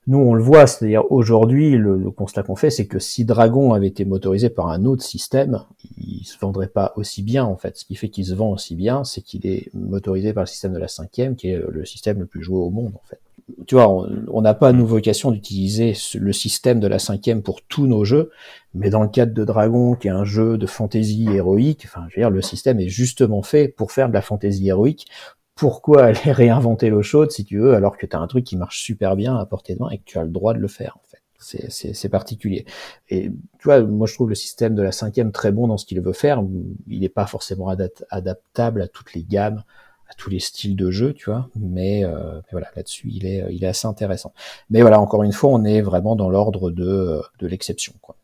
nous, 0.07 0.19
on 0.19 0.35
le 0.35 0.43
voit, 0.43 0.67
c'est-à-dire 0.67 1.11
aujourd'hui, 1.11 1.71
le, 1.77 2.11
constat 2.11 2.43
qu'on 2.43 2.57
fait, 2.57 2.71
c'est 2.71 2.87
que 2.87 2.99
si 2.99 3.25
Dragon 3.25 3.73
avait 3.73 3.87
été 3.87 4.05
motorisé 4.05 4.51
par 4.51 4.69
un 4.69 4.85
autre 4.85 5.03
système, 5.03 5.63
il 5.97 6.25
se 6.25 6.39
vendrait 6.39 6.69
pas 6.69 6.93
aussi 6.97 7.23
bien, 7.23 7.45
en 7.45 7.57
fait. 7.57 7.79
Ce 7.79 7.85
qui 7.85 7.95
fait 7.95 8.09
qu'il 8.09 8.27
se 8.27 8.35
vend 8.35 8.51
aussi 8.51 8.75
bien, 8.75 9.05
c'est 9.05 9.23
qu'il 9.23 9.47
est 9.47 9.71
motorisé 9.73 10.35
par 10.35 10.43
le 10.43 10.49
système 10.49 10.75
de 10.75 10.79
la 10.79 10.89
cinquième, 10.89 11.37
qui 11.37 11.49
est 11.49 11.63
le 11.67 11.85
système 11.87 12.19
le 12.19 12.27
plus 12.27 12.43
joué 12.43 12.59
au 12.59 12.71
monde, 12.71 12.93
en 12.95 13.07
fait. 13.09 13.21
Tu 13.67 13.75
vois, 13.75 13.89
on 13.89 14.41
n'a 14.41 14.55
pas 14.55 14.73
nous 14.73 14.87
vocation 14.87 15.31
d'utiliser 15.31 15.95
le 16.15 16.33
système 16.33 16.81
de 16.81 16.87
la 16.87 16.99
cinquième 16.99 17.43
pour 17.43 17.61
tous 17.63 17.87
nos 17.87 18.05
jeux, 18.05 18.31
mais 18.75 18.89
dans 18.89 19.03
le 19.03 19.09
cadre 19.09 19.35
de 19.35 19.45
Dragon, 19.45 19.95
qui 19.95 20.09
est 20.09 20.13
un 20.13 20.25
jeu 20.25 20.57
de 20.57 20.67
fantasy 20.67 21.29
héroïque, 21.31 21.83
enfin, 21.85 22.07
je 22.09 22.17
veux 22.17 22.23
dire, 22.23 22.31
le 22.31 22.41
système 22.41 22.81
est 22.81 22.89
justement 22.89 23.43
fait 23.43 23.69
pour 23.69 23.93
faire 23.93 24.09
de 24.09 24.15
la 24.15 24.23
fantasy 24.23 24.69
héroïque, 24.69 25.07
pourquoi 25.55 26.05
aller 26.05 26.19
réinventer 26.33 26.91
l'eau 26.91 27.03
chaude 27.03 27.31
si 27.31 27.45
tu 27.45 27.59
veux, 27.59 27.75
alors 27.75 27.97
que 27.97 28.07
tu 28.07 28.17
as 28.17 28.21
un 28.21 28.27
truc 28.27 28.45
qui 28.45 28.57
marche 28.57 28.83
super 28.83 29.17
bien 29.17 29.37
à 29.37 29.47
portée 29.47 29.75
de 29.75 29.81
main 29.81 29.91
et 29.91 29.99
que 29.99 30.05
tu 30.05 30.19
as 30.19 30.25
le 30.25 30.31
droit 30.31 30.55
de 30.55 30.59
le 30.59 30.69
faire 30.69 30.97
en 30.97 31.07
fait. 31.09 31.21
C'est 31.39 32.09
particulier. 32.09 32.65
Et 33.11 33.31
tu 33.59 33.65
vois, 33.65 33.83
moi 33.83 34.07
je 34.07 34.15
trouve 34.15 34.31
le 34.31 34.35
système 34.35 34.75
de 34.75 34.83
la 34.83 34.93
cinquième 34.93 35.31
très 35.31 35.53
bon 35.53 35.67
dans 35.67 35.77
ce 35.77 35.85
qu'il 35.85 36.01
veut 36.01 36.15
faire. 36.15 36.43
Il 36.87 37.01
n'est 37.01 37.11
pas 37.11 37.27
forcément 37.27 37.69
adaptable 38.11 38.81
à 38.81 38.89
toutes 38.89 39.13
les 39.13 39.25
gammes, 39.25 39.63
à 40.09 40.15
tous 40.15 40.31
les 40.31 40.41
styles 40.41 40.75
de 40.75 40.91
jeu, 40.91 41.13
tu 41.13 41.29
vois. 41.29 41.51
Mais, 41.55 42.03
euh, 42.05 42.41
voilà, 42.51 42.71
là-dessus, 42.75 43.11
il 43.13 43.27
est, 43.27 43.45
il 43.51 43.63
est 43.63 43.67
assez 43.67 43.87
intéressant. 43.87 44.33
Mais 44.71 44.81
voilà, 44.81 44.99
encore 45.01 45.23
une 45.23 45.33
fois, 45.33 45.51
on 45.51 45.65
est 45.65 45.83
vraiment 45.83 46.17
dans 46.17 46.31
l'ordre 46.31 46.71
de, 46.71 47.21
de 47.39 47.47
l'exception, 47.47 47.93
quoi. 48.01 48.17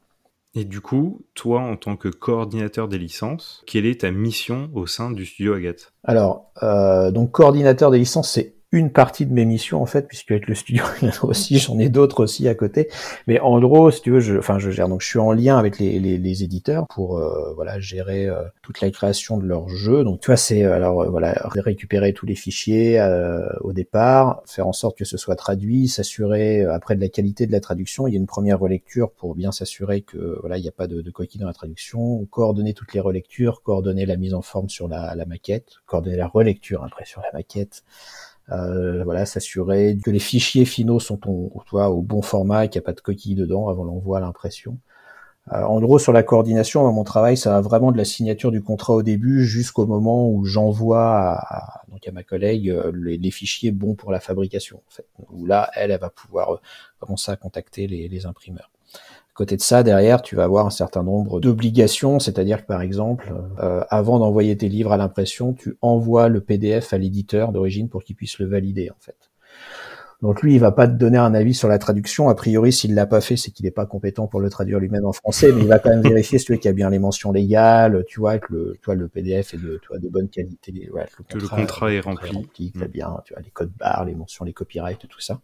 Et 0.55 0.65
du 0.65 0.81
coup, 0.81 1.23
toi, 1.35 1.61
en 1.61 1.77
tant 1.77 1.97
que 1.97 2.09
coordinateur 2.09 2.89
des 2.89 2.99
licences, 2.99 3.63
quelle 3.67 3.87
est 3.87 4.01
ta 4.01 4.11
mission 4.11 4.69
au 4.75 4.87
sein 4.87 5.13
du 5.13 5.25
studio 5.25 5.55
Agathe? 5.55 5.93
Alors, 6.03 6.51
euh, 6.63 7.13
donc 7.13 7.31
coordinateur 7.31 7.91
des 7.91 7.99
licences, 7.99 8.33
c'est 8.33 8.57
une 8.73 8.93
partie 8.93 9.27
de 9.27 9.33
mes 9.33 9.45
missions 9.45 9.83
en 9.83 9.87
fait, 9.87 10.07
puisque 10.07 10.31
avec 10.31 10.47
le 10.47 10.55
studio 10.55 10.85
aussi, 11.23 11.59
j'en 11.59 11.79
ai 11.79 11.89
d'autres 11.89 12.23
aussi 12.23 12.47
à 12.47 12.55
côté. 12.55 12.89
Mais 13.27 13.41
en 13.41 13.59
gros, 13.59 13.91
si 13.91 14.01
tu 14.01 14.11
veux, 14.13 14.21
je, 14.21 14.37
enfin, 14.39 14.59
je 14.59 14.71
gère 14.71 14.89
donc 14.89 15.01
je 15.01 15.09
suis 15.09 15.19
en 15.19 15.33
lien 15.33 15.59
avec 15.59 15.79
les, 15.79 15.99
les, 15.99 16.19
les 16.19 16.45
éditeurs 16.45 16.87
pour 16.89 17.19
euh, 17.19 17.53
voilà 17.55 17.81
gérer 17.81 18.27
euh, 18.27 18.43
toute 18.63 18.81
la 18.81 18.91
création 18.91 19.39
de 19.39 19.47
leurs 19.47 19.69
jeux. 19.69 20.05
Donc 20.05 20.21
tu 20.21 20.27
vois, 20.27 20.37
c'est 20.37 20.63
euh, 20.63 20.75
alors 20.75 21.11
voilà 21.11 21.35
récupérer 21.57 22.13
tous 22.13 22.27
les 22.27 22.37
fichiers 22.37 23.01
au 23.61 23.73
départ, 23.73 24.43
faire 24.47 24.67
en 24.67 24.73
sorte 24.73 24.97
que 24.97 25.05
ce 25.05 25.17
soit 25.17 25.37
traduit, 25.37 25.89
s'assurer 25.89 26.65
après 26.65 26.95
de 26.95 27.01
la 27.01 27.09
qualité 27.09 27.47
de 27.47 27.53
la 27.53 27.61
traduction. 27.61 28.07
Il 28.07 28.15
y 28.15 28.17
a 28.17 28.21
une 28.21 28.27
première 28.27 28.61
relecture 28.61 29.11
pour 29.11 29.35
bien 29.35 29.53
s'assurer 29.53 30.03
que 30.03 30.39
voilà 30.41 30.59
il 30.59 30.63
n'y 30.63 30.69
a 30.69 30.73
pas 30.73 30.87
de, 30.87 31.03
de 31.03 31.11
coquilles 31.11 31.41
dans 31.41 31.47
la 31.47 31.53
traduction, 31.53 32.25
coordonner 32.27 32.75
toutes 32.75 32.95
les 32.95 33.01
relectures, 33.01 33.63
coordonner 33.63 34.07
la 34.07 34.17
mise 34.17 34.35
en 34.35 34.43
forme 34.43 34.69
sur 34.69 34.87
la, 34.87 35.15
la 35.15 35.27
maquette, 35.27 35.75
coordonner 35.87 36.17
la 36.17 36.29
relecture 36.29 36.85
après 36.85 37.05
sur 37.05 37.21
la 37.21 37.33
maquette. 37.33 37.83
Euh, 38.53 39.05
voilà, 39.05 39.27
s'assurer 39.27 39.97
que 40.03 40.11
les 40.11 40.19
fichiers 40.19 40.65
finaux 40.65 41.01
sont 41.01 41.21
au, 41.29 41.53
au 41.73 42.03
bon 42.03 42.23
format 42.23 42.65
et 42.65 42.69
qu'il 42.69 42.81
n'y 42.81 42.85
a 42.85 42.87
pas 42.87 42.93
de 42.93 43.01
coquilles 43.01 43.37
dedans 43.37 43.69
avant 43.69 43.85
l'envoi 43.85 44.19
à 44.19 44.21
l'impression. 44.21 44.79
Euh, 45.53 45.63
en 45.63 45.81
gros, 45.81 45.99
sur 45.99 46.13
la 46.13 46.23
coordination, 46.23 46.91
mon 46.93 47.05
travail, 47.05 47.37
ça 47.37 47.51
va 47.51 47.61
vraiment 47.61 47.93
de 47.93 47.97
la 47.97 48.05
signature 48.05 48.51
du 48.51 48.63
contrat 48.63 48.95
au 48.95 49.03
début 49.03 49.45
jusqu'au 49.45 49.87
moment 49.87 50.29
où 50.29 50.45
j'envoie 50.45 51.39
à, 51.39 51.83
donc 51.89 52.07
à 52.07 52.13
ma 52.13 52.23
collègue 52.23 52.71
euh, 52.71 52.93
les, 52.95 53.31
fichiers 53.31 53.73
bons 53.73 53.95
pour 53.95 54.13
la 54.13 54.21
fabrication. 54.21 54.79
En 54.79 54.91
fait, 54.91 55.07
où 55.31 55.47
là, 55.47 55.71
elle, 55.75 55.91
elle 55.91 56.01
va 56.01 56.11
pouvoir 56.11 56.61
commencer 56.99 57.33
à 57.33 57.37
contacter 57.37 57.87
les 57.87 58.27
imprimeurs 58.27 58.71
côté 59.41 59.57
de 59.57 59.63
ça, 59.63 59.83
derrière, 59.83 60.21
tu 60.21 60.37
vas 60.37 60.45
avoir 60.45 60.67
un 60.67 60.71
certain 60.71 61.03
nombre 61.03 61.41
d'obligations, 61.41 62.19
c'est-à-dire 62.19 62.61
que 62.61 62.67
par 62.67 62.83
exemple, 62.83 63.33
euh, 63.63 63.83
avant 63.89 64.19
d'envoyer 64.19 64.55
tes 64.55 64.69
livres 64.69 64.93
à 64.93 64.99
l'impression, 64.99 65.55
tu 65.55 65.79
envoies 65.81 66.29
le 66.29 66.43
PDF 66.43 66.93
à 66.93 66.99
l'éditeur 66.99 67.51
d'origine 67.51 67.89
pour 67.89 68.05
qu'il 68.05 68.17
puisse 68.17 68.39
le 68.39 68.45
valider 68.45 68.91
en 68.91 69.01
fait. 69.01 69.31
Donc 70.23 70.43
lui, 70.43 70.55
il 70.55 70.61
va 70.61 70.71
pas 70.71 70.87
te 70.87 70.93
donner 70.93 71.17
un 71.17 71.33
avis 71.33 71.55
sur 71.55 71.69
la 71.69 71.79
traduction. 71.79 72.29
A 72.29 72.35
priori, 72.35 72.73
s'il 72.73 72.95
l'a 72.95 73.07
pas 73.07 73.23
fait, 73.23 73.37
c'est 73.37 73.51
qu'il 73.51 73.65
n'est 73.65 73.71
pas 73.71 73.87
compétent 73.87 74.27
pour 74.27 74.41
le 74.41 74.51
traduire 74.51 74.79
lui-même 74.79 75.07
en 75.07 75.13
français, 75.13 75.51
mais 75.53 75.63
il 75.63 75.67
va 75.69 75.79
quand 75.79 75.89
même 75.89 76.03
vérifier 76.03 76.39
si 76.39 76.45
qu'il 76.45 76.65
y 76.65 76.69
a 76.69 76.73
bien 76.73 76.91
les 76.91 76.99
mentions 76.99 77.33
légales, 77.33 78.05
tu 78.07 78.21
vois, 78.21 78.39
que 78.39 78.53
le, 78.53 78.77
toi, 78.83 78.95
le 78.95 79.09
PDF 79.09 79.55
est 79.55 79.57
de, 79.57 79.79
tu 79.81 79.89
vois, 79.89 79.99
de 79.99 80.09
bonne 80.09 80.29
qualité, 80.29 80.91
ouais, 80.93 81.07
que, 81.29 81.39
le 81.39 81.49
contrat, 81.49 81.93
est 81.95 82.01
rempli, 82.01 82.31
rempli 82.31 82.73
mm. 82.75 82.85
bien, 82.89 83.17
tu 83.25 83.33
vois, 83.33 83.43
les 83.43 83.51
codes 83.51 83.73
barres, 83.79 84.05
les 84.05 84.15
mentions, 84.15 84.45
les 84.45 84.53
copyrights, 84.53 85.09
tout 85.09 85.21
ça. 85.21 85.41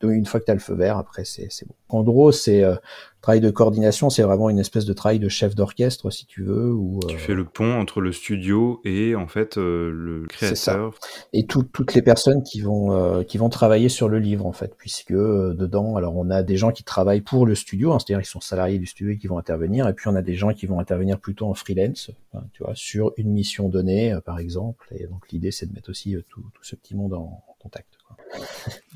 Donc 0.00 0.12
une 0.12 0.26
fois 0.26 0.38
que 0.38 0.44
tu 0.44 0.50
as 0.52 0.54
le 0.54 0.60
feu 0.60 0.74
vert, 0.74 0.96
après 0.96 1.24
c'est 1.24 1.48
bon. 1.66 1.74
En 1.88 2.04
gros, 2.04 2.30
c'est 2.30 2.62
euh, 2.62 2.76
travail 3.20 3.40
de 3.40 3.50
coordination, 3.50 4.10
c'est 4.10 4.22
vraiment 4.22 4.48
une 4.48 4.58
espèce 4.58 4.84
de 4.84 4.92
travail 4.92 5.18
de 5.18 5.28
chef 5.28 5.54
d'orchestre, 5.54 6.10
si 6.10 6.26
tu 6.26 6.42
veux. 6.42 6.72
Ou, 6.72 7.00
tu 7.06 7.14
euh, 7.14 7.18
fais 7.18 7.34
le 7.34 7.44
pont 7.44 7.78
entre 7.78 8.00
le 8.00 8.12
studio 8.12 8.80
et 8.84 9.14
en 9.14 9.26
fait 9.26 9.58
euh, 9.58 9.90
le 9.92 10.26
créateur. 10.26 10.94
Et 11.32 11.46
toutes 11.46 11.94
les 11.94 12.02
personnes 12.02 12.42
qui 12.42 12.60
vont 12.60 12.92
euh, 12.92 13.22
qui 13.22 13.38
vont 13.38 13.48
travailler 13.48 13.88
sur 13.88 14.08
le 14.08 14.18
livre 14.18 14.46
en 14.46 14.52
fait, 14.52 14.74
puisque 14.76 15.12
dedans, 15.12 15.96
alors 15.96 16.16
on 16.16 16.30
a 16.30 16.42
des 16.42 16.56
gens 16.56 16.72
qui 16.72 16.84
travaillent 16.84 17.20
pour 17.20 17.46
le 17.46 17.54
studio, 17.54 17.92
hein, 17.92 17.98
c'est-à-dire 17.98 18.22
ils 18.22 18.30
sont 18.30 18.40
salariés 18.40 18.78
du 18.78 18.86
studio 18.86 19.12
et 19.12 19.18
qui 19.18 19.26
vont 19.26 19.38
intervenir, 19.38 19.86
et 19.88 19.92
puis 19.92 20.08
on 20.08 20.14
a 20.14 20.22
des 20.22 20.34
gens 20.34 20.52
qui 20.52 20.66
vont 20.66 20.80
intervenir 20.80 21.18
plutôt 21.18 21.46
en 21.46 21.54
freelance, 21.54 22.10
hein, 22.34 22.42
tu 22.52 22.62
vois, 22.62 22.74
sur 22.74 23.12
une 23.16 23.30
mission 23.30 23.68
donnée, 23.68 24.16
par 24.24 24.38
exemple. 24.38 24.88
Et 24.96 25.06
donc 25.06 25.30
l'idée, 25.30 25.50
c'est 25.50 25.66
de 25.66 25.74
mettre 25.74 25.90
aussi 25.90 26.16
tout, 26.30 26.42
tout, 26.54 26.64
ce 26.64 26.76
petit 26.76 26.94
monde 26.94 27.14
en, 27.14 27.42
contact. 27.60 27.88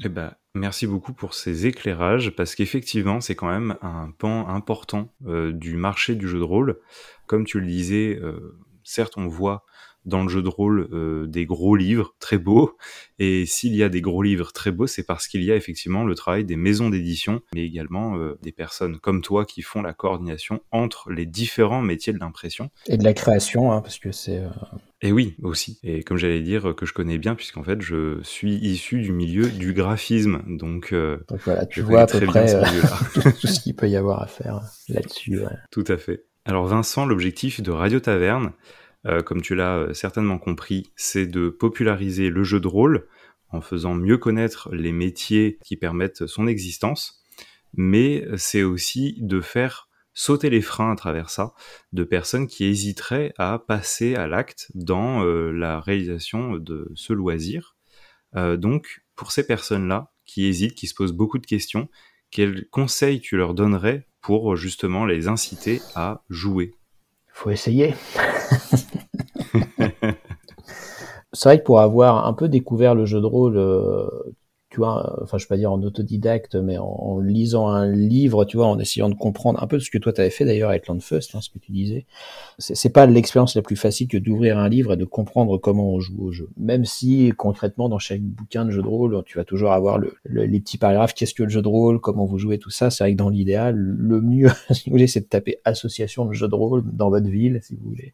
Eh 0.05 0.09
ben, 0.09 0.35
Merci 0.57 0.87
beaucoup 0.87 1.13
pour 1.13 1.35
ces 1.35 1.67
éclairages, 1.67 2.31
parce 2.31 2.55
qu'effectivement, 2.55 3.21
c'est 3.21 3.35
quand 3.35 3.49
même 3.49 3.77
un 3.83 4.13
pan 4.13 4.47
important 4.47 5.13
euh, 5.27 5.53
du 5.53 5.77
marché 5.77 6.15
du 6.15 6.29
jeu 6.29 6.39
de 6.39 6.45
rôle. 6.45 6.79
Comme 7.27 7.45
tu 7.45 7.59
le 7.59 7.67
disais, 7.67 8.17
euh, 8.23 8.57
certes, 8.85 9.15
on 9.17 9.27
voit 9.27 9.65
dans 10.05 10.23
le 10.23 10.29
jeu 10.29 10.43
de 10.43 10.49
rôle 10.49 10.89
euh, 10.93 11.27
des 11.27 11.47
gros 11.47 11.77
livres 11.77 12.15
très 12.19 12.39
beaux. 12.39 12.77
Et 13.19 13.47
s'il 13.47 13.75
y 13.75 13.83
a 13.83 13.89
des 13.89 14.01
gros 14.01 14.23
livres 14.23 14.53
très 14.53 14.71
beaux, 14.71 14.87
c'est 14.87 15.05
parce 15.05 15.29
qu'il 15.29 15.43
y 15.43 15.53
a 15.53 15.57
effectivement 15.57 16.05
le 16.05 16.15
travail 16.15 16.45
des 16.45 16.57
maisons 16.57 16.91
d'édition, 16.91 17.41
mais 17.55 17.65
également 17.65 18.17
euh, 18.17 18.39
des 18.43 18.53
personnes 18.53 18.99
comme 18.99 19.23
toi 19.23 19.45
qui 19.45 19.63
font 19.63 19.83
la 19.83 19.93
coordination 19.93 20.61
entre 20.71 21.11
les 21.11 21.27
différents 21.27 21.83
métiers 21.83 22.13
de 22.13 22.19
l'impression. 22.19 22.71
Et 22.87 22.97
de 22.97 23.05
la 23.05 23.15
création, 23.15 23.73
hein, 23.73 23.81
parce 23.81 23.99
que 23.99 24.13
c'est... 24.13 24.39
Euh, 24.39 24.49
et 25.03 25.13
oui, 25.13 25.37
aussi. 25.43 25.79
Et 25.83 26.03
comme 26.03 26.17
j'allais 26.17 26.41
dire, 26.41 26.75
que 26.75 26.87
je 26.87 26.95
connais 26.95 27.19
bien, 27.19 27.35
puisqu'en 27.35 27.63
fait, 27.63 27.83
je 27.83 28.21
suis 28.23 28.55
issu 28.55 29.03
du 29.03 29.13
milieu 29.13 29.51
du 29.51 29.75
graphisme. 29.75 30.43
Donc, 30.47 30.95
donc 30.95 31.41
voilà, 31.45 31.67
tu 31.67 31.83
vois 31.83 32.03
à 32.03 32.07
peu 32.07 32.21
près 32.21 32.47
tout 33.41 33.47
ce 33.47 33.61
qu'il 33.61 33.77
peut 33.77 33.89
y 33.89 33.97
avoir 33.97 34.23
à 34.23 34.27
faire 34.27 34.63
là-dessus. 34.89 35.41
Tout 35.71 35.85
à 35.89 35.99
fait. 35.99 36.25
Alors 36.47 36.67
Vincent, 36.67 37.07
l'objectif 37.07 37.63
de 37.63 37.71
Radio 37.71 38.01
Taverne, 38.01 38.53
euh, 39.07 39.23
comme 39.23 39.43
tu 39.43 39.55
l'as 39.55 39.77
euh, 39.77 39.93
certainement 39.93 40.39
compris, 40.39 40.91
c'est 40.97 41.27
de 41.27 41.49
populariser 41.49 42.31
le 42.31 42.43
jeu 42.45 42.61
de 42.61 42.69
rôle 42.69 43.07
en 43.51 43.61
faisant 43.61 43.95
mieux 43.95 44.19
connaître 44.19 44.69
les 44.73 44.93
métiers 44.93 45.59
qui 45.65 45.77
permettent 45.77 46.27
son 46.27 46.47
existence, 46.47 47.23
mais 47.75 48.27
c'est 48.37 48.63
aussi 48.63 49.17
de 49.21 49.41
faire 49.41 49.89
sauter 50.13 50.49
les 50.49 50.63
freins 50.63 50.93
à 50.93 50.97
travers 50.97 51.29
ça 51.29 51.55
de 51.93 52.05
personnes 52.05 52.47
qui 52.47 52.65
hésiteraient 52.65 53.33
à 53.37 53.59
passer 53.59 54.15
à 54.15 54.27
l'acte 54.27 54.71
dans 54.75 55.25
euh, 55.25 55.51
la 55.51 55.81
réalisation 55.81 56.57
de 56.57 56.91
ce 56.95 57.13
loisir. 57.13 57.77
donc, 58.35 59.05
pour 59.15 59.31
ces 59.31 59.47
personnes-là 59.47 60.13
qui 60.25 60.47
hésitent, 60.47 60.75
qui 60.75 60.89
se 60.89 60.95
posent 60.95 61.13
beaucoup 61.13 61.39
de 61.39 61.47
questions, 61.47 61.89
quels 62.33 62.69
conseils 62.71 63.21
tu 63.21 63.37
leur 63.37 63.55
donnerais 63.55 64.09
pour 64.21 64.57
justement 64.57 65.07
les 65.07 65.29
inciter 65.29 65.81
à 65.95 66.25
jouer? 66.31 66.75
Faut 67.29 67.51
essayer. 67.51 67.95
c'est 71.33 71.49
vrai 71.49 71.59
que 71.59 71.65
pour 71.65 71.81
avoir 71.81 72.27
un 72.27 72.33
peu 72.33 72.49
découvert 72.49 72.95
le 72.95 73.07
jeu 73.07 73.21
de 73.21 73.27
rôle, 73.27 73.59
tu 74.75 74.81
vois, 74.81 75.23
enfin 75.23 75.39
je 75.39 75.45
vais 75.45 75.49
pas 75.49 75.57
dire 75.57 75.71
en 75.71 75.81
autodidacte, 75.85 76.57
mais 76.57 76.79
en, 76.79 77.21
lisant 77.21 77.69
un 77.69 77.89
livre, 77.89 78.45
tu 78.45 78.57
vois, 78.57 78.67
en 78.67 78.77
essayant 78.81 79.09
de 79.09 79.15
comprendre 79.15 79.63
un 79.63 79.69
peu 79.69 79.79
ce 79.79 79.89
que 79.89 79.99
toi 79.99 80.13
tu 80.13 80.21
avais 80.21 80.31
fait 80.31 80.45
d'ailleurs 80.45 80.71
avec 80.71 80.89
Landfust, 80.89 81.33
hein, 81.37 81.41
ce 81.41 81.49
que 81.49 81.61
tu 81.61 81.71
disais. 81.71 82.07
C'est 82.59 82.89
pas 82.89 83.07
l'expérience 83.07 83.55
la 83.55 83.63
plus 83.63 83.77
facile 83.77 84.09
que 84.09 84.17
d'ouvrir 84.17 84.59
un 84.59 84.69
livre 84.69 84.95
et 84.95 84.97
de 84.97 85.05
comprendre 85.05 85.59
comment 85.59 85.91
on 85.93 86.01
joue 86.01 86.25
au 86.25 86.33
jeu. 86.33 86.49
Même 86.57 86.85
si 86.85 87.33
concrètement 87.37 87.89
dans 87.89 88.01
chaque 88.01 88.21
bouquin 88.21 88.65
de 88.65 88.73
jeu 88.73 88.83
de 88.83 88.89
rôle, 88.89 89.23
tu 89.27 89.39
vas 89.39 89.45
toujours 89.45 89.71
avoir 89.71 89.99
le, 89.99 90.17
les 90.25 90.59
petits 90.59 90.77
paragraphes, 90.77 91.15
qu'est-ce 91.15 91.35
que 91.35 91.45
le 91.45 91.51
jeu 91.51 91.63
de 91.63 91.69
rôle, 91.69 92.01
comment 92.01 92.25
vous 92.25 92.39
jouez, 92.39 92.59
tout 92.59 92.71
ça. 92.71 92.91
C'est 92.91 93.05
vrai 93.05 93.13
que 93.13 93.19
dans 93.19 93.29
l'idéal, 93.29 93.77
le 93.77 94.21
mieux, 94.21 94.51
si 94.73 94.91
vous 94.91 94.95
voulez, 94.95 95.07
c'est 95.07 95.21
de 95.21 95.27
taper 95.27 95.59
association 95.65 96.25
de 96.25 96.33
jeu 96.33 96.49
de 96.49 96.55
rôle 96.57 96.83
dans 96.85 97.11
votre 97.11 97.29
ville, 97.29 97.61
si 97.63 97.77
vous 97.77 97.91
voulez. 97.91 98.13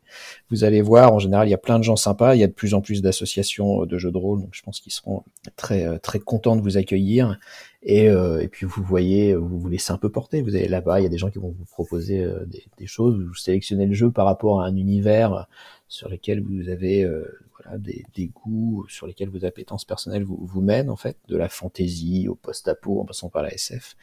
Vous 0.51 0.63
allez 0.65 0.83
voir, 0.83 1.15
en 1.15 1.21
général, 1.21 1.49
il 1.49 1.53
y 1.53 1.55
a 1.55 1.59
plein 1.59 1.79
de 1.79 1.85
gens 1.85 1.97
sympas, 1.97 2.35
il 2.35 2.41
y 2.41 2.45
a 2.45 2.49
de 2.49 2.53
plus 2.53 2.75
en 2.75 2.83
plus 2.83 3.01
d'associations 3.01 3.87
de 3.87 3.97
jeux 3.97 4.13
de 4.13 4.19
rôle, 4.19 4.43
donc 4.43 4.51
je 4.53 4.61
pense 4.61 4.81
qu'ils 4.81 4.93
seront 4.93 5.23
très 5.57 5.99
très 6.01 6.19
contents 6.19 6.50
de 6.57 6.63
vous 6.63 6.77
accueillir 6.77 7.39
et, 7.83 8.09
euh, 8.09 8.41
et 8.41 8.49
puis 8.49 8.67
vous 8.67 8.83
voyez, 8.83 9.35
vous 9.35 9.59
vous 9.59 9.69
laissez 9.69 9.93
un 9.93 9.97
peu 9.97 10.11
porter. 10.11 10.43
Vous 10.43 10.55
allez 10.55 10.69
là-bas, 10.69 11.01
il 11.01 11.05
y 11.05 11.07
a 11.07 11.09
des 11.09 11.19
gens 11.19 11.31
qui 11.31 11.39
vont 11.39 11.55
vous 11.57 11.65
proposer 11.65 12.23
euh, 12.23 12.45
des, 12.47 12.87
choses. 12.87 13.19
Vous 13.19 13.35
sélectionnez 13.35 13.87
le 13.87 13.95
jeu 13.95 14.11
par 14.11 14.27
rapport 14.27 14.61
à 14.61 14.67
un 14.67 14.77
univers 14.77 15.47
sur 15.89 16.09
lequel 16.11 16.43
vous 16.43 16.69
avez 16.69 17.05
euh, 17.05 17.25
voilà, 17.63 17.79
des, 17.79 18.05
des, 18.15 18.27
goûts, 18.27 18.85
sur 18.89 19.07
lesquels 19.07 19.31
vos 19.31 19.47
appétences 19.47 19.87
personnelles 19.87 20.25
vous, 20.25 20.61
mènent 20.61 20.91
en 20.91 20.97
fait, 20.97 21.17
de 21.29 21.37
la 21.37 21.49
fantaisie 21.49 22.29
au 22.29 22.35
post-apo 22.35 23.01
en 23.01 23.05
passant 23.07 23.31
par 23.31 23.43
la 23.43 23.53
SF. 23.55 23.97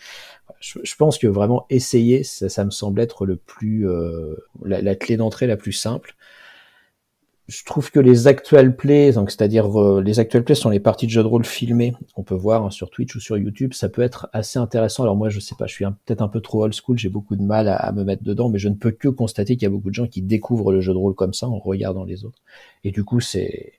je, 0.59 0.79
je, 0.83 0.95
pense 0.95 1.19
que 1.19 1.27
vraiment 1.27 1.67
essayer, 1.69 2.23
ça, 2.23 2.49
ça 2.49 2.65
me 2.65 2.71
semble 2.71 2.99
être 2.99 3.27
le 3.27 3.35
plus 3.35 3.87
la, 4.63 4.95
clé 4.95 5.17
d'entrée 5.17 5.45
la 5.45 5.57
plus 5.57 5.71
simple 5.71 6.15
je 7.47 7.63
trouve 7.63 7.91
que 7.91 7.99
les 7.99 8.27
actual 8.27 8.75
plays, 8.75 9.13
donc 9.13 9.31
c'est-à-dire 9.31 9.81
euh, 9.81 10.01
les 10.01 10.19
actual 10.19 10.43
plays 10.43 10.55
sont 10.55 10.69
les 10.69 10.81
parties 10.81 11.05
de 11.05 11.11
jeux 11.11 11.23
de 11.23 11.27
rôle 11.27 11.45
filmées 11.45 11.93
qu'on 12.13 12.23
peut 12.23 12.35
voir 12.35 12.65
hein, 12.65 12.71
sur 12.71 12.89
Twitch 12.89 13.15
ou 13.15 13.21
sur 13.21 13.37
YouTube, 13.37 13.73
ça 13.73 13.87
peut 13.87 14.01
être 14.01 14.27
assez 14.33 14.59
intéressant. 14.59 15.03
Alors 15.03 15.15
moi 15.15 15.29
je 15.29 15.39
sais 15.39 15.55
pas, 15.55 15.65
je 15.65 15.73
suis 15.73 15.85
peut-être 16.05 16.21
un 16.21 16.27
peu 16.27 16.41
trop 16.41 16.63
old 16.63 16.73
school, 16.73 16.97
j'ai 16.97 17.07
beaucoup 17.07 17.37
de 17.37 17.43
mal 17.43 17.69
à, 17.69 17.91
me 17.93 18.03
mettre 18.03 18.23
dedans, 18.23 18.49
mais 18.49 18.59
je 18.59 18.67
ne 18.67 18.75
peux 18.75 18.91
que 18.91 19.07
constater 19.07 19.55
qu'il 19.55 19.63
y 19.63 19.65
a 19.65 19.69
beaucoup 19.69 19.89
de 19.89 19.95
gens 19.95 20.07
qui 20.07 20.21
découvrent 20.21 20.73
le 20.73 20.81
jeu 20.81 20.91
de 20.91 20.97
rôle 20.97 21.15
comme 21.15 21.33
ça 21.33 21.47
en 21.47 21.57
regardant 21.57 22.03
les 22.03 22.25
autres. 22.25 22.39
Et 22.83 22.91
du 22.91 23.05
coup 23.05 23.21
c'est 23.21 23.73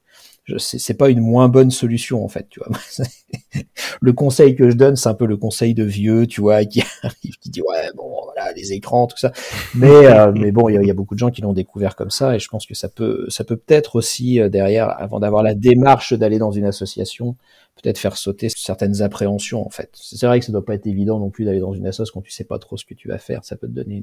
c'est 0.59 0.95
pas 0.95 1.11
une 1.11 1.21
moins 1.21 1.49
bonne 1.49 1.71
solution 1.71 2.25
en 2.25 2.29
fait, 2.29 2.47
tu 2.49 2.61
vois. 2.61 2.79
le 4.01 4.13
conseil 4.13 4.55
que 4.55 4.71
je 4.71 4.77
donne, 4.77 4.97
c'est 4.97 5.09
un 5.09 5.15
peu 5.15 5.27
le 5.27 5.37
conseil 5.37 5.75
de 5.75 5.85
vieux, 5.85 6.27
tu 6.27 6.41
vois, 6.41 6.65
qui 6.65 6.83
arrive, 7.03 7.39
qui 7.39 7.51
dit 7.51 7.63
ouais 7.63 7.91
bon 7.97 8.11
voilà 8.25 8.53
les 8.53 8.73
écrans 8.73 9.07
tout 9.07 9.19
ça. 9.19 9.33
Mais 9.75 10.07
euh, 10.07 10.33
mais 10.33 10.53
bon, 10.53 10.69
il 10.69 10.85
y, 10.85 10.91
a 10.91 10.95
beaucoup 10.95 11.15
de 11.15 11.19
gens 11.19 11.31
qui 11.31 11.43
l'ont 11.43 11.53
découvert 11.53 11.97
comme 11.97 12.11
ça 12.11 12.35
et 12.35 12.39
je 12.39 12.49
pense 12.49 12.67
que 12.67 12.75
ça 12.75 12.89
peut 12.89 13.27
ça 13.29 13.45
peut 13.45 13.57
peut-être 13.57 13.97
aussi 13.97 14.41
euh, 14.41 14.49
derrière, 14.49 14.89
avant 15.01 15.21
d'avoir 15.21 15.43
la 15.43 15.55
démarche 15.55 16.13
d'aller 16.13 16.39
dans 16.39 16.51
une 16.51 16.65
association, 16.65 17.37
peut-être 17.83 17.99
faire 17.99 18.17
sauter 18.17 18.49
certaines 18.49 19.03
appréhensions 19.03 19.65
en 19.65 19.71
fait. 19.71 19.91
C'est 19.95 20.27
vrai 20.27 20.41
que 20.41 20.47
ça 20.47 20.53
doit 20.53 20.65
pas 20.65 20.75
être 20.75 20.87
évident 20.87 21.19
non 21.19 21.31
plus 21.31 21.45
d'aller 21.45 21.61
dans 21.61 21.75
une 21.75 21.87
association 21.87 22.21
quand 22.21 22.25
tu 22.25 22.33
sais 22.33 22.45
pas 22.45 22.59
trop 22.59 22.77
ce 22.77 22.85
que 22.85 22.95
tu 22.95 23.09
vas 23.09 23.19
faire. 23.19 23.45
Ça 23.45 23.57
peut 23.57 23.69
te 23.69 23.73
donner 23.73 24.03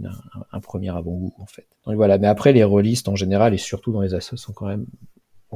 un, 0.52 0.60
premier 0.60 0.90
avant-goût 0.90 1.34
en 1.40 1.46
fait. 1.46 1.68
Donc 1.86 1.96
voilà. 1.96 2.18
Mais 2.18 2.28
après 2.28 2.54
les 2.54 2.64
rôlistes 2.64 3.08
en 3.08 3.16
général 3.16 3.54
et 3.54 3.58
surtout 3.58 3.92
dans 3.92 4.02
les 4.02 4.14
associations 4.14 4.38
sont 4.38 4.54
quand 4.54 4.68
même 4.68 4.86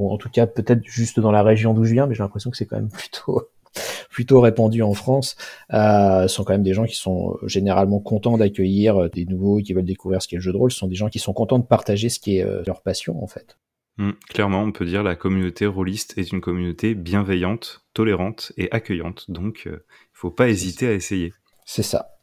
en 0.07 0.17
tout 0.17 0.29
cas 0.29 0.47
peut-être 0.47 0.83
juste 0.83 1.19
dans 1.19 1.31
la 1.31 1.43
région 1.43 1.73
d'où 1.73 1.85
je 1.85 1.93
viens, 1.93 2.07
mais 2.07 2.15
j'ai 2.15 2.23
l'impression 2.23 2.49
que 2.49 2.57
c'est 2.57 2.65
quand 2.65 2.77
même 2.77 2.89
plutôt 2.93 3.49
plutôt 4.09 4.41
répandu 4.41 4.81
en 4.81 4.93
France, 4.93 5.35
euh, 5.73 6.27
sont 6.27 6.43
quand 6.43 6.53
même 6.53 6.63
des 6.63 6.73
gens 6.73 6.85
qui 6.85 6.95
sont 6.95 7.38
généralement 7.45 7.99
contents 7.99 8.38
d'accueillir 8.38 8.97
euh, 8.97 9.09
des 9.09 9.25
nouveaux 9.25 9.59
qui 9.59 9.73
veulent 9.73 9.85
découvrir 9.85 10.21
ce 10.21 10.27
qu'est 10.27 10.38
le 10.38 10.41
jeu 10.41 10.51
de 10.51 10.57
rôle. 10.57 10.71
Ce 10.71 10.79
sont 10.79 10.88
des 10.88 10.95
gens 10.95 11.09
qui 11.09 11.19
sont 11.19 11.33
contents 11.33 11.59
de 11.59 11.65
partager 11.65 12.09
ce 12.09 12.19
qui 12.19 12.38
est 12.38 12.43
euh, 12.43 12.63
leur 12.65 12.81
passion 12.81 13.23
en 13.23 13.27
fait. 13.27 13.57
Mmh, 13.97 14.12
clairement, 14.29 14.63
on 14.63 14.71
peut 14.71 14.85
dire 14.85 15.03
la 15.03 15.15
communauté 15.15 15.65
rôliste 15.65 16.17
est 16.17 16.31
une 16.31 16.41
communauté 16.41 16.95
bienveillante, 16.95 17.85
tolérante 17.93 18.53
et 18.57 18.71
accueillante. 18.71 19.29
Donc, 19.29 19.63
il 19.65 19.79
faut 20.13 20.31
pas 20.31 20.47
hésiter 20.47 20.88
à 20.88 20.93
essayer. 20.93 21.33
C'est 21.65 21.83
ça 21.83 22.18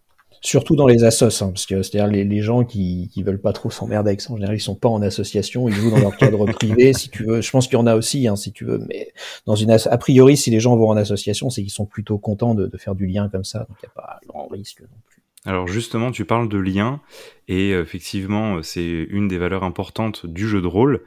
surtout 0.46 0.76
dans 0.76 0.87
les 0.87 1.02
assos, 1.02 1.42
hein, 1.42 1.48
parce 1.48 1.66
que 1.66 1.82
c'est-à-dire 1.82 2.06
les, 2.06 2.24
les, 2.24 2.40
gens 2.40 2.64
qui, 2.64 3.11
qui 3.12 3.24
veulent 3.24 3.40
pas 3.40 3.52
trop 3.52 3.68
s'emmerder 3.68 4.11
avec 4.11 4.20
ça, 4.20 4.32
en 4.32 4.37
général 4.37 4.54
ils 4.54 4.61
sont 4.61 4.76
pas 4.76 4.88
en 4.88 5.02
association, 5.02 5.68
ils 5.68 5.74
jouent 5.74 5.90
dans 5.90 5.98
leur 5.98 6.16
cadre 6.16 6.46
privé, 6.52 6.92
si 6.92 7.11
tu 7.11 7.24
veux. 7.24 7.40
Je 7.40 7.50
pense 7.50 7.66
qu'il 7.66 7.76
y 7.76 7.82
en 7.82 7.87
a 7.87 7.96
aussi, 7.96 8.28
hein, 8.28 8.37
si 8.37 8.52
tu 8.52 8.64
veux, 8.64 8.78
mais 8.88 9.12
dans 9.44 9.56
une 9.56 9.72
a 9.72 9.98
priori, 9.98 10.37
si 10.37 10.50
les 10.50 10.61
gens 10.61 10.76
vont 10.76 10.88
en 10.88 10.96
association, 10.96 11.50
c'est 11.50 11.62
qu'ils 11.62 11.72
sont 11.72 11.87
plutôt 11.87 12.18
contents 12.18 12.54
de, 12.54 12.68
de, 12.68 12.76
faire 12.78 12.94
du 12.94 13.06
lien 13.06 13.28
comme 13.28 13.42
ça, 13.42 13.61
donc 13.68 13.76
il 13.82 13.87
n'y 13.87 13.88
a 13.88 14.00
pas 14.00 14.20
grand 14.28 14.46
risque 14.46 14.82
non 14.82 14.98
plus. 15.09 15.22
Alors 15.44 15.66
justement, 15.66 16.12
tu 16.12 16.24
parles 16.24 16.48
de 16.48 16.59
lien, 16.59 17.00
et 17.48 17.70
effectivement, 17.72 18.62
c'est 18.62 19.06
une 19.11 19.26
des 19.26 19.38
valeurs 19.38 19.64
importantes 19.64 20.26
du 20.26 20.46
jeu 20.46 20.62
de 20.62 20.68
rôle. 20.68 21.02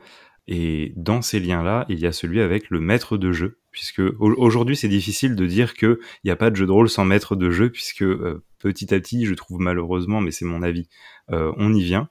Et 0.51 0.93
dans 0.95 1.21
ces 1.21 1.39
liens-là, 1.39 1.85
il 1.89 1.99
y 1.99 2.07
a 2.07 2.11
celui 2.11 2.41
avec 2.41 2.71
le 2.71 2.79
maître 2.79 3.17
de 3.17 3.31
jeu, 3.31 3.58
puisque 3.71 4.01
aujourd'hui 4.19 4.75
c'est 4.75 4.87
difficile 4.87 5.35
de 5.35 5.45
dire 5.45 5.73
qu'il 5.73 5.97
n'y 6.25 6.31
a 6.31 6.35
pas 6.35 6.49
de 6.49 6.55
jeu 6.55 6.65
de 6.65 6.71
rôle 6.71 6.89
sans 6.89 7.05
maître 7.05 7.35
de 7.35 7.51
jeu, 7.51 7.69
puisque 7.69 8.03
euh, 8.03 8.43
petit 8.57 8.93
à 8.93 8.99
petit, 8.99 9.25
je 9.25 9.33
trouve 9.33 9.59
malheureusement, 9.59 10.21
mais 10.21 10.31
c'est 10.31 10.45
mon 10.45 10.61
avis, 10.61 10.87
euh, 11.31 11.51
on 11.57 11.73
y 11.73 11.83
vient. 11.83 12.09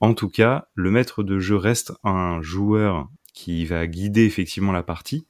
En 0.00 0.14
tout 0.14 0.28
cas, 0.28 0.68
le 0.74 0.90
maître 0.90 1.22
de 1.22 1.38
jeu 1.38 1.56
reste 1.56 1.92
un 2.04 2.40
joueur 2.42 3.08
qui 3.34 3.64
va 3.64 3.86
guider 3.86 4.24
effectivement 4.24 4.72
la 4.72 4.82
partie, 4.82 5.26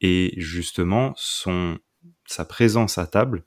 et 0.00 0.34
justement 0.36 1.12
son 1.16 1.78
sa 2.26 2.44
présence 2.44 2.98
à 2.98 3.06
table 3.06 3.44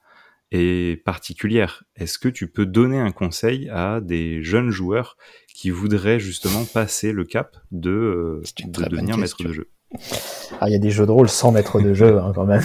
est 0.52 1.04
particulière. 1.04 1.84
Est-ce 1.96 2.18
que 2.18 2.30
tu 2.30 2.48
peux 2.50 2.66
donner 2.66 2.98
un 2.98 3.12
conseil 3.12 3.70
à 3.70 4.02
des 4.02 4.42
jeunes 4.42 4.72
joueurs 4.72 5.18
qui 5.54 5.70
voudraient 5.70 6.20
justement 6.20 6.66
passer 6.66 7.12
le 7.12 7.24
cap 7.24 7.58
de, 7.72 7.92
euh, 7.92 8.42
devenir 8.68 9.18
maître 9.18 9.44
de 9.44 9.54
jeu? 9.54 9.70
Ah, 10.60 10.68
il 10.68 10.74
y 10.74 10.76
a 10.76 10.80
des 10.80 10.92
jeux 10.92 11.06
de 11.06 11.12
rôle 11.12 11.30
sans 11.30 11.52
maître 11.52 11.82
de 11.82 11.94
jeu 11.94 12.20
hein, 12.20 12.32
quand 12.36 12.46
même. 12.46 12.64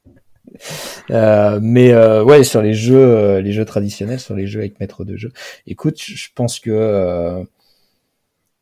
euh, 1.10 1.58
mais 1.62 1.92
euh, 1.92 2.22
ouais, 2.24 2.44
sur 2.44 2.62
les 2.62 2.74
jeux, 2.74 2.96
euh, 2.96 3.40
les 3.40 3.52
jeux 3.52 3.64
traditionnels, 3.64 4.20
sur 4.20 4.34
les 4.34 4.46
jeux 4.46 4.60
avec 4.60 4.78
maître 4.80 5.04
de 5.04 5.16
jeu. 5.16 5.32
Écoute, 5.66 5.98
je 5.98 6.28
pense 6.34 6.60
que 6.60 6.70
euh, 6.70 7.42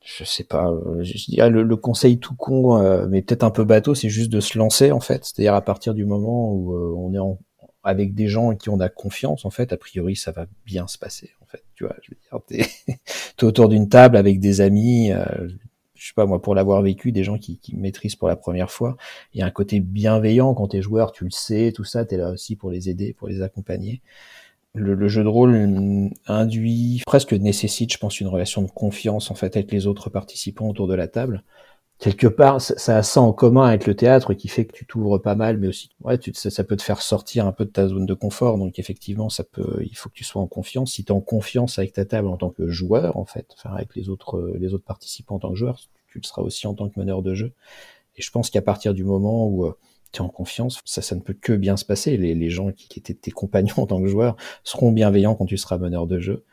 je 0.04 0.22
sais 0.24 0.44
pas, 0.44 0.72
je 1.00 1.30
dirais 1.30 1.50
le, 1.50 1.64
le 1.64 1.76
conseil 1.76 2.18
tout 2.18 2.36
con, 2.36 2.78
mais 3.08 3.22
peut-être 3.22 3.42
un 3.42 3.50
peu 3.50 3.64
bateau, 3.64 3.94
c'est 3.96 4.08
juste 4.08 4.30
de 4.30 4.38
se 4.40 4.56
lancer 4.56 4.92
en 4.92 5.00
fait. 5.00 5.24
C'est-à-dire 5.24 5.54
à 5.54 5.62
partir 5.62 5.94
du 5.94 6.04
moment 6.04 6.52
où 6.52 6.72
on 6.96 7.12
est 7.12 7.18
en, 7.18 7.38
avec 7.82 8.14
des 8.14 8.28
gens 8.28 8.54
qui 8.54 8.68
ont 8.68 8.76
de 8.76 8.82
la 8.82 8.88
confiance, 8.88 9.44
en 9.44 9.50
fait, 9.50 9.72
a 9.72 9.76
priori, 9.76 10.14
ça 10.14 10.30
va 10.30 10.46
bien 10.64 10.86
se 10.86 10.96
passer. 10.96 11.30
En 11.42 11.46
fait, 11.46 11.64
tu 11.74 11.84
vois, 11.84 11.96
je 12.02 12.12
veux 12.12 12.18
dire, 12.30 12.68
t'es 13.36 13.44
autour 13.44 13.68
d'une 13.68 13.88
table 13.88 14.16
avec 14.16 14.38
des 14.38 14.60
amis. 14.60 15.10
Je 16.06 16.12
sais 16.12 16.14
pas 16.14 16.24
moi, 16.24 16.40
pour 16.40 16.54
l'avoir 16.54 16.82
vécu, 16.82 17.10
des 17.10 17.24
gens 17.24 17.36
qui, 17.36 17.58
qui, 17.58 17.74
maîtrisent 17.74 18.14
pour 18.14 18.28
la 18.28 18.36
première 18.36 18.70
fois. 18.70 18.96
Il 19.34 19.40
y 19.40 19.42
a 19.42 19.46
un 19.46 19.50
côté 19.50 19.80
bienveillant 19.80 20.54
quand 20.54 20.68
t'es 20.68 20.80
joueur, 20.80 21.10
tu 21.10 21.24
le 21.24 21.32
sais, 21.32 21.72
tout 21.74 21.82
ça, 21.82 22.04
t'es 22.04 22.16
là 22.16 22.30
aussi 22.30 22.54
pour 22.54 22.70
les 22.70 22.88
aider, 22.88 23.12
pour 23.12 23.26
les 23.26 23.42
accompagner. 23.42 24.02
Le, 24.72 24.94
le, 24.94 25.08
jeu 25.08 25.24
de 25.24 25.28
rôle 25.28 26.12
induit, 26.28 27.02
presque 27.06 27.32
nécessite, 27.32 27.92
je 27.92 27.98
pense, 27.98 28.20
une 28.20 28.28
relation 28.28 28.62
de 28.62 28.70
confiance 28.70 29.32
en 29.32 29.34
fait 29.34 29.56
avec 29.56 29.72
les 29.72 29.88
autres 29.88 30.08
participants 30.08 30.68
autour 30.68 30.86
de 30.86 30.94
la 30.94 31.08
table 31.08 31.42
quelque 31.98 32.26
part, 32.26 32.60
ça, 32.60 32.98
a 32.98 33.02
ça 33.02 33.20
en 33.20 33.32
commun 33.32 33.66
avec 33.66 33.86
le 33.86 33.94
théâtre 33.94 34.34
qui 34.34 34.48
fait 34.48 34.66
que 34.66 34.72
tu 34.72 34.86
t'ouvres 34.86 35.18
pas 35.18 35.34
mal, 35.34 35.58
mais 35.58 35.68
aussi, 35.68 35.90
ouais, 36.02 36.18
tu, 36.18 36.32
ça, 36.34 36.50
ça, 36.50 36.64
peut 36.64 36.76
te 36.76 36.82
faire 36.82 37.00
sortir 37.00 37.46
un 37.46 37.52
peu 37.52 37.64
de 37.64 37.70
ta 37.70 37.88
zone 37.88 38.06
de 38.06 38.14
confort. 38.14 38.58
Donc 38.58 38.78
effectivement, 38.78 39.28
ça 39.28 39.44
peut, 39.44 39.78
il 39.82 39.96
faut 39.96 40.08
que 40.08 40.14
tu 40.14 40.24
sois 40.24 40.42
en 40.42 40.46
confiance. 40.46 40.92
Si 40.92 41.04
tu 41.04 41.12
es 41.12 41.16
en 41.16 41.20
confiance 41.20 41.78
avec 41.78 41.92
ta 41.92 42.04
table 42.04 42.28
en 42.28 42.36
tant 42.36 42.50
que 42.50 42.68
joueur, 42.68 43.16
en 43.16 43.24
fait, 43.24 43.46
enfin 43.54 43.74
avec 43.74 43.94
les 43.96 44.08
autres, 44.08 44.52
les 44.58 44.74
autres 44.74 44.84
participants 44.84 45.36
en 45.36 45.40
tant 45.40 45.50
que 45.50 45.56
joueur, 45.56 45.80
tu 46.16 46.20
le 46.22 46.26
seras 46.26 46.42
aussi 46.42 46.66
en 46.66 46.74
tant 46.74 46.88
que 46.88 46.98
meneur 46.98 47.22
de 47.22 47.34
jeu. 47.34 47.52
Et 48.16 48.22
je 48.22 48.30
pense 48.30 48.48
qu'à 48.48 48.62
partir 48.62 48.94
du 48.94 49.04
moment 49.04 49.46
où 49.46 49.66
euh, 49.66 49.76
tu 50.12 50.18
es 50.18 50.24
en 50.24 50.28
confiance, 50.28 50.80
ça, 50.86 51.02
ça 51.02 51.14
ne 51.14 51.20
peut 51.20 51.34
que 51.34 51.52
bien 51.52 51.76
se 51.76 51.84
passer. 51.84 52.16
Les, 52.16 52.34
les 52.34 52.50
gens 52.50 52.72
qui, 52.72 52.98
étaient 52.98 53.14
tes 53.14 53.30
compagnons 53.30 53.74
en 53.76 53.86
tant 53.86 54.00
que 54.00 54.08
joueur 54.08 54.36
seront 54.64 54.92
bienveillants 54.92 55.34
quand 55.34 55.46
tu 55.46 55.58
seras 55.58 55.78
meneur 55.78 56.06
de 56.06 56.18
jeu. 56.18 56.44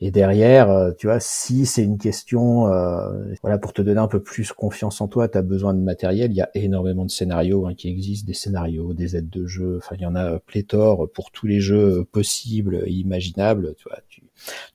Et 0.00 0.12
derrière, 0.12 0.70
euh, 0.70 0.92
tu 0.96 1.08
vois, 1.08 1.18
si 1.18 1.66
c'est 1.66 1.82
une 1.82 1.98
question, 1.98 2.68
euh, 2.68 3.34
voilà, 3.42 3.58
pour 3.58 3.72
te 3.72 3.82
donner 3.82 4.00
un 4.00 4.06
peu 4.06 4.22
plus 4.22 4.52
confiance 4.52 5.00
en 5.00 5.08
toi, 5.08 5.28
tu 5.28 5.38
as 5.38 5.42
besoin 5.42 5.74
de 5.74 5.80
matériel. 5.80 6.30
Il 6.30 6.36
y 6.36 6.40
a 6.40 6.50
énormément 6.54 7.04
de 7.04 7.10
scénarios 7.10 7.66
hein, 7.66 7.74
qui 7.74 7.88
existent, 7.88 8.26
des 8.26 8.34
scénarios, 8.34 8.94
des 8.94 9.16
aides 9.16 9.30
de 9.30 9.46
jeu. 9.46 9.78
Enfin, 9.78 9.96
il 9.96 10.02
y 10.02 10.06
en 10.06 10.14
a 10.14 10.38
pléthore 10.40 11.10
pour 11.12 11.32
tous 11.32 11.46
les 11.46 11.60
jeux 11.60 12.04
possibles, 12.04 12.82
et 12.86 12.92
imaginables. 12.92 13.74
Tu 13.76 13.88
vois, 13.88 13.98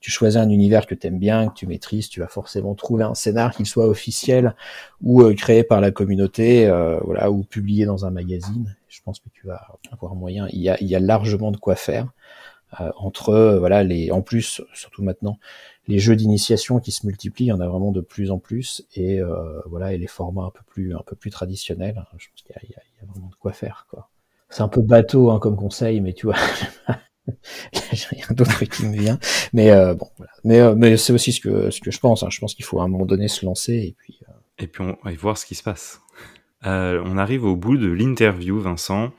tu 0.00 0.10
choisis 0.10 0.40
un 0.40 0.48
univers 0.48 0.86
que 0.86 0.94
tu 0.94 1.06
aimes 1.06 1.18
bien, 1.18 1.48
que 1.48 1.54
tu 1.54 1.66
maîtrises, 1.66 2.08
tu 2.08 2.20
vas 2.20 2.28
forcément 2.28 2.74
trouver 2.74 3.04
un 3.04 3.14
scénar 3.14 3.54
qu'il 3.54 3.66
soit 3.66 3.86
officiel 3.86 4.54
ou 5.02 5.22
euh, 5.22 5.34
créé 5.34 5.64
par 5.64 5.80
la 5.80 5.90
communauté, 5.90 6.66
voilà, 7.04 7.30
ou 7.30 7.42
publié 7.44 7.86
dans 7.86 8.06
un 8.06 8.10
magazine. 8.10 8.76
Je 8.88 9.00
pense 9.02 9.18
que 9.18 9.28
tu 9.32 9.46
vas 9.46 9.60
avoir 9.92 10.14
moyen. 10.14 10.46
Il 10.52 10.60
y 10.60 10.68
a, 10.68 10.80
il 10.80 10.86
y 10.86 10.94
a 10.94 11.00
largement 11.00 11.50
de 11.50 11.56
quoi 11.56 11.76
faire. 11.76 12.08
Euh, 12.80 12.90
entre 12.96 13.28
euh, 13.28 13.58
voilà 13.58 13.84
les 13.84 14.10
en 14.10 14.22
plus 14.22 14.62
surtout 14.72 15.02
maintenant 15.02 15.38
les 15.86 15.98
jeux 15.98 16.16
d'initiation 16.16 16.80
qui 16.80 16.92
se 16.92 17.06
multiplient, 17.06 17.44
il 17.44 17.48
y 17.48 17.52
en 17.52 17.60
a 17.60 17.68
vraiment 17.68 17.92
de 17.92 18.00
plus 18.00 18.30
en 18.30 18.38
plus 18.38 18.84
et 18.96 19.20
euh, 19.20 19.60
voilà 19.66 19.92
et 19.92 19.98
les 19.98 20.06
formats 20.06 20.44
un 20.44 20.50
peu 20.50 20.62
plus 20.66 20.94
un 20.94 21.02
peu 21.06 21.14
plus 21.14 21.30
traditionnels, 21.30 22.04
je 22.16 22.28
pense 22.30 22.42
qu'il 22.42 22.56
y, 22.68 22.72
y, 22.72 22.74
a 22.74 23.06
vraiment 23.06 23.28
de 23.28 23.34
quoi 23.36 23.52
faire 23.52 23.86
quoi. 23.90 24.08
C'est 24.48 24.62
un 24.62 24.68
peu 24.68 24.80
bateau 24.80 25.30
hein, 25.30 25.38
comme 25.38 25.56
conseil, 25.56 26.00
mais 26.00 26.14
tu 26.14 26.26
vois, 26.26 26.36
j'ai 27.92 28.06
rien 28.10 28.26
d'autre 28.30 28.64
qui 28.64 28.86
me 28.86 28.96
vient. 28.96 29.18
Mais 29.52 29.70
bon, 29.94 30.08
voilà. 30.16 30.32
Mais 30.44 30.74
mais 30.74 30.96
c'est 30.96 31.12
aussi 31.12 31.32
ce 31.32 31.40
que 31.40 31.70
ce 31.70 31.80
que 31.80 31.90
je 31.90 31.98
pense. 31.98 32.22
Hein. 32.22 32.28
Je 32.30 32.38
pense 32.38 32.54
qu'il 32.54 32.64
faut 32.64 32.80
à 32.80 32.84
un 32.84 32.88
moment 32.88 33.06
donné 33.06 33.28
se 33.28 33.44
lancer 33.44 33.72
et 33.72 33.94
puis 33.98 34.18
Et 34.58 34.66
puis 34.66 34.82
on 34.82 34.96
va 35.02 35.14
voir 35.16 35.38
ce 35.38 35.46
qui 35.46 35.54
se 35.54 35.62
passe. 35.62 36.00
Euh, 36.66 37.02
on 37.04 37.18
arrive 37.18 37.44
au 37.44 37.56
bout 37.56 37.76
de 37.76 37.90
l'interview, 37.90 38.58
Vincent, 38.58 39.12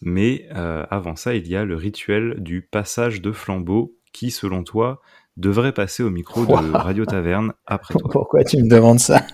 mais 0.00 0.46
euh, 0.54 0.84
avant 0.90 1.16
ça, 1.16 1.34
il 1.34 1.48
y 1.48 1.56
a 1.56 1.64
le 1.64 1.74
rituel 1.74 2.36
du 2.38 2.62
passage 2.62 3.20
de 3.20 3.32
flambeau 3.32 3.96
qui, 4.12 4.30
selon 4.30 4.62
toi, 4.62 5.00
devrait 5.36 5.72
passer 5.72 6.02
au 6.02 6.10
micro 6.10 6.44
de 6.44 6.76
Radio 6.76 7.04
Taverne 7.04 7.54
après 7.66 7.94
toi. 7.94 8.10
Pourquoi 8.10 8.44
tu 8.44 8.58
me 8.58 8.68
demandes 8.68 9.00
ça? 9.00 9.26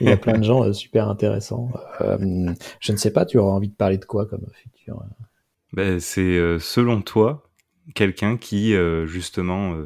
Il 0.00 0.08
y 0.08 0.12
a 0.12 0.16
plein 0.16 0.38
de 0.38 0.44
gens 0.44 0.64
euh, 0.64 0.72
super 0.72 1.08
intéressants. 1.08 1.70
je 2.00 2.92
ne 2.92 2.96
sais 2.96 3.12
pas, 3.12 3.24
tu 3.24 3.38
auras 3.38 3.52
envie 3.52 3.68
de 3.68 3.74
parler 3.74 3.98
de 3.98 4.04
quoi 4.04 4.26
comme 4.26 4.46
futur 4.52 5.02
ben, 5.72 6.00
C'est 6.00 6.58
selon 6.58 7.02
toi 7.02 7.50
quelqu'un 7.94 8.36
qui, 8.36 8.74
justement, 9.06 9.76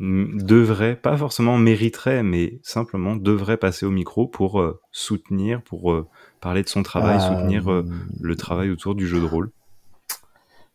devrait, 0.00 0.96
pas 0.96 1.16
forcément 1.16 1.56
mériterait, 1.58 2.22
mais 2.22 2.58
simplement 2.62 3.16
devrait 3.16 3.56
passer 3.56 3.86
au 3.86 3.90
micro 3.90 4.26
pour 4.26 4.60
euh, 4.60 4.80
soutenir, 4.90 5.62
pour 5.62 5.92
euh, 5.92 6.06
parler 6.40 6.62
de 6.62 6.68
son 6.68 6.82
travail, 6.82 7.16
euh, 7.16 7.20
soutenir 7.20 7.84
le 8.20 8.36
travail 8.36 8.70
autour 8.70 8.94
du 8.94 9.06
jeu 9.06 9.20
de 9.20 9.26
rôle? 9.26 9.50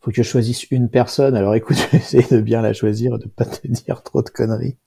Faut 0.01 0.11
que 0.11 0.17
je 0.17 0.23
choisisse 0.23 0.71
une 0.71 0.89
personne. 0.89 1.35
Alors 1.35 1.55
écoute, 1.55 1.75
je 1.91 1.91
vais 1.91 1.97
essayer 1.97 2.27
de 2.29 2.41
bien 2.41 2.61
la 2.61 2.73
choisir, 2.73 3.19
de 3.19 3.27
pas 3.27 3.45
te 3.45 3.67
dire 3.67 4.03
trop 4.03 4.21
de 4.21 4.29
conneries. 4.29 4.77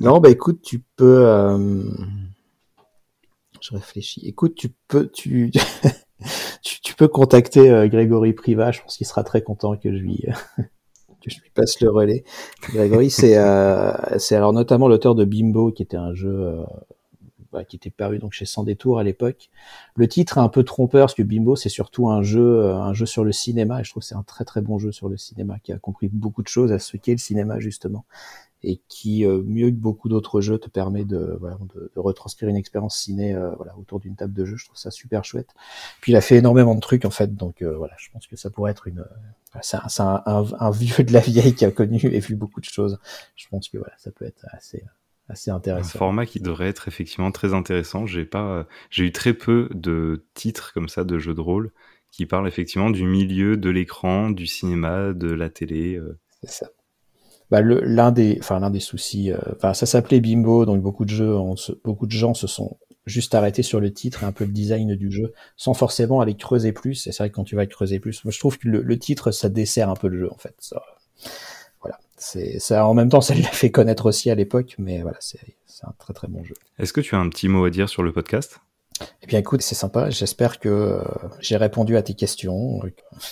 Non, 0.00 0.18
bah 0.18 0.28
écoute, 0.30 0.60
tu 0.62 0.82
peux. 0.96 1.24
Je 3.60 3.74
réfléchis. 3.74 4.22
Écoute, 4.26 4.54
tu 4.56 4.70
peux, 4.88 5.08
tu, 5.08 5.50
tu, 6.62 6.94
peux 6.94 7.08
contacter 7.08 7.88
Grégory 7.88 8.32
Privat. 8.32 8.72
Je 8.72 8.82
pense 8.82 8.96
qu'il 8.96 9.06
sera 9.06 9.24
très 9.24 9.42
content 9.42 9.76
que 9.76 9.92
je 9.92 9.98
lui 9.98 10.24
je 11.30 11.40
lui 11.40 11.50
passe 11.50 11.80
le 11.80 11.90
relais. 11.90 12.24
Grégory, 12.72 13.10
c'est 13.10 13.36
euh, 13.36 13.92
c'est 14.18 14.36
alors 14.36 14.52
notamment 14.52 14.88
l'auteur 14.88 15.14
de 15.14 15.24
Bimbo, 15.24 15.72
qui 15.72 15.82
était 15.82 15.96
un 15.96 16.14
jeu 16.14 16.30
euh, 16.30 16.62
bah, 17.52 17.64
qui 17.64 17.76
était 17.76 17.90
paru 17.90 18.18
donc 18.18 18.32
chez 18.32 18.44
Sans 18.44 18.64
Détour 18.64 18.98
à 18.98 19.04
l'époque. 19.04 19.50
Le 19.96 20.08
titre 20.08 20.38
est 20.38 20.42
un 20.42 20.48
peu 20.48 20.64
trompeur 20.64 21.06
parce 21.06 21.14
que 21.14 21.22
Bimbo 21.22 21.56
c'est 21.56 21.68
surtout 21.68 22.08
un 22.08 22.22
jeu 22.22 22.64
euh, 22.64 22.76
un 22.76 22.92
jeu 22.92 23.06
sur 23.06 23.24
le 23.24 23.32
cinéma 23.32 23.80
et 23.80 23.84
je 23.84 23.90
trouve 23.90 24.02
que 24.02 24.06
c'est 24.06 24.16
un 24.16 24.22
très 24.22 24.44
très 24.44 24.60
bon 24.60 24.78
jeu 24.78 24.92
sur 24.92 25.08
le 25.08 25.16
cinéma 25.16 25.58
qui 25.62 25.72
a 25.72 25.78
compris 25.78 26.08
beaucoup 26.08 26.42
de 26.42 26.48
choses 26.48 26.72
à 26.72 26.78
ce 26.78 26.96
qu'est 26.96 27.12
le 27.12 27.18
cinéma 27.18 27.58
justement 27.58 28.04
et 28.64 28.80
qui, 28.88 29.24
euh, 29.24 29.42
mieux 29.44 29.70
que 29.70 29.76
beaucoup 29.76 30.08
d'autres 30.08 30.40
jeux, 30.40 30.58
te 30.58 30.68
permet 30.68 31.04
de, 31.04 31.36
voilà, 31.40 31.58
de, 31.74 31.90
de 31.94 32.00
retranscrire 32.00 32.48
une 32.48 32.56
expérience 32.56 32.96
ciné 32.96 33.34
euh, 33.34 33.50
voilà, 33.56 33.76
autour 33.78 34.00
d'une 34.00 34.16
table 34.16 34.32
de 34.32 34.44
jeu. 34.44 34.56
Je 34.56 34.64
trouve 34.64 34.76
ça 34.76 34.90
super 34.90 35.24
chouette. 35.24 35.50
Puis 36.00 36.12
il 36.12 36.16
a 36.16 36.20
fait 36.20 36.36
énormément 36.36 36.74
de 36.74 36.80
trucs 36.80 37.04
en 37.04 37.10
fait, 37.10 37.34
donc 37.34 37.62
euh, 37.62 37.76
voilà, 37.76 37.94
je 37.98 38.10
pense 38.10 38.26
que 38.26 38.36
ça 38.36 38.50
pourrait 38.50 38.70
être 38.70 38.88
une, 38.88 39.04
c'est 39.62 39.76
un, 39.76 40.22
un, 40.26 40.44
un, 40.58 40.70
vieux 40.70 41.04
de 41.04 41.12
la 41.12 41.20
vieille 41.20 41.54
qui 41.54 41.64
a 41.64 41.70
connu 41.70 42.00
et 42.02 42.20
vu 42.20 42.36
beaucoup 42.36 42.60
de 42.60 42.66
choses. 42.66 42.98
Je 43.36 43.46
pense 43.48 43.68
que 43.68 43.78
voilà, 43.78 43.94
ça 43.98 44.10
peut 44.10 44.24
être 44.24 44.46
assez 44.50 44.84
assez 45.28 45.50
intéressant. 45.50 45.96
Un 45.96 45.98
format 45.98 46.26
qui 46.26 46.38
devrait 46.40 46.68
être 46.68 46.86
effectivement 46.86 47.32
très 47.32 47.54
intéressant. 47.54 48.04
J'ai 48.04 48.26
pas, 48.26 48.66
j'ai 48.90 49.04
eu 49.04 49.12
très 49.12 49.32
peu 49.32 49.70
de 49.72 50.26
titres 50.34 50.72
comme 50.74 50.88
ça 50.88 51.04
de 51.04 51.18
jeux 51.18 51.32
de 51.32 51.40
rôle 51.40 51.72
qui 52.10 52.26
parlent 52.26 52.46
effectivement 52.46 52.90
du 52.90 53.04
milieu 53.04 53.56
de 53.56 53.70
l'écran, 53.70 54.30
du 54.30 54.46
cinéma, 54.46 55.14
de 55.14 55.32
la 55.32 55.48
télé. 55.48 55.98
C'est 56.42 56.50
ça 56.50 56.70
bah, 57.54 57.62
l'un 57.62 58.10
des, 58.10 58.36
enfin 58.40 58.58
l'un 58.58 58.70
des 58.70 58.80
soucis, 58.80 59.30
euh, 59.30 59.38
enfin 59.54 59.74
ça 59.74 59.86
s'appelait 59.86 60.18
Bimbo, 60.18 60.66
donc 60.66 60.82
beaucoup 60.82 61.04
de 61.04 61.10
jeux, 61.10 61.36
beaucoup 61.84 62.06
de 62.06 62.10
gens 62.10 62.34
se 62.34 62.48
sont 62.48 62.78
juste 63.06 63.32
arrêtés 63.32 63.62
sur 63.62 63.78
le 63.78 63.92
titre 63.92 64.24
et 64.24 64.26
un 64.26 64.32
peu 64.32 64.44
le 64.44 64.50
design 64.50 64.96
du 64.96 65.12
jeu, 65.12 65.32
sans 65.56 65.72
forcément 65.72 66.20
aller 66.20 66.34
creuser 66.34 66.72
plus. 66.72 67.06
Et 67.06 67.12
c'est 67.12 67.22
vrai 67.22 67.30
que 67.30 67.36
quand 67.36 67.44
tu 67.44 67.54
vas 67.54 67.64
creuser 67.66 68.00
plus, 68.00 68.22
je 68.28 68.38
trouve 68.40 68.58
que 68.58 68.66
le, 68.66 68.98
titre 68.98 69.30
ça 69.30 69.48
dessert 69.48 69.88
un 69.88 69.94
peu 69.94 70.08
le 70.08 70.18
jeu 70.18 70.32
en 70.32 70.36
fait. 70.36 70.56
Voilà, 71.80 72.00
c'est 72.16 72.58
ça. 72.58 72.88
En 72.88 72.94
même 72.94 73.08
temps, 73.08 73.20
ça 73.20 73.36
l'a 73.36 73.42
fait 73.42 73.70
connaître 73.70 74.06
aussi 74.06 74.30
à 74.30 74.34
l'époque, 74.34 74.74
mais 74.78 75.02
voilà, 75.02 75.18
c'est 75.20 75.38
un 75.84 75.94
très 75.96 76.12
très 76.12 76.26
bon 76.26 76.42
jeu. 76.42 76.56
Est-ce 76.80 76.92
que 76.92 77.00
tu 77.00 77.14
as 77.14 77.20
un 77.20 77.28
petit 77.28 77.46
mot 77.46 77.64
à 77.66 77.70
dire 77.70 77.88
sur 77.88 78.02
le 78.02 78.10
podcast? 78.10 78.58
Eh 79.22 79.26
bien, 79.26 79.38
écoute, 79.38 79.62
c'est 79.62 79.74
sympa. 79.74 80.10
J'espère 80.10 80.60
que 80.60 80.68
euh, 80.68 81.02
j'ai 81.40 81.56
répondu 81.56 81.96
à 81.96 82.02
tes 82.02 82.14
questions, 82.14 82.80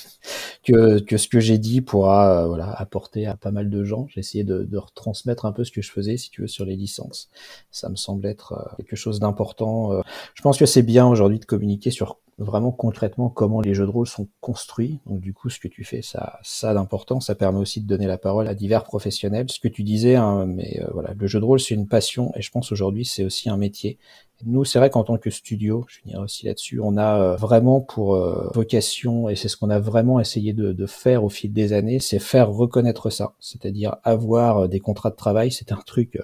que, 0.64 1.00
que 1.00 1.16
ce 1.16 1.28
que 1.28 1.38
j'ai 1.38 1.58
dit 1.58 1.80
pourra 1.82 2.42
euh, 2.42 2.46
voilà, 2.48 2.70
apporter 2.70 3.26
à 3.26 3.36
pas 3.36 3.50
mal 3.50 3.70
de 3.70 3.84
gens. 3.84 4.06
J'ai 4.08 4.20
essayé 4.20 4.42
de, 4.42 4.76
retransmettre 4.76 5.44
un 5.44 5.52
peu 5.52 5.64
ce 5.64 5.70
que 5.70 5.82
je 5.82 5.92
faisais, 5.92 6.16
si 6.16 6.30
tu 6.30 6.42
veux, 6.42 6.48
sur 6.48 6.64
les 6.64 6.76
licences. 6.76 7.28
Ça 7.70 7.88
me 7.88 7.96
semble 7.96 8.26
être 8.26 8.54
euh, 8.54 8.76
quelque 8.78 8.96
chose 8.96 9.20
d'important. 9.20 10.02
Je 10.34 10.42
pense 10.42 10.58
que 10.58 10.66
c'est 10.66 10.82
bien 10.82 11.06
aujourd'hui 11.06 11.38
de 11.38 11.44
communiquer 11.44 11.90
sur 11.90 12.18
vraiment 12.38 12.72
concrètement 12.72 13.28
comment 13.28 13.60
les 13.60 13.74
jeux 13.74 13.84
de 13.84 13.90
rôle 13.90 14.06
sont 14.06 14.28
construits. 14.40 14.98
Donc 15.06 15.20
du 15.20 15.32
coup, 15.32 15.50
ce 15.50 15.60
que 15.60 15.68
tu 15.68 15.84
fais, 15.84 16.02
ça, 16.02 16.40
ça 16.42 16.74
d'important. 16.74 17.20
Ça 17.20 17.34
permet 17.34 17.58
aussi 17.58 17.80
de 17.80 17.86
donner 17.86 18.06
la 18.06 18.18
parole 18.18 18.48
à 18.48 18.54
divers 18.54 18.84
professionnels. 18.84 19.46
Ce 19.50 19.60
que 19.60 19.68
tu 19.68 19.84
disais, 19.84 20.16
hein, 20.16 20.46
mais 20.46 20.80
voilà, 20.92 21.12
le 21.14 21.26
jeu 21.26 21.38
de 21.38 21.44
rôle 21.44 21.60
c'est 21.60 21.74
une 21.74 21.86
passion 21.86 22.32
et 22.34 22.42
je 22.42 22.50
pense 22.50 22.72
aujourd'hui 22.72 23.04
c'est 23.04 23.24
aussi 23.24 23.48
un 23.48 23.56
métier. 23.56 23.98
Nous, 24.44 24.64
c'est 24.64 24.78
vrai 24.78 24.90
qu'en 24.90 25.04
tant 25.04 25.18
que 25.18 25.30
studio, 25.30 25.84
je 25.88 25.98
finirai 26.00 26.20
aussi 26.20 26.46
là-dessus, 26.46 26.80
on 26.80 26.96
a 26.96 27.20
euh, 27.20 27.36
vraiment 27.36 27.80
pour 27.80 28.16
euh, 28.16 28.50
vocation, 28.54 29.28
et 29.28 29.36
c'est 29.36 29.48
ce 29.48 29.56
qu'on 29.56 29.70
a 29.70 29.78
vraiment 29.78 30.18
essayé 30.18 30.52
de, 30.52 30.86
faire 30.86 31.22
au 31.22 31.28
fil 31.28 31.52
des 31.52 31.72
années, 31.72 32.00
c'est 32.00 32.18
faire 32.18 32.50
reconnaître 32.50 33.08
ça. 33.10 33.34
C'est-à-dire 33.38 33.96
avoir 34.02 34.58
euh, 34.58 34.68
des 34.68 34.80
contrats 34.80 35.10
de 35.10 35.16
travail, 35.16 35.52
c'est 35.52 35.70
un 35.70 35.80
truc 35.86 36.18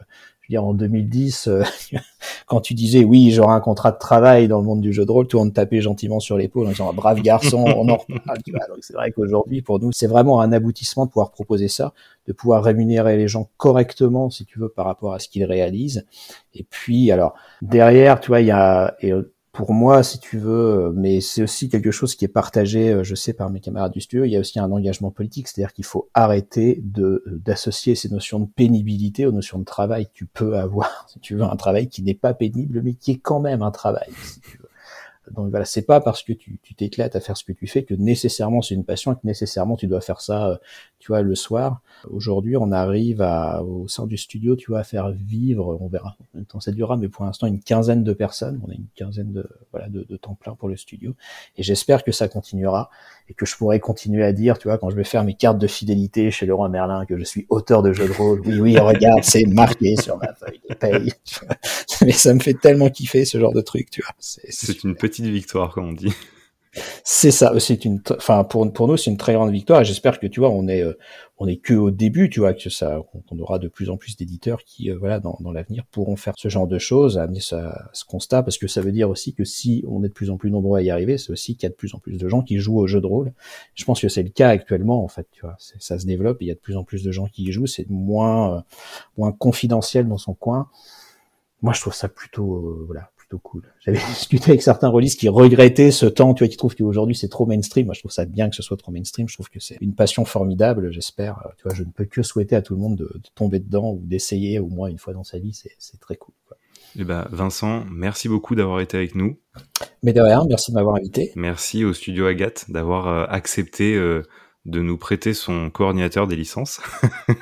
en 0.57 0.73
2010, 0.73 1.49
euh, 1.49 1.63
quand 2.47 2.61
tu 2.61 2.73
disais 2.73 3.05
oui, 3.05 3.31
j'aurai 3.31 3.53
un 3.53 3.61
contrat 3.61 3.93
de 3.93 3.99
travail 3.99 4.49
dans 4.49 4.59
le 4.59 4.65
monde 4.65 4.81
du 4.81 4.93
jeu 4.93 5.05
de 5.05 5.11
rôle, 5.11 5.27
tout 5.27 5.37
le 5.37 5.45
monde 5.45 5.53
tapait 5.53 5.83
gentiment 5.83 6.21
sur 6.21 6.39
l'épaule 6.39 6.69
en 6.69 6.71
disant 6.71 6.95
brave 6.95 7.21
garçon, 7.21 7.65
on 7.77 7.89
en 7.89 7.97
reparle. 7.97 8.39
c'est 8.81 8.95
vrai 8.95 9.13
qu'aujourd'hui, 9.13 9.61
pour 9.61 9.81
nous, 9.81 9.93
c'est 9.93 10.07
vraiment 10.07 10.41
un 10.41 10.53
aboutissement 10.53 11.05
de 11.05 11.11
pouvoir 11.11 11.33
proposer 11.33 11.69
ça, 11.69 11.93
de 12.27 12.33
pouvoir 12.33 12.63
rémunérer 12.65 13.19
les 13.19 13.29
gens 13.29 13.51
correctement, 13.59 14.31
si 14.31 14.47
tu 14.47 14.59
veux, 14.59 14.71
par 14.71 14.87
rapport 14.87 15.13
à 15.13 15.19
ce 15.19 15.29
qu'ils 15.29 15.45
réalisent. 15.45 16.07
Et 16.55 16.65
puis, 16.65 17.11
alors 17.13 17.35
derrière, 17.61 18.21
tu 18.21 18.29
vois, 18.29 18.41
il 18.41 18.47
y 18.47 18.53
a 18.53 18.97
pour 19.59 19.75
moi, 19.75 20.05
si 20.05 20.21
tu 20.21 20.39
veux, 20.39 20.93
mais 20.95 21.21
c'est 21.21 21.43
aussi 21.43 21.69
quelque 21.69 21.91
chose 21.91 22.15
qui 22.15 22.25
est 22.25 22.29
partagé, 22.29 22.93
euh, 22.93 23.03
je 23.03 23.17
sais, 23.17 23.33
par 23.33 23.51
mes 23.51 23.59
camarades 23.59 23.91
du 23.91 24.01
studio. 24.01 24.25
Il 24.25 24.31
y 24.31 24.37
a 24.37 24.39
aussi 24.39 24.61
un 24.61 24.71
engagement 24.71 25.11
politique, 25.11 25.49
c'est-à-dire 25.49 25.73
qu'il 25.73 25.85
faut 25.85 26.09
arrêter 26.15 26.81
de 26.85 27.25
d'associer 27.45 27.97
ces 27.97 28.09
notions 28.09 28.39
de 28.39 28.47
pénibilité 28.47 29.27
aux 29.27 29.33
notions 29.33 29.59
de 29.59 29.65
travail. 29.65 30.07
Tu 30.15 30.27
peux 30.27 30.57
avoir, 30.57 31.07
si 31.13 31.19
tu 31.19 31.35
veux, 31.35 31.43
un 31.43 31.57
travail 31.57 31.89
qui 31.89 32.05
n'est 32.05 32.15
pas 32.15 32.35
pénible, 32.35 32.83
mais 32.85 32.95
qui 32.95 33.11
est 33.11 33.19
quand 33.19 33.41
même 33.41 33.63
un 33.63 33.73
travail. 33.73 34.07
Si 34.23 34.41
tu 34.43 34.59
veux. 34.59 34.68
Donc 35.35 35.51
voilà, 35.51 35.65
c'est 35.65 35.83
pas 35.83 36.01
parce 36.01 36.23
que 36.23 36.33
tu 36.33 36.59
t'éclates 36.77 37.17
à 37.17 37.21
faire 37.21 37.37
ce 37.37 37.45
que 37.45 37.53
tu 37.53 37.67
fais 37.67 37.83
que 37.83 37.95
nécessairement 37.95 38.63
c'est 38.63 38.75
une 38.75 38.85
passion 38.85 39.13
et 39.13 39.15
que 39.17 39.21
nécessairement 39.25 39.77
tu 39.77 39.87
dois 39.87 40.01
faire 40.01 40.21
ça, 40.21 40.49
euh, 40.49 40.57
tu 40.99 41.09
vois, 41.09 41.23
le 41.23 41.35
soir. 41.35 41.81
Aujourd'hui, 42.11 42.57
on 42.57 42.73
arrive 42.73 43.23
à, 43.23 43.63
au 43.63 43.89
sein 43.89 44.07
du 44.07 44.17
studio, 44.17 44.57
tu 44.57 44.71
vois, 44.71 44.81
à 44.81 44.85
faire 44.85 45.11
vivre, 45.11 45.79
on 45.81 45.89
verra 45.89 46.17
combien 46.19 46.43
de 46.43 46.49
temps 46.49 46.61
ça 46.61 46.73
durera, 46.73 46.97
mais 46.97 47.09
pour 47.09 47.25
l'instant 47.25 47.47
une 47.47 47.61
quinzaine 47.61 48.05
de 48.05 48.13
personnes, 48.13 48.61
on 48.67 48.71
a 48.71 48.75
une 48.75 48.87
quinzaine 48.95 49.33
de, 49.33 49.49
voilà, 49.71 49.89
de, 49.89 50.05
de 50.09 50.17
temps 50.17 50.35
plein 50.35 50.55
pour 50.55 50.69
le 50.69 50.77
studio. 50.77 51.15
Et 51.57 51.63
j'espère 51.63 52.05
que 52.05 52.13
ça 52.13 52.29
continuera 52.29 52.91
et 53.29 53.35
que 53.35 53.45
je 53.45 53.57
pourrai 53.57 53.79
continuer 53.79 54.25
à 54.25 54.33
dire, 54.33 54.59
tu 54.59 54.69
vois, 54.69 54.79
quand 54.79 54.91
je 54.91 54.97
vais 54.97 55.05
faire 55.05 55.25
mes 55.25 55.35
cartes 55.35 55.59
de 55.59 55.67
fidélité 55.67 56.31
chez 56.31 56.47
Leroy 56.47 56.69
Merlin, 56.69 57.05
que 57.05 57.19
je 57.19 57.25
suis 57.25 57.47
auteur 57.51 57.83
de 57.83 57.93
jeux 57.93 58.09
de 58.09 58.13
rôle. 58.13 58.41
Oui, 58.47 58.59
oui, 58.59 58.79
regarde, 58.79 59.23
c'est 59.23 59.45
marqué 59.45 59.97
sur 59.97 60.17
ma 60.17 60.33
feuille 60.35 60.61
de 60.69 60.75
paye. 60.75 61.13
Mais 62.03 62.13
ça 62.13 62.33
me 62.33 62.41
fait 62.41 62.55
tellement 62.55 62.89
kiffer 62.89 63.25
ce 63.25 63.39
genre 63.39 63.53
de 63.53 63.61
truc, 63.61 63.91
tu 63.91 64.03
vois. 64.03 64.15
C'est 64.19 64.83
une 64.85 64.95
petite 64.95 65.18
victoire, 65.27 65.73
comme 65.73 65.89
on 65.89 65.93
dit. 65.93 66.13
C'est 67.05 67.31
ça, 67.31 67.59
c'est 67.59 67.85
une, 67.85 68.01
enfin 68.17 68.45
pour 68.45 68.71
pour 68.73 68.89
nous 68.89 68.97
c'est 68.97 69.11
une 69.11 69.17
très 69.17 69.33
grande 69.33 69.51
victoire. 69.51 69.85
J'espère 69.85 70.21
que 70.21 70.27
tu 70.27 70.41
vois 70.41 70.51
on 70.51 70.69
est 70.69 70.83
euh, 70.83 70.99
on 71.39 71.47
est 71.47 71.57
que 71.57 71.75
au 71.75 71.91
début, 71.91 72.29
tu 72.29 72.41
vois 72.41 72.53
que 72.53 72.69
ça 72.69 73.01
on 73.31 73.39
aura 73.39 73.59
de 73.59 73.69
plus 73.69 73.91
en 73.91 73.97
plus 73.97 74.17
d'éditeurs 74.17 74.65
qui 74.65 74.91
euh, 74.91 74.99
voilà 74.99 75.19
dans, 75.21 75.39
l'avenir 75.53 75.85
pourront 75.91 76.17
faire 76.17 76.35
ce 76.37 76.49
genre 76.49 76.67
de 76.67 76.79
choses, 76.79 77.19
amener 77.19 77.41
ça, 77.41 77.89
ce 77.93 78.05
constat 78.05 78.43
parce 78.43 78.59
que 78.59 78.69
ça 78.69 78.81
veut 78.81 78.93
dire 78.93 79.09
aussi 79.09 79.35
que 79.35 79.45
si 79.45 79.85
on 79.89 80.05
est 80.05 80.09
de 80.09 80.13
plus 80.13 80.31
en 80.31 80.37
plus 80.37 80.51
nombreux 80.51 80.79
à 80.79 80.83
y 80.83 80.91
arriver, 80.91 81.19
c'est 81.19 81.33
aussi 81.33 81.57
qu'il 81.57 81.65
y 81.65 81.67
a 81.67 81.71
de 81.71 81.75
plus 81.75 81.95
en 81.95 81.99
plus 81.99 82.19
de 82.19 82.29
gens 82.29 82.43
qui 82.43 82.59
jouent 82.59 82.79
au 82.79 82.87
jeu 82.87 83.01
de 83.01 83.07
rôle. 83.07 83.33
Je 83.75 83.85
pense 83.85 84.01
que 84.01 84.09
c'est 84.09 84.23
le 84.23 84.31
cas 84.31 84.51
actuellement 84.51 85.03
en 85.03 85.09
fait, 85.09 85.27
tu 85.33 85.41
vois, 85.41 85.57
ça 85.59 85.99
se 85.99 86.07
développe, 86.07 86.39
il 86.43 86.49
y 86.49 86.51
a 86.51 86.55
de 86.55 86.61
plus 86.61 86.77
en 86.77 86.85
plus 86.85 87.03
de 87.03 87.13
gens 87.13 87.27
qui 87.27 87.45
y 87.45 87.53
jouent, 87.53 87.67
c'est 87.67 87.89
moins 87.89 88.59
euh, 88.59 88.61
moins 89.17 89.33
confidentiel 89.33 90.07
dans 90.07 90.19
son 90.19 90.35
coin. 90.35 90.69
Moi 91.63 91.73
je 91.73 91.81
trouve 91.81 91.95
ça 91.95 92.09
plutôt 92.09 92.85
voilà 92.87 93.11
cool. 93.37 93.63
J'avais 93.81 93.99
discuté 94.09 94.51
avec 94.51 94.63
certains 94.63 94.89
releases 94.89 95.17
qui 95.17 95.29
regrettaient 95.29 95.91
ce 95.91 96.07
temps, 96.07 96.33
tu 96.35 96.45
vois, 96.45 96.49
qui 96.49 96.57
trouvent 96.57 96.75
qu'aujourd'hui 96.75 97.15
c'est 97.15 97.29
trop 97.29 97.45
mainstream. 97.45 97.87
Moi, 97.87 97.95
je 97.95 98.01
trouve 98.01 98.13
ça 98.13 98.25
bien 98.25 98.49
que 98.49 98.57
ce 98.57 98.63
soit 98.63 98.77
trop 98.77 98.93
mainstream. 98.93 99.29
Je 99.29 99.35
trouve 99.35 99.51
que 99.51 99.61
c'est 99.61 99.77
une 99.81 99.95
passion 99.95 100.25
formidable. 100.25 100.91
J'espère, 100.91 101.43
euh, 101.45 101.51
tu 101.59 101.65
vois, 101.65 101.75
je 101.75 101.83
ne 101.83 101.91
peux 101.91 102.07
que 102.07 102.23
souhaiter 102.23 102.57
à 102.57 102.63
tout 102.63 102.75
le 102.75 102.81
monde 102.81 102.97
de, 102.97 103.21
tomber 103.35 103.59
dedans 103.59 103.93
ou 103.93 104.01
d'essayer 104.03 104.59
au 104.59 104.69
moins 104.69 104.89
une 104.89 104.99
fois 104.99 105.13
dans 105.13 105.25
sa 105.25 105.39
vie. 105.39 105.53
C'est 105.79 106.01
très 106.01 106.17
cool. 106.17 106.35
Quoi. 106.47 106.57
Eh 106.97 107.05
ben, 107.05 107.27
Vincent, 107.31 107.85
merci 107.91 108.29
beaucoup 108.29 108.55
d'avoir 108.55 108.81
été 108.81 108.97
avec 108.97 109.15
nous. 109.15 109.39
Mais 110.03 110.13
de 110.13 110.21
rien, 110.21 110.45
merci 110.49 110.71
de 110.71 110.77
m'avoir 110.77 110.97
invité. 110.97 111.33
Merci 111.37 111.85
au 111.85 111.93
studio 111.93 112.27
Agathe 112.27 112.71
d'avoir 112.71 113.09
euh, 113.09 113.27
accepté 113.29 113.95
euh, 113.95 114.23
de 114.65 114.81
nous 114.81 114.97
prêter 114.97 115.35
son 115.35 115.71
coordinateur 115.71 116.27
des 116.27 116.37
licences. 116.37 116.81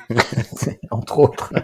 Entre 0.91 1.19
autres. 1.19 1.53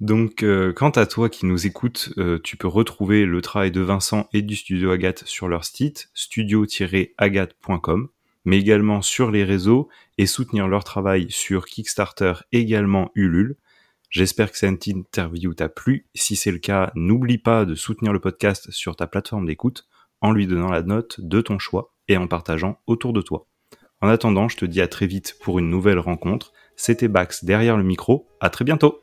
Donc, 0.00 0.42
euh, 0.42 0.72
quant 0.72 0.90
à 0.90 1.06
toi 1.06 1.28
qui 1.28 1.46
nous 1.46 1.66
écoutes, 1.66 2.12
euh, 2.18 2.38
tu 2.42 2.56
peux 2.56 2.68
retrouver 2.68 3.24
le 3.26 3.40
travail 3.40 3.70
de 3.70 3.80
Vincent 3.80 4.28
et 4.32 4.42
du 4.42 4.56
studio 4.56 4.90
Agathe 4.90 5.24
sur 5.26 5.48
leur 5.48 5.64
site 5.64 6.10
studio-agathe.com, 6.14 8.08
mais 8.44 8.58
également 8.58 9.02
sur 9.02 9.30
les 9.30 9.44
réseaux 9.44 9.88
et 10.18 10.26
soutenir 10.26 10.68
leur 10.68 10.84
travail 10.84 11.26
sur 11.30 11.66
Kickstarter, 11.66 12.34
également 12.52 13.10
Ulule. 13.14 13.56
J'espère 14.10 14.52
que 14.52 14.58
cette 14.58 14.86
interview 14.86 15.54
t'a 15.54 15.68
plu. 15.68 16.06
Si 16.14 16.36
c'est 16.36 16.52
le 16.52 16.58
cas, 16.58 16.92
n'oublie 16.94 17.38
pas 17.38 17.64
de 17.64 17.74
soutenir 17.74 18.12
le 18.12 18.20
podcast 18.20 18.70
sur 18.70 18.94
ta 18.96 19.06
plateforme 19.06 19.46
d'écoute 19.46 19.86
en 20.20 20.32
lui 20.32 20.46
donnant 20.46 20.70
la 20.70 20.82
note 20.82 21.20
de 21.20 21.40
ton 21.40 21.58
choix 21.58 21.92
et 22.08 22.16
en 22.16 22.28
partageant 22.28 22.80
autour 22.86 23.12
de 23.12 23.20
toi. 23.20 23.46
En 24.00 24.08
attendant, 24.08 24.48
je 24.48 24.56
te 24.56 24.64
dis 24.64 24.80
à 24.80 24.88
très 24.88 25.06
vite 25.06 25.36
pour 25.40 25.58
une 25.58 25.70
nouvelle 25.70 25.98
rencontre. 25.98 26.52
C'était 26.76 27.08
Bax 27.08 27.44
derrière 27.44 27.76
le 27.76 27.84
micro. 27.84 28.28
À 28.40 28.50
très 28.50 28.64
bientôt! 28.64 29.00